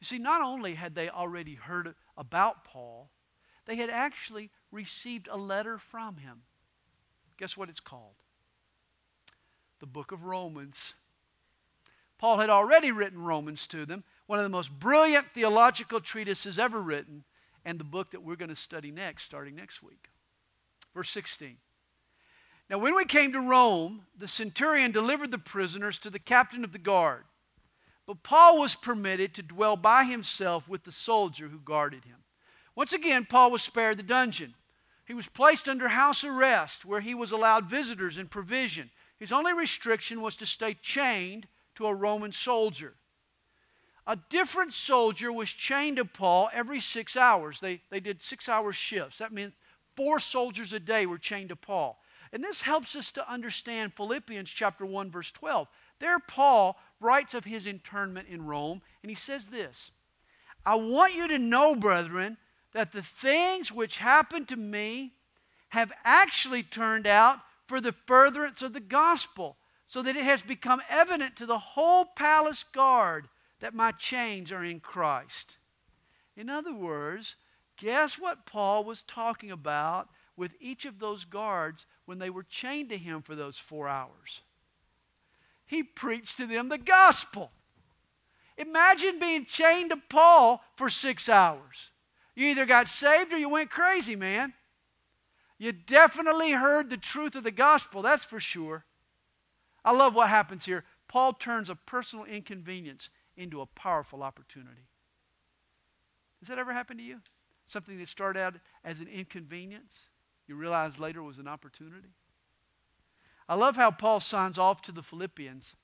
You 0.00 0.06
see, 0.06 0.18
not 0.18 0.40
only 0.40 0.74
had 0.74 0.94
they 0.94 1.10
already 1.10 1.56
heard 1.56 1.94
about 2.16 2.64
Paul, 2.64 3.10
they 3.66 3.76
had 3.76 3.90
actually 3.90 4.50
received 4.72 5.28
a 5.30 5.36
letter 5.36 5.76
from 5.76 6.16
him. 6.16 6.42
Guess 7.36 7.58
what 7.58 7.68
it's 7.68 7.80
called? 7.80 8.14
The 9.80 9.86
book 9.86 10.12
of 10.12 10.24
Romans. 10.24 10.94
Paul 12.18 12.38
had 12.38 12.50
already 12.50 12.92
written 12.92 13.22
Romans 13.22 13.66
to 13.68 13.86
them, 13.86 14.04
one 14.26 14.38
of 14.38 14.44
the 14.44 14.50
most 14.50 14.78
brilliant 14.78 15.26
theological 15.34 16.00
treatises 16.00 16.58
ever 16.58 16.80
written, 16.80 17.24
and 17.64 17.80
the 17.80 17.84
book 17.84 18.10
that 18.10 18.22
we're 18.22 18.36
going 18.36 18.50
to 18.50 18.56
study 18.56 18.90
next, 18.90 19.24
starting 19.24 19.56
next 19.56 19.82
week. 19.82 20.10
Verse 20.94 21.10
16. 21.10 21.56
Now, 22.68 22.78
when 22.78 22.94
we 22.94 23.04
came 23.04 23.32
to 23.32 23.40
Rome, 23.40 24.02
the 24.16 24.28
centurion 24.28 24.92
delivered 24.92 25.30
the 25.30 25.38
prisoners 25.38 25.98
to 26.00 26.10
the 26.10 26.18
captain 26.18 26.62
of 26.62 26.72
the 26.72 26.78
guard 26.78 27.24
but 28.10 28.24
Paul 28.24 28.58
was 28.58 28.74
permitted 28.74 29.34
to 29.34 29.42
dwell 29.44 29.76
by 29.76 30.02
himself 30.02 30.68
with 30.68 30.82
the 30.82 30.90
soldier 30.90 31.46
who 31.46 31.60
guarded 31.60 32.06
him. 32.06 32.16
Once 32.74 32.92
again, 32.92 33.24
Paul 33.24 33.52
was 33.52 33.62
spared 33.62 33.98
the 33.98 34.02
dungeon. 34.02 34.54
He 35.06 35.14
was 35.14 35.28
placed 35.28 35.68
under 35.68 35.86
house 35.86 36.24
arrest 36.24 36.84
where 36.84 37.02
he 37.02 37.14
was 37.14 37.30
allowed 37.30 37.70
visitors 37.70 38.18
and 38.18 38.28
provision. 38.28 38.90
His 39.20 39.32
only 39.32 39.52
restriction 39.52 40.22
was 40.22 40.34
to 40.36 40.46
stay 40.46 40.74
chained 40.74 41.46
to 41.76 41.86
a 41.86 41.94
Roman 41.94 42.32
soldier. 42.32 42.94
A 44.06 44.16
different 44.30 44.72
soldier 44.72 45.30
was 45.30 45.50
chained 45.50 45.98
to 45.98 46.04
Paul 46.06 46.48
every 46.52 46.80
six 46.80 47.16
hours. 47.16 47.60
They, 47.60 47.82
they 47.90 48.00
did 48.00 48.22
six 48.22 48.48
hour 48.48 48.72
shifts. 48.72 49.18
That 49.18 49.30
meant 49.30 49.52
four 49.94 50.18
soldiers 50.18 50.72
a 50.72 50.80
day 50.80 51.04
were 51.04 51.18
chained 51.18 51.50
to 51.50 51.56
Paul. 51.56 52.00
And 52.32 52.42
this 52.42 52.62
helps 52.62 52.96
us 52.96 53.12
to 53.12 53.30
understand 53.30 53.92
Philippians 53.94 54.48
chapter 54.48 54.86
1, 54.86 55.10
verse 55.10 55.30
12. 55.32 55.68
There, 55.98 56.18
Paul 56.18 56.78
writes 56.98 57.34
of 57.34 57.44
his 57.44 57.66
internment 57.66 58.28
in 58.28 58.46
Rome, 58.46 58.80
and 59.02 59.10
he 59.10 59.14
says 59.14 59.48
this 59.48 59.90
I 60.64 60.76
want 60.76 61.14
you 61.14 61.28
to 61.28 61.38
know, 61.38 61.74
brethren, 61.74 62.38
that 62.72 62.92
the 62.92 63.02
things 63.02 63.70
which 63.70 63.98
happened 63.98 64.48
to 64.48 64.56
me 64.56 65.12
have 65.70 65.92
actually 66.04 66.62
turned 66.62 67.06
out 67.06 67.40
for 67.70 67.80
the 67.80 67.94
furtherance 68.04 68.62
of 68.62 68.72
the 68.72 68.80
gospel, 68.80 69.56
so 69.86 70.02
that 70.02 70.16
it 70.16 70.24
has 70.24 70.42
become 70.42 70.82
evident 70.90 71.36
to 71.36 71.46
the 71.46 71.60
whole 71.60 72.04
palace 72.04 72.64
guard 72.64 73.28
that 73.60 73.74
my 73.74 73.92
chains 73.92 74.50
are 74.50 74.64
in 74.64 74.80
Christ. 74.80 75.56
In 76.36 76.50
other 76.50 76.74
words, 76.74 77.36
guess 77.76 78.18
what 78.18 78.44
Paul 78.44 78.82
was 78.82 79.02
talking 79.02 79.52
about 79.52 80.08
with 80.36 80.50
each 80.58 80.84
of 80.84 80.98
those 80.98 81.24
guards 81.24 81.86
when 82.06 82.18
they 82.18 82.28
were 82.28 82.42
chained 82.42 82.88
to 82.88 82.98
him 82.98 83.22
for 83.22 83.36
those 83.36 83.56
four 83.56 83.86
hours? 83.86 84.40
he 85.70 85.84
preached 85.84 86.36
to 86.38 86.46
them 86.48 86.68
the 86.68 86.78
gospel. 86.78 87.52
Imagine 88.58 89.20
being 89.20 89.46
chained 89.46 89.90
to 89.90 89.96
Paul 90.08 90.64
for 90.74 90.90
six 90.90 91.28
hours. 91.28 91.90
You 92.34 92.48
either 92.48 92.66
got 92.66 92.88
saved 92.88 93.32
or 93.32 93.38
you 93.38 93.48
went 93.48 93.70
crazy, 93.70 94.16
man. 94.16 94.54
You 95.60 95.72
definitely 95.72 96.52
heard 96.52 96.88
the 96.88 96.96
truth 96.96 97.34
of 97.34 97.44
the 97.44 97.50
gospel, 97.50 98.00
that's 98.00 98.24
for 98.24 98.40
sure. 98.40 98.86
I 99.84 99.92
love 99.92 100.14
what 100.14 100.30
happens 100.30 100.64
here. 100.64 100.84
Paul 101.06 101.34
turns 101.34 101.68
a 101.68 101.74
personal 101.74 102.24
inconvenience 102.24 103.10
into 103.36 103.60
a 103.60 103.66
powerful 103.66 104.22
opportunity. 104.22 104.88
Has 106.40 106.48
that 106.48 106.58
ever 106.58 106.72
happened 106.72 107.00
to 107.00 107.04
you? 107.04 107.18
Something 107.66 107.98
that 107.98 108.08
started 108.08 108.40
out 108.40 108.54
as 108.86 109.00
an 109.00 109.08
inconvenience, 109.08 110.04
you 110.48 110.54
realize 110.54 110.98
later 110.98 111.22
was 111.22 111.38
an 111.38 111.46
opportunity? 111.46 112.14
I 113.46 113.54
love 113.54 113.76
how 113.76 113.90
Paul 113.90 114.20
signs 114.20 114.56
off 114.56 114.80
to 114.82 114.92
the 114.92 115.02
Philippians. 115.02 115.74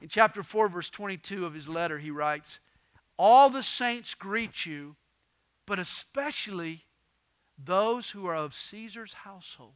In 0.00 0.06
chapter 0.06 0.44
4, 0.44 0.68
verse 0.68 0.88
22 0.88 1.44
of 1.44 1.54
his 1.54 1.68
letter, 1.68 1.98
he 1.98 2.12
writes, 2.12 2.60
All 3.18 3.50
the 3.50 3.64
saints 3.64 4.14
greet 4.14 4.66
you, 4.66 4.94
but 5.66 5.80
especially 5.80 6.84
those 7.64 8.10
who 8.10 8.26
are 8.26 8.36
of 8.36 8.54
Caesar's 8.54 9.12
household. 9.12 9.74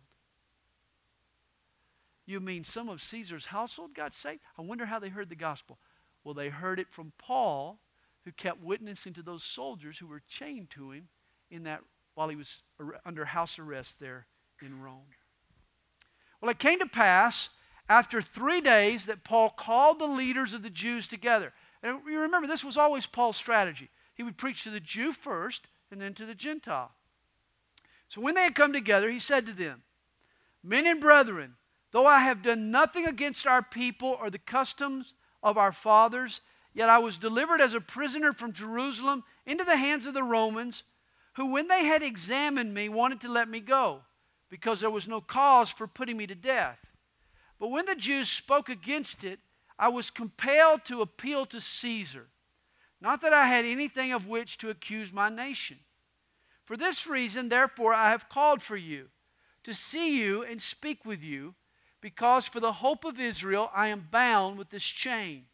You 2.26 2.40
mean 2.40 2.64
some 2.64 2.88
of 2.88 3.02
Caesar's 3.02 3.46
household 3.46 3.94
got 3.94 4.14
saved? 4.14 4.40
I 4.58 4.62
wonder 4.62 4.86
how 4.86 4.98
they 4.98 5.10
heard 5.10 5.28
the 5.28 5.34
gospel. 5.34 5.78
Well, 6.22 6.34
they 6.34 6.48
heard 6.48 6.80
it 6.80 6.88
from 6.90 7.12
Paul, 7.18 7.78
who 8.24 8.32
kept 8.32 8.62
witnessing 8.62 9.12
to 9.14 9.22
those 9.22 9.44
soldiers 9.44 9.98
who 9.98 10.06
were 10.06 10.22
chained 10.26 10.70
to 10.70 10.92
him 10.92 11.08
in 11.50 11.64
that 11.64 11.82
while 12.14 12.28
he 12.28 12.36
was 12.36 12.62
under 13.04 13.26
house 13.26 13.58
arrest 13.58 14.00
there 14.00 14.26
in 14.62 14.80
Rome. 14.80 15.02
Well, 16.40 16.50
it 16.50 16.58
came 16.58 16.78
to 16.78 16.86
pass 16.86 17.50
after 17.88 18.22
three 18.22 18.60
days 18.60 19.06
that 19.06 19.24
Paul 19.24 19.50
called 19.50 19.98
the 19.98 20.06
leaders 20.06 20.54
of 20.54 20.62
the 20.62 20.70
Jews 20.70 21.06
together. 21.06 21.52
And 21.82 22.00
you 22.06 22.20
remember, 22.20 22.46
this 22.46 22.64
was 22.64 22.78
always 22.78 23.04
Paul's 23.04 23.36
strategy. 23.36 23.90
He 24.14 24.22
would 24.22 24.38
preach 24.38 24.64
to 24.64 24.70
the 24.70 24.80
Jew 24.80 25.12
first 25.12 25.66
and 25.90 26.00
then 26.00 26.14
to 26.14 26.24
the 26.24 26.34
Gentile. 26.34 26.92
So 28.14 28.20
when 28.20 28.36
they 28.36 28.42
had 28.42 28.54
come 28.54 28.72
together, 28.72 29.10
he 29.10 29.18
said 29.18 29.44
to 29.46 29.52
them, 29.52 29.82
Men 30.62 30.86
and 30.86 31.00
brethren, 31.00 31.56
though 31.90 32.06
I 32.06 32.20
have 32.20 32.44
done 32.44 32.70
nothing 32.70 33.08
against 33.08 33.44
our 33.44 33.60
people 33.60 34.16
or 34.20 34.30
the 34.30 34.38
customs 34.38 35.14
of 35.42 35.58
our 35.58 35.72
fathers, 35.72 36.40
yet 36.72 36.88
I 36.88 36.98
was 36.98 37.18
delivered 37.18 37.60
as 37.60 37.74
a 37.74 37.80
prisoner 37.80 38.32
from 38.32 38.52
Jerusalem 38.52 39.24
into 39.46 39.64
the 39.64 39.76
hands 39.76 40.06
of 40.06 40.14
the 40.14 40.22
Romans, 40.22 40.84
who, 41.32 41.46
when 41.46 41.66
they 41.66 41.86
had 41.86 42.04
examined 42.04 42.72
me, 42.72 42.88
wanted 42.88 43.20
to 43.22 43.28
let 43.28 43.48
me 43.48 43.58
go 43.58 44.02
because 44.48 44.78
there 44.78 44.90
was 44.90 45.08
no 45.08 45.20
cause 45.20 45.70
for 45.70 45.88
putting 45.88 46.16
me 46.16 46.28
to 46.28 46.36
death. 46.36 46.78
But 47.58 47.72
when 47.72 47.86
the 47.86 47.96
Jews 47.96 48.28
spoke 48.28 48.68
against 48.68 49.24
it, 49.24 49.40
I 49.76 49.88
was 49.88 50.10
compelled 50.10 50.84
to 50.84 51.02
appeal 51.02 51.46
to 51.46 51.60
Caesar, 51.60 52.28
not 53.00 53.22
that 53.22 53.32
I 53.32 53.46
had 53.46 53.64
anything 53.64 54.12
of 54.12 54.28
which 54.28 54.56
to 54.58 54.70
accuse 54.70 55.12
my 55.12 55.28
nation. 55.28 55.80
For 56.64 56.76
this 56.76 57.06
reason, 57.06 57.50
therefore, 57.50 57.92
I 57.92 58.10
have 58.10 58.28
called 58.28 58.62
for 58.62 58.76
you, 58.76 59.08
to 59.64 59.74
see 59.74 60.18
you 60.18 60.42
and 60.42 60.60
speak 60.60 61.04
with 61.04 61.22
you, 61.22 61.54
because 62.00 62.46
for 62.46 62.60
the 62.60 62.72
hope 62.72 63.04
of 63.04 63.20
Israel 63.20 63.70
I 63.74 63.88
am 63.88 64.08
bound 64.10 64.58
with 64.58 64.70
this 64.70 64.84
chain. 64.84 65.44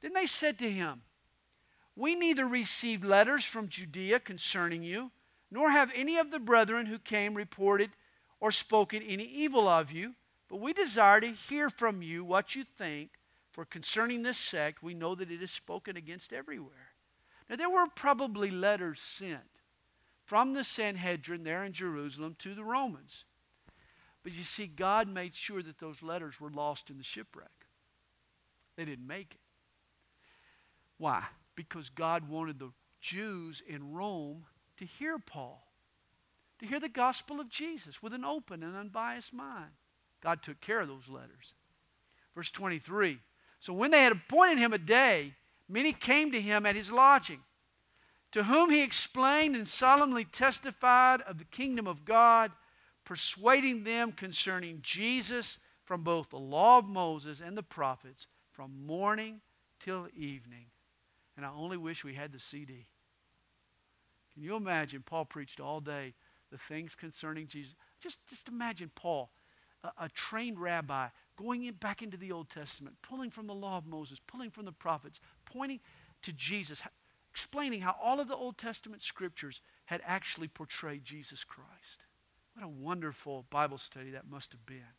Then 0.00 0.14
they 0.14 0.26
said 0.26 0.58
to 0.58 0.70
him, 0.70 1.02
We 1.94 2.14
neither 2.14 2.46
received 2.46 3.04
letters 3.04 3.44
from 3.44 3.68
Judea 3.68 4.20
concerning 4.20 4.82
you, 4.82 5.10
nor 5.50 5.70
have 5.70 5.92
any 5.94 6.16
of 6.16 6.30
the 6.30 6.38
brethren 6.38 6.86
who 6.86 6.98
came 6.98 7.34
reported 7.34 7.90
or 8.40 8.50
spoken 8.50 9.02
any 9.02 9.24
evil 9.24 9.68
of 9.68 9.92
you, 9.92 10.14
but 10.48 10.56
we 10.60 10.72
desire 10.72 11.20
to 11.20 11.32
hear 11.32 11.70
from 11.70 12.02
you 12.02 12.24
what 12.24 12.54
you 12.54 12.64
think, 12.64 13.10
for 13.52 13.64
concerning 13.64 14.22
this 14.22 14.38
sect, 14.38 14.82
we 14.82 14.94
know 14.94 15.14
that 15.14 15.30
it 15.30 15.40
is 15.40 15.50
spoken 15.50 15.96
against 15.96 16.32
everywhere. 16.32 16.92
Now, 17.48 17.56
there 17.56 17.70
were 17.70 17.86
probably 17.94 18.50
letters 18.50 19.00
sent 19.00 19.53
from 20.24 20.54
the 20.54 20.64
Sanhedrin 20.64 21.44
there 21.44 21.64
in 21.64 21.72
Jerusalem 21.72 22.36
to 22.38 22.54
the 22.54 22.64
Romans. 22.64 23.24
But 24.22 24.32
you 24.32 24.42
see, 24.42 24.66
God 24.66 25.06
made 25.06 25.34
sure 25.34 25.62
that 25.62 25.78
those 25.78 26.02
letters 26.02 26.40
were 26.40 26.50
lost 26.50 26.88
in 26.88 26.96
the 26.96 27.04
shipwreck. 27.04 27.66
They 28.76 28.84
didn't 28.84 29.06
make 29.06 29.32
it. 29.32 29.40
Why? 30.96 31.24
Because 31.54 31.90
God 31.90 32.28
wanted 32.28 32.58
the 32.58 32.72
Jews 33.00 33.62
in 33.66 33.92
Rome 33.92 34.46
to 34.78 34.86
hear 34.86 35.18
Paul, 35.18 35.66
to 36.58 36.66
hear 36.66 36.80
the 36.80 36.88
gospel 36.88 37.38
of 37.38 37.50
Jesus 37.50 38.02
with 38.02 38.14
an 38.14 38.24
open 38.24 38.62
and 38.62 38.74
unbiased 38.74 39.34
mind. 39.34 39.72
God 40.22 40.42
took 40.42 40.60
care 40.60 40.80
of 40.80 40.88
those 40.88 41.08
letters. 41.08 41.52
Verse 42.34 42.50
23 42.50 43.18
So 43.60 43.74
when 43.74 43.90
they 43.90 44.02
had 44.02 44.12
appointed 44.12 44.58
him 44.58 44.72
a 44.72 44.78
day, 44.78 45.34
many 45.68 45.92
came 45.92 46.32
to 46.32 46.40
him 46.40 46.64
at 46.64 46.76
his 46.76 46.90
lodging 46.90 47.40
to 48.34 48.42
whom 48.42 48.68
he 48.68 48.82
explained 48.82 49.54
and 49.54 49.68
solemnly 49.68 50.24
testified 50.24 51.20
of 51.20 51.38
the 51.38 51.44
kingdom 51.44 51.86
of 51.86 52.04
God, 52.04 52.50
persuading 53.04 53.84
them 53.84 54.10
concerning 54.10 54.80
Jesus 54.82 55.60
from 55.84 56.02
both 56.02 56.30
the 56.30 56.36
law 56.36 56.78
of 56.78 56.84
Moses 56.84 57.40
and 57.40 57.56
the 57.56 57.62
prophets, 57.62 58.26
from 58.50 58.84
morning 58.84 59.40
till 59.78 60.08
evening. 60.16 60.66
And 61.36 61.46
I 61.46 61.50
only 61.56 61.76
wish 61.76 62.02
we 62.02 62.14
had 62.14 62.32
the 62.32 62.40
CD. 62.40 62.88
Can 64.32 64.42
you 64.42 64.56
imagine? 64.56 65.04
Paul 65.06 65.26
preached 65.26 65.60
all 65.60 65.78
day 65.78 66.14
the 66.50 66.58
things 66.58 66.96
concerning 66.96 67.46
Jesus. 67.46 67.76
Just, 68.00 68.18
just 68.28 68.48
imagine 68.48 68.90
Paul, 68.96 69.30
a, 69.84 69.92
a 70.06 70.08
trained 70.08 70.58
rabbi, 70.58 71.06
going 71.36 71.66
in, 71.66 71.74
back 71.74 72.02
into 72.02 72.16
the 72.16 72.32
Old 72.32 72.50
Testament, 72.50 72.96
pulling 73.00 73.30
from 73.30 73.46
the 73.46 73.54
law 73.54 73.78
of 73.78 73.86
Moses, 73.86 74.18
pulling 74.26 74.50
from 74.50 74.64
the 74.64 74.72
prophets, 74.72 75.20
pointing 75.44 75.78
to 76.22 76.32
Jesus 76.32 76.82
explaining 77.34 77.80
how 77.80 77.96
all 78.00 78.20
of 78.20 78.28
the 78.28 78.36
Old 78.36 78.56
Testament 78.56 79.02
scriptures 79.02 79.60
had 79.86 80.00
actually 80.06 80.46
portrayed 80.46 81.04
Jesus 81.04 81.42
Christ. 81.42 82.04
What 82.54 82.64
a 82.64 82.68
wonderful 82.68 83.44
Bible 83.50 83.76
study 83.76 84.12
that 84.12 84.30
must 84.30 84.52
have 84.52 84.64
been. 84.64 84.94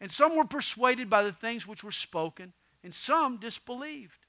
And 0.00 0.12
some 0.12 0.36
were 0.36 0.44
persuaded 0.44 1.10
by 1.10 1.24
the 1.24 1.32
things 1.32 1.66
which 1.66 1.82
were 1.82 1.90
spoken, 1.90 2.52
and 2.84 2.94
some 2.94 3.38
disbelieved. 3.38 4.26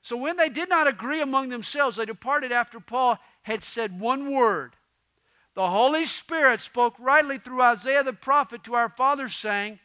So 0.00 0.16
when 0.16 0.38
they 0.38 0.48
did 0.48 0.70
not 0.70 0.88
agree 0.88 1.20
among 1.20 1.50
themselves, 1.50 1.98
they 1.98 2.06
departed 2.06 2.50
after 2.50 2.80
Paul 2.80 3.18
had 3.42 3.62
said 3.62 4.00
one 4.00 4.32
word. 4.32 4.76
The 5.52 5.68
Holy 5.68 6.06
Spirit 6.06 6.60
spoke 6.60 6.94
rightly 6.98 7.36
through 7.36 7.60
Isaiah 7.60 8.02
the 8.02 8.14
prophet 8.14 8.64
to 8.64 8.74
our 8.74 8.88
fathers, 8.88 9.36
saying, 9.36 9.80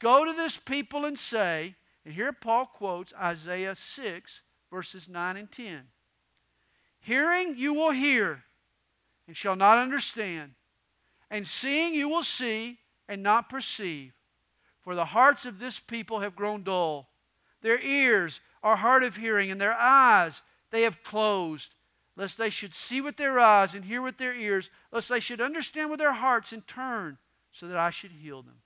Go 0.00 0.24
to 0.24 0.32
this 0.32 0.56
people 0.56 1.04
and 1.04 1.16
say, 1.16 1.76
and 2.04 2.12
here 2.12 2.32
Paul 2.32 2.66
quotes 2.66 3.12
Isaiah 3.14 3.76
6, 3.76 4.40
verses 4.70 5.08
9 5.08 5.36
and 5.36 5.50
10. 5.50 5.82
Hearing 7.00 7.56
you 7.56 7.74
will 7.74 7.90
hear 7.90 8.44
and 9.26 9.36
shall 9.36 9.56
not 9.56 9.78
understand, 9.78 10.52
and 11.30 11.46
seeing 11.46 11.94
you 11.94 12.08
will 12.08 12.22
see 12.22 12.78
and 13.08 13.22
not 13.22 13.48
perceive. 13.48 14.12
For 14.82 14.94
the 14.94 15.06
hearts 15.06 15.46
of 15.46 15.58
this 15.58 15.80
people 15.80 16.20
have 16.20 16.36
grown 16.36 16.62
dull. 16.62 17.08
Their 17.62 17.80
ears 17.80 18.40
are 18.62 18.76
hard 18.76 19.02
of 19.02 19.16
hearing, 19.16 19.50
and 19.50 19.60
their 19.60 19.76
eyes 19.78 20.42
they 20.70 20.82
have 20.82 21.02
closed, 21.02 21.74
lest 22.16 22.36
they 22.36 22.50
should 22.50 22.74
see 22.74 23.00
with 23.00 23.16
their 23.16 23.38
eyes 23.38 23.74
and 23.74 23.84
hear 23.84 24.02
with 24.02 24.18
their 24.18 24.34
ears, 24.34 24.70
lest 24.92 25.08
they 25.08 25.20
should 25.20 25.40
understand 25.40 25.90
with 25.90 25.98
their 25.98 26.12
hearts 26.12 26.52
and 26.52 26.66
turn, 26.66 27.18
so 27.52 27.66
that 27.66 27.76
I 27.76 27.90
should 27.90 28.12
heal 28.12 28.42
them. 28.42 28.62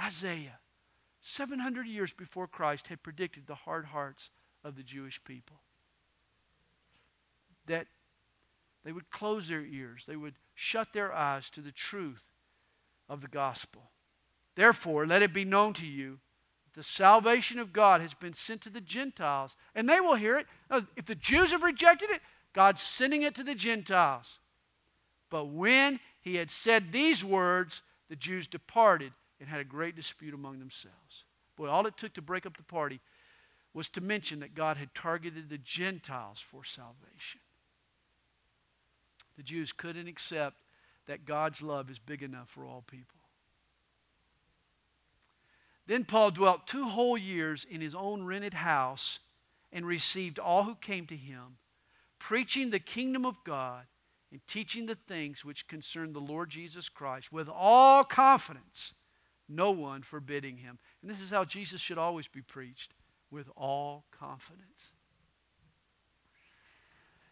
Isaiah, 0.00 0.58
700 1.20 1.86
years 1.86 2.12
before 2.12 2.46
Christ, 2.46 2.88
had 2.88 3.02
predicted 3.02 3.46
the 3.46 3.54
hard 3.54 3.86
hearts 3.86 4.30
of 4.64 4.76
the 4.76 4.82
Jewish 4.82 5.22
people. 5.24 5.56
That 7.66 7.86
they 8.84 8.92
would 8.92 9.10
close 9.10 9.48
their 9.48 9.64
ears, 9.64 10.04
they 10.06 10.16
would 10.16 10.34
shut 10.54 10.92
their 10.92 11.12
eyes 11.12 11.48
to 11.50 11.60
the 11.60 11.72
truth 11.72 12.22
of 13.08 13.20
the 13.20 13.28
gospel. 13.28 13.90
Therefore, 14.54 15.06
let 15.06 15.22
it 15.22 15.32
be 15.32 15.44
known 15.44 15.72
to 15.74 15.86
you 15.86 16.18
that 16.64 16.74
the 16.74 16.82
salvation 16.82 17.58
of 17.58 17.72
God 17.72 18.00
has 18.00 18.14
been 18.14 18.34
sent 18.34 18.60
to 18.62 18.70
the 18.70 18.80
Gentiles, 18.80 19.56
and 19.74 19.88
they 19.88 20.00
will 20.00 20.16
hear 20.16 20.36
it. 20.36 20.46
If 20.96 21.06
the 21.06 21.14
Jews 21.14 21.52
have 21.52 21.62
rejected 21.62 22.10
it, 22.10 22.20
God's 22.52 22.82
sending 22.82 23.22
it 23.22 23.34
to 23.36 23.44
the 23.44 23.54
Gentiles. 23.54 24.38
But 25.30 25.46
when 25.46 26.00
he 26.20 26.34
had 26.34 26.50
said 26.50 26.92
these 26.92 27.24
words, 27.24 27.82
the 28.10 28.16
Jews 28.16 28.46
departed 28.46 29.12
and 29.40 29.48
had 29.48 29.60
a 29.60 29.64
great 29.64 29.96
dispute 29.96 30.34
among 30.34 30.58
themselves. 30.58 31.24
Boy, 31.56 31.68
all 31.68 31.86
it 31.86 31.96
took 31.96 32.12
to 32.14 32.22
break 32.22 32.44
up 32.44 32.56
the 32.56 32.62
party 32.62 33.00
was 33.74 33.88
to 33.90 34.00
mention 34.00 34.40
that 34.40 34.54
God 34.54 34.76
had 34.76 34.94
targeted 34.94 35.48
the 35.48 35.58
Gentiles 35.58 36.40
for 36.40 36.64
salvation. 36.64 37.40
The 39.36 39.42
Jews 39.42 39.72
couldn't 39.72 40.08
accept 40.08 40.56
that 41.06 41.24
God's 41.24 41.62
love 41.62 41.90
is 41.90 41.98
big 41.98 42.22
enough 42.22 42.50
for 42.50 42.66
all 42.66 42.84
people. 42.86 43.20
Then 45.86 46.04
Paul 46.04 46.30
dwelt 46.30 46.66
two 46.66 46.84
whole 46.84 47.18
years 47.18 47.66
in 47.68 47.80
his 47.80 47.94
own 47.94 48.24
rented 48.24 48.54
house 48.54 49.18
and 49.72 49.86
received 49.86 50.38
all 50.38 50.64
who 50.64 50.74
came 50.76 51.06
to 51.06 51.16
him, 51.16 51.56
preaching 52.18 52.70
the 52.70 52.78
kingdom 52.78 53.24
of 53.24 53.36
God 53.44 53.86
and 54.30 54.40
teaching 54.46 54.86
the 54.86 54.94
things 54.94 55.44
which 55.44 55.66
concern 55.66 56.12
the 56.12 56.20
Lord 56.20 56.50
Jesus 56.50 56.88
Christ 56.88 57.32
with 57.32 57.48
all 57.48 58.04
confidence, 58.04 58.94
no 59.48 59.70
one 59.70 60.02
forbidding 60.02 60.58
him. 60.58 60.78
And 61.00 61.10
this 61.10 61.20
is 61.20 61.30
how 61.30 61.44
Jesus 61.44 61.80
should 61.80 61.98
always 61.98 62.28
be 62.28 62.42
preached 62.42 62.92
with 63.32 63.48
all 63.56 64.04
confidence. 64.12 64.92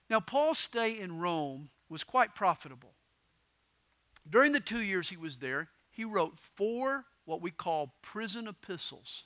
Now, 0.09 0.19
Paul's 0.19 0.59
stay 0.59 0.99
in 0.99 1.21
Rome 1.21 1.69
was 1.89 2.03
quite 2.03 2.35
profitable. 2.35 2.95
During 4.29 4.53
the 4.53 4.61
two 4.61 4.81
years 4.81 5.11
he 5.11 5.17
was 5.17 5.39
there, 5.39 5.69
he 5.91 6.05
wrote 6.05 6.39
four 6.57 7.05
what 7.25 7.41
we 7.41 7.51
call 7.51 7.95
prison 8.03 8.49
epistles. 8.49 9.25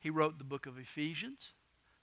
He 0.00 0.08
wrote 0.08 0.38
the 0.38 0.44
book 0.44 0.66
of 0.66 0.78
Ephesians, 0.78 1.52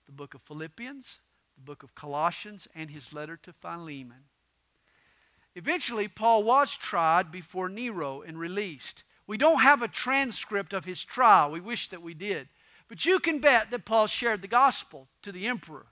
the 0.05 0.11
book 0.11 0.33
of 0.33 0.41
Philippians, 0.41 1.19
the 1.55 1.63
book 1.63 1.81
of 1.81 1.95
Colossians, 1.95 2.67
and 2.75 2.91
his 2.91 3.13
letter 3.13 3.37
to 3.37 3.53
Philemon. 3.53 4.25
Eventually, 5.55 6.07
Paul 6.07 6.43
was 6.43 6.75
tried 6.75 7.31
before 7.31 7.69
Nero 7.69 8.21
and 8.21 8.37
released. 8.37 9.03
We 9.25 9.37
don't 9.37 9.61
have 9.61 9.81
a 9.81 9.87
transcript 9.87 10.73
of 10.73 10.85
his 10.85 11.03
trial. 11.03 11.49
We 11.49 11.61
wish 11.61 11.89
that 11.89 12.01
we 12.01 12.13
did. 12.13 12.49
But 12.87 13.05
you 13.05 13.19
can 13.19 13.39
bet 13.39 13.71
that 13.71 13.85
Paul 13.85 14.07
shared 14.07 14.41
the 14.41 14.47
gospel 14.47 15.07
to 15.23 15.31
the 15.31 15.47
emperor. 15.47 15.87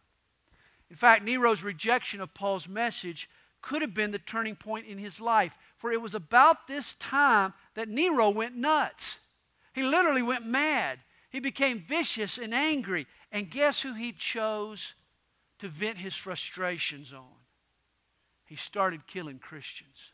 In 0.90 0.96
fact, 0.96 1.24
Nero's 1.24 1.64
rejection 1.64 2.22
of 2.22 2.34
Paul's 2.34 2.68
message 2.68 3.30
could 3.62 3.82
have 3.82 3.94
been 3.94 4.12
the 4.12 4.20
turning 4.20 4.56
point 4.56 4.86
in 4.86 4.98
his 4.98 5.20
life, 5.20 5.54
for 5.78 5.92
it 5.92 6.02
was 6.02 6.14
about 6.14 6.68
this 6.68 6.94
time 6.94 7.54
that 7.74 7.90
Nero 7.90 8.30
went 8.30 8.56
nuts. 8.56 9.18
He 9.74 9.82
literally 9.82 10.22
went 10.22 10.46
mad. 10.46 11.00
He 11.30 11.40
became 11.40 11.80
vicious 11.80 12.38
and 12.38 12.54
angry. 12.54 13.08
And 13.32 13.50
guess 13.50 13.82
who 13.82 13.96
he 13.96 14.12
chose 14.12 14.94
to 15.60 15.68
vent 15.68 15.98
his 15.98 16.16
frustrations 16.16 17.12
on? 17.12 17.24
He 18.46 18.56
started 18.56 19.08
killing 19.08 19.40
Christians. 19.40 20.12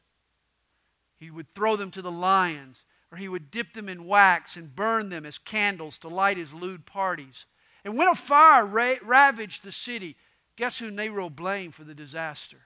He 1.17 1.29
would 1.29 1.53
throw 1.53 1.75
them 1.75 1.91
to 1.91 2.01
the 2.01 2.11
lions 2.11 2.85
or 3.11 3.17
he 3.17 3.27
would 3.27 3.51
dip 3.51 3.73
them 3.73 3.89
in 3.89 4.05
wax 4.05 4.55
and 4.55 4.75
burn 4.75 5.09
them 5.09 5.25
as 5.25 5.37
candles 5.37 5.97
to 5.99 6.07
light 6.07 6.37
his 6.37 6.53
lewd 6.53 6.85
parties. 6.85 7.45
And 7.83 7.97
when 7.97 8.07
a 8.07 8.15
fire 8.15 8.65
ra- 8.65 8.95
ravaged 9.03 9.63
the 9.63 9.71
city, 9.71 10.15
guess 10.55 10.77
who 10.77 10.91
Nero 10.91 11.29
blamed 11.29 11.75
for 11.75 11.83
the 11.83 11.95
disaster? 11.95 12.57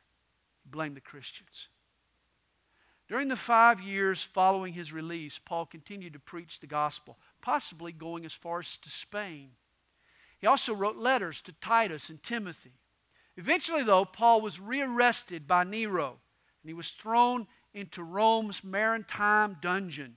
He 0.64 0.70
blamed 0.70 0.96
the 0.96 1.02
Christians. 1.02 1.68
During 3.08 3.28
the 3.28 3.36
five 3.36 3.82
years 3.82 4.24
following 4.24 4.74
his 4.74 4.92
release, 4.92 5.38
Paul 5.38 5.66
continued 5.66 6.14
to 6.14 6.20
preach 6.20 6.60
the 6.60 6.68
gospel, 6.68 7.18
possibly 7.42 7.92
going 7.92 8.26
as 8.26 8.34
far 8.34 8.60
as 8.60 8.78
to 8.78 8.90
Spain. 8.90 9.52
He 10.40 10.48
also 10.48 10.74
wrote 10.74 10.98
letters 10.98 11.42
to 11.44 11.54
Titus 11.54 12.10
and 12.10 12.22
Timothy. 12.22 12.74
Eventually, 13.38 13.84
though, 13.84 14.06
Paul 14.06 14.42
was 14.42 14.60
rearrested 14.60 15.48
by 15.48 15.64
Nero 15.64 16.20
and 16.62 16.70
he 16.70 16.74
was 16.74 16.90
thrown 16.90 17.48
into 17.74 18.04
Rome's 18.04 18.64
maritime 18.64 19.58
dungeon. 19.62 20.16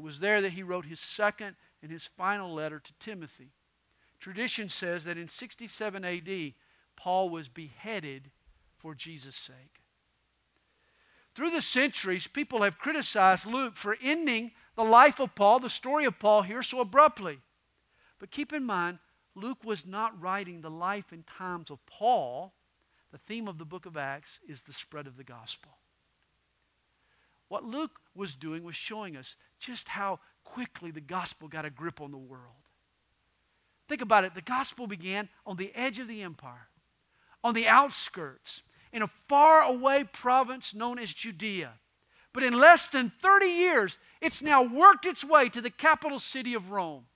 It 0.00 0.02
was 0.02 0.20
there 0.20 0.40
that 0.40 0.54
he 0.54 0.62
wrote 0.62 0.86
his 0.86 0.98
second 0.98 1.56
and 1.82 1.92
his 1.92 2.06
final 2.06 2.54
letter 2.54 2.80
to 2.80 2.92
Timothy. 3.00 3.50
Tradition 4.18 4.70
says 4.70 5.04
that 5.04 5.18
in 5.18 5.28
67 5.28 6.04
AD, 6.06 6.54
Paul 6.96 7.28
was 7.28 7.50
beheaded 7.50 8.30
for 8.78 8.94
Jesus' 8.94 9.36
sake. 9.36 9.82
Through 11.34 11.50
the 11.50 11.60
centuries, 11.60 12.26
people 12.26 12.62
have 12.62 12.78
criticized 12.78 13.44
Luke 13.44 13.76
for 13.76 13.98
ending 14.00 14.52
the 14.74 14.84
life 14.84 15.20
of 15.20 15.34
Paul, 15.34 15.60
the 15.60 15.68
story 15.68 16.06
of 16.06 16.18
Paul 16.18 16.40
here, 16.40 16.62
so 16.62 16.80
abruptly. 16.80 17.40
But 18.18 18.30
keep 18.30 18.54
in 18.54 18.64
mind, 18.64 19.00
Luke 19.34 19.62
was 19.64 19.84
not 19.84 20.18
writing 20.18 20.62
the 20.62 20.70
life 20.70 21.12
and 21.12 21.26
times 21.26 21.70
of 21.70 21.84
Paul. 21.84 22.54
The 23.12 23.18
theme 23.18 23.46
of 23.46 23.58
the 23.58 23.66
book 23.66 23.84
of 23.84 23.98
Acts 23.98 24.40
is 24.48 24.62
the 24.62 24.72
spread 24.72 25.06
of 25.06 25.18
the 25.18 25.24
gospel. 25.24 25.72
What 27.50 27.64
Luke 27.64 27.98
was 28.14 28.36
doing 28.36 28.62
was 28.62 28.76
showing 28.76 29.16
us 29.16 29.34
just 29.58 29.88
how 29.88 30.20
quickly 30.44 30.92
the 30.92 31.00
gospel 31.00 31.48
got 31.48 31.64
a 31.64 31.70
grip 31.70 32.00
on 32.00 32.12
the 32.12 32.16
world. 32.16 32.54
Think 33.88 34.02
about 34.02 34.22
it. 34.22 34.36
The 34.36 34.40
gospel 34.40 34.86
began 34.86 35.28
on 35.44 35.56
the 35.56 35.72
edge 35.74 35.98
of 35.98 36.06
the 36.06 36.22
empire, 36.22 36.68
on 37.42 37.54
the 37.54 37.66
outskirts, 37.66 38.62
in 38.92 39.02
a 39.02 39.10
faraway 39.26 40.04
province 40.04 40.74
known 40.74 41.00
as 41.00 41.12
Judea. 41.12 41.72
But 42.32 42.44
in 42.44 42.52
less 42.52 42.86
than 42.86 43.10
30 43.20 43.46
years, 43.46 43.98
it's 44.20 44.40
now 44.40 44.62
worked 44.62 45.04
its 45.04 45.24
way 45.24 45.48
to 45.48 45.60
the 45.60 45.70
capital 45.70 46.20
city 46.20 46.54
of 46.54 46.70
Rome. 46.70 47.06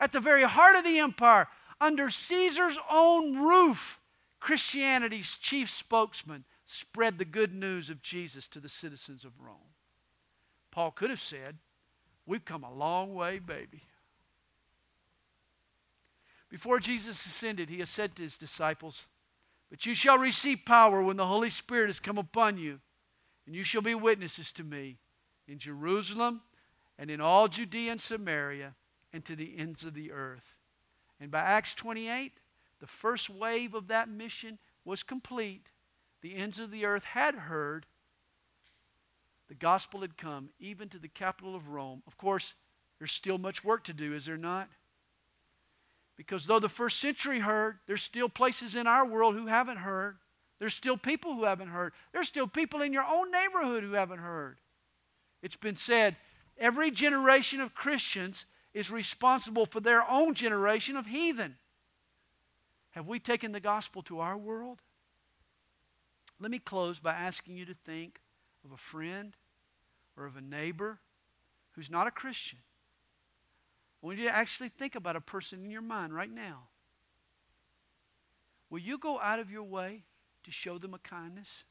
At 0.00 0.12
the 0.12 0.20
very 0.20 0.44
heart 0.44 0.76
of 0.76 0.84
the 0.84 1.00
empire, 1.00 1.48
under 1.82 2.08
Caesar's 2.08 2.78
own 2.90 3.36
roof, 3.36 4.00
Christianity's 4.40 5.36
chief 5.36 5.68
spokesman 5.68 6.46
spread 6.66 7.18
the 7.18 7.24
good 7.24 7.54
news 7.54 7.88
of 7.88 8.02
Jesus 8.02 8.48
to 8.48 8.60
the 8.60 8.68
citizens 8.68 9.24
of 9.24 9.40
Rome. 9.40 9.72
Paul 10.70 10.90
could 10.90 11.10
have 11.10 11.20
said, 11.20 11.56
We've 12.26 12.44
come 12.44 12.64
a 12.64 12.74
long 12.74 13.14
way, 13.14 13.38
baby. 13.38 13.82
Before 16.50 16.80
Jesus 16.80 17.24
ascended, 17.24 17.70
he 17.70 17.84
said 17.86 18.16
to 18.16 18.22
his 18.22 18.36
disciples, 18.36 19.06
But 19.70 19.86
you 19.86 19.94
shall 19.94 20.18
receive 20.18 20.60
power 20.66 21.02
when 21.02 21.16
the 21.16 21.26
Holy 21.26 21.50
Spirit 21.50 21.86
has 21.86 22.00
come 22.00 22.18
upon 22.18 22.58
you, 22.58 22.80
and 23.46 23.54
you 23.54 23.62
shall 23.62 23.82
be 23.82 23.94
witnesses 23.94 24.52
to 24.52 24.64
me 24.64 24.98
in 25.46 25.58
Jerusalem 25.58 26.42
and 26.98 27.10
in 27.10 27.20
all 27.20 27.46
Judea 27.48 27.92
and 27.92 28.00
Samaria 28.00 28.74
and 29.12 29.24
to 29.24 29.36
the 29.36 29.54
ends 29.56 29.84
of 29.84 29.94
the 29.94 30.12
earth. 30.12 30.56
And 31.20 31.30
by 31.30 31.40
Acts 31.40 31.74
28, 31.74 32.32
the 32.80 32.86
first 32.86 33.30
wave 33.30 33.74
of 33.74 33.88
that 33.88 34.08
mission 34.08 34.58
was 34.84 35.02
complete. 35.02 35.68
The 36.26 36.34
ends 36.34 36.58
of 36.58 36.72
the 36.72 36.84
earth 36.84 37.04
had 37.04 37.36
heard. 37.36 37.86
The 39.46 39.54
gospel 39.54 40.00
had 40.00 40.18
come 40.18 40.48
even 40.58 40.88
to 40.88 40.98
the 40.98 41.06
capital 41.06 41.54
of 41.54 41.68
Rome. 41.68 42.02
Of 42.04 42.18
course, 42.18 42.54
there's 42.98 43.12
still 43.12 43.38
much 43.38 43.62
work 43.62 43.84
to 43.84 43.92
do, 43.92 44.12
is 44.12 44.24
there 44.24 44.36
not? 44.36 44.68
Because 46.16 46.46
though 46.46 46.58
the 46.58 46.68
first 46.68 46.98
century 46.98 47.38
heard, 47.38 47.78
there's 47.86 48.02
still 48.02 48.28
places 48.28 48.74
in 48.74 48.88
our 48.88 49.06
world 49.06 49.36
who 49.36 49.46
haven't 49.46 49.76
heard. 49.76 50.16
There's 50.58 50.74
still 50.74 50.96
people 50.96 51.32
who 51.32 51.44
haven't 51.44 51.68
heard. 51.68 51.92
There's 52.12 52.26
still 52.26 52.48
people 52.48 52.82
in 52.82 52.92
your 52.92 53.06
own 53.08 53.30
neighborhood 53.30 53.84
who 53.84 53.92
haven't 53.92 54.18
heard. 54.18 54.58
It's 55.44 55.54
been 55.54 55.76
said 55.76 56.16
every 56.58 56.90
generation 56.90 57.60
of 57.60 57.72
Christians 57.72 58.46
is 58.74 58.90
responsible 58.90 59.64
for 59.64 59.78
their 59.78 60.02
own 60.10 60.34
generation 60.34 60.96
of 60.96 61.06
heathen. 61.06 61.54
Have 62.90 63.06
we 63.06 63.20
taken 63.20 63.52
the 63.52 63.60
gospel 63.60 64.02
to 64.02 64.18
our 64.18 64.36
world? 64.36 64.82
Let 66.40 66.50
me 66.50 66.58
close 66.58 66.98
by 66.98 67.12
asking 67.12 67.56
you 67.56 67.64
to 67.66 67.74
think 67.84 68.20
of 68.64 68.72
a 68.72 68.76
friend 68.76 69.36
or 70.16 70.26
of 70.26 70.36
a 70.36 70.40
neighbor 70.40 70.98
who's 71.72 71.90
not 71.90 72.06
a 72.06 72.10
Christian. 72.10 72.58
I 74.02 74.06
want 74.06 74.18
you 74.18 74.24
to 74.24 74.36
actually 74.36 74.68
think 74.68 74.94
about 74.94 75.16
a 75.16 75.20
person 75.20 75.64
in 75.64 75.70
your 75.70 75.82
mind 75.82 76.14
right 76.14 76.30
now. 76.30 76.68
Will 78.68 78.78
you 78.78 78.98
go 78.98 79.18
out 79.20 79.38
of 79.38 79.50
your 79.50 79.62
way 79.62 80.04
to 80.44 80.50
show 80.50 80.78
them 80.78 80.94
a 80.94 80.98
kindness? 80.98 81.64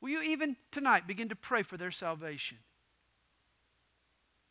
Will 0.00 0.10
you 0.10 0.22
even 0.22 0.56
tonight 0.70 1.06
begin 1.06 1.28
to 1.30 1.36
pray 1.36 1.62
for 1.62 1.76
their 1.76 1.90
salvation? 1.90 2.58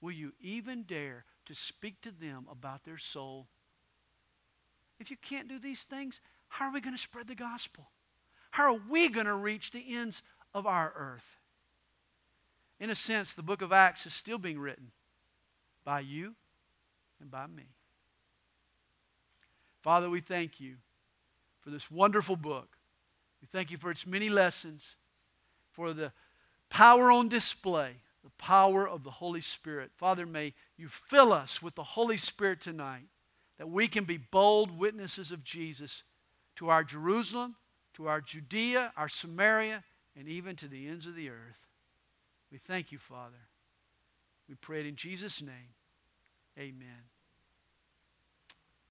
Will 0.01 0.12
you 0.12 0.34
even 0.41 0.84
dare 0.84 1.26
to 1.45 1.53
speak 1.53 2.01
to 2.01 2.12
them 2.12 2.47
about 2.49 2.84
their 2.84 2.97
soul 2.97 3.47
if 4.99 5.12
you 5.12 5.18
can't 5.18 5.47
do 5.47 5.60
these 5.60 5.84
things, 5.84 6.20
how 6.47 6.66
are 6.66 6.74
we 6.74 6.82
going 6.82 6.95
to 6.95 7.01
spread 7.01 7.28
the 7.28 7.36
gospel? 7.36 7.89
How 8.58 8.74
are 8.74 8.82
we 8.89 9.08
going 9.08 9.28
to 9.28 9.36
reach 9.36 9.70
the 9.70 9.84
ends 9.88 10.24
of 10.51 10.66
our 10.66 10.91
earth? 10.97 11.38
In 12.80 12.89
a 12.89 12.95
sense, 12.95 13.32
the 13.32 13.43
book 13.43 13.62
of 13.62 13.72
Acts 13.72 14.08
is 14.08 14.16
still 14.16 14.39
being 14.39 14.58
written 14.58 14.89
by 15.86 15.99
you 15.99 16.34
and 17.22 17.30
by 17.30 17.45
me. 17.45 17.66
Father, 19.84 20.10
we 20.10 20.22
thank 20.22 20.60
you 20.60 20.78
for 21.62 21.70
this 21.70 21.91
wonderful 21.91 22.36
book. 22.36 22.78
We 23.43 23.47
thank 23.51 23.70
you 23.70 23.78
for 23.78 23.91
its 23.91 24.08
many 24.08 24.28
lessons, 24.28 24.95
for 25.72 25.93
the 25.93 26.12
power 26.68 27.12
on 27.12 27.30
display, 27.30 27.97
the 28.24 28.32
power 28.39 28.89
of 28.89 29.03
the 29.03 29.12
Holy 29.12 29.41
Spirit. 29.41 29.91
Father, 29.97 30.26
may 30.26 30.55
you 30.78 30.88
fill 30.88 31.32
us 31.32 31.62
with 31.62 31.76
the 31.76 31.84
Holy 31.84 32.18
Spirit 32.18 32.60
tonight 32.60 33.05
that 33.60 33.70
we 33.70 33.88
can 33.88 34.03
be 34.03 34.18
bold 34.18 34.80
witnesses 34.80 35.32
of 35.32 35.43
Jesus 35.43 36.01
to 36.55 36.70
our 36.70 36.84
Jerusalem, 36.84 37.55
to 37.98 38.08
our 38.08 38.22
Judea, 38.22 38.93
our 38.95 39.10
Samaria, 39.10 39.84
and 40.16 40.28
even 40.28 40.56
to 40.58 40.68
the 40.68 40.88
ends 40.88 41.08
of 41.08 41.16
the 41.16 41.30
earth. 41.30 41.68
We 42.52 42.60
thank 42.60 42.91
you, 42.91 43.00
Father. 43.00 43.50
We 44.48 44.56
pray 44.56 44.82
it 44.82 44.86
in 44.86 44.95
Jesus' 44.95 45.41
name. 45.41 45.74
Amen. 46.58 47.10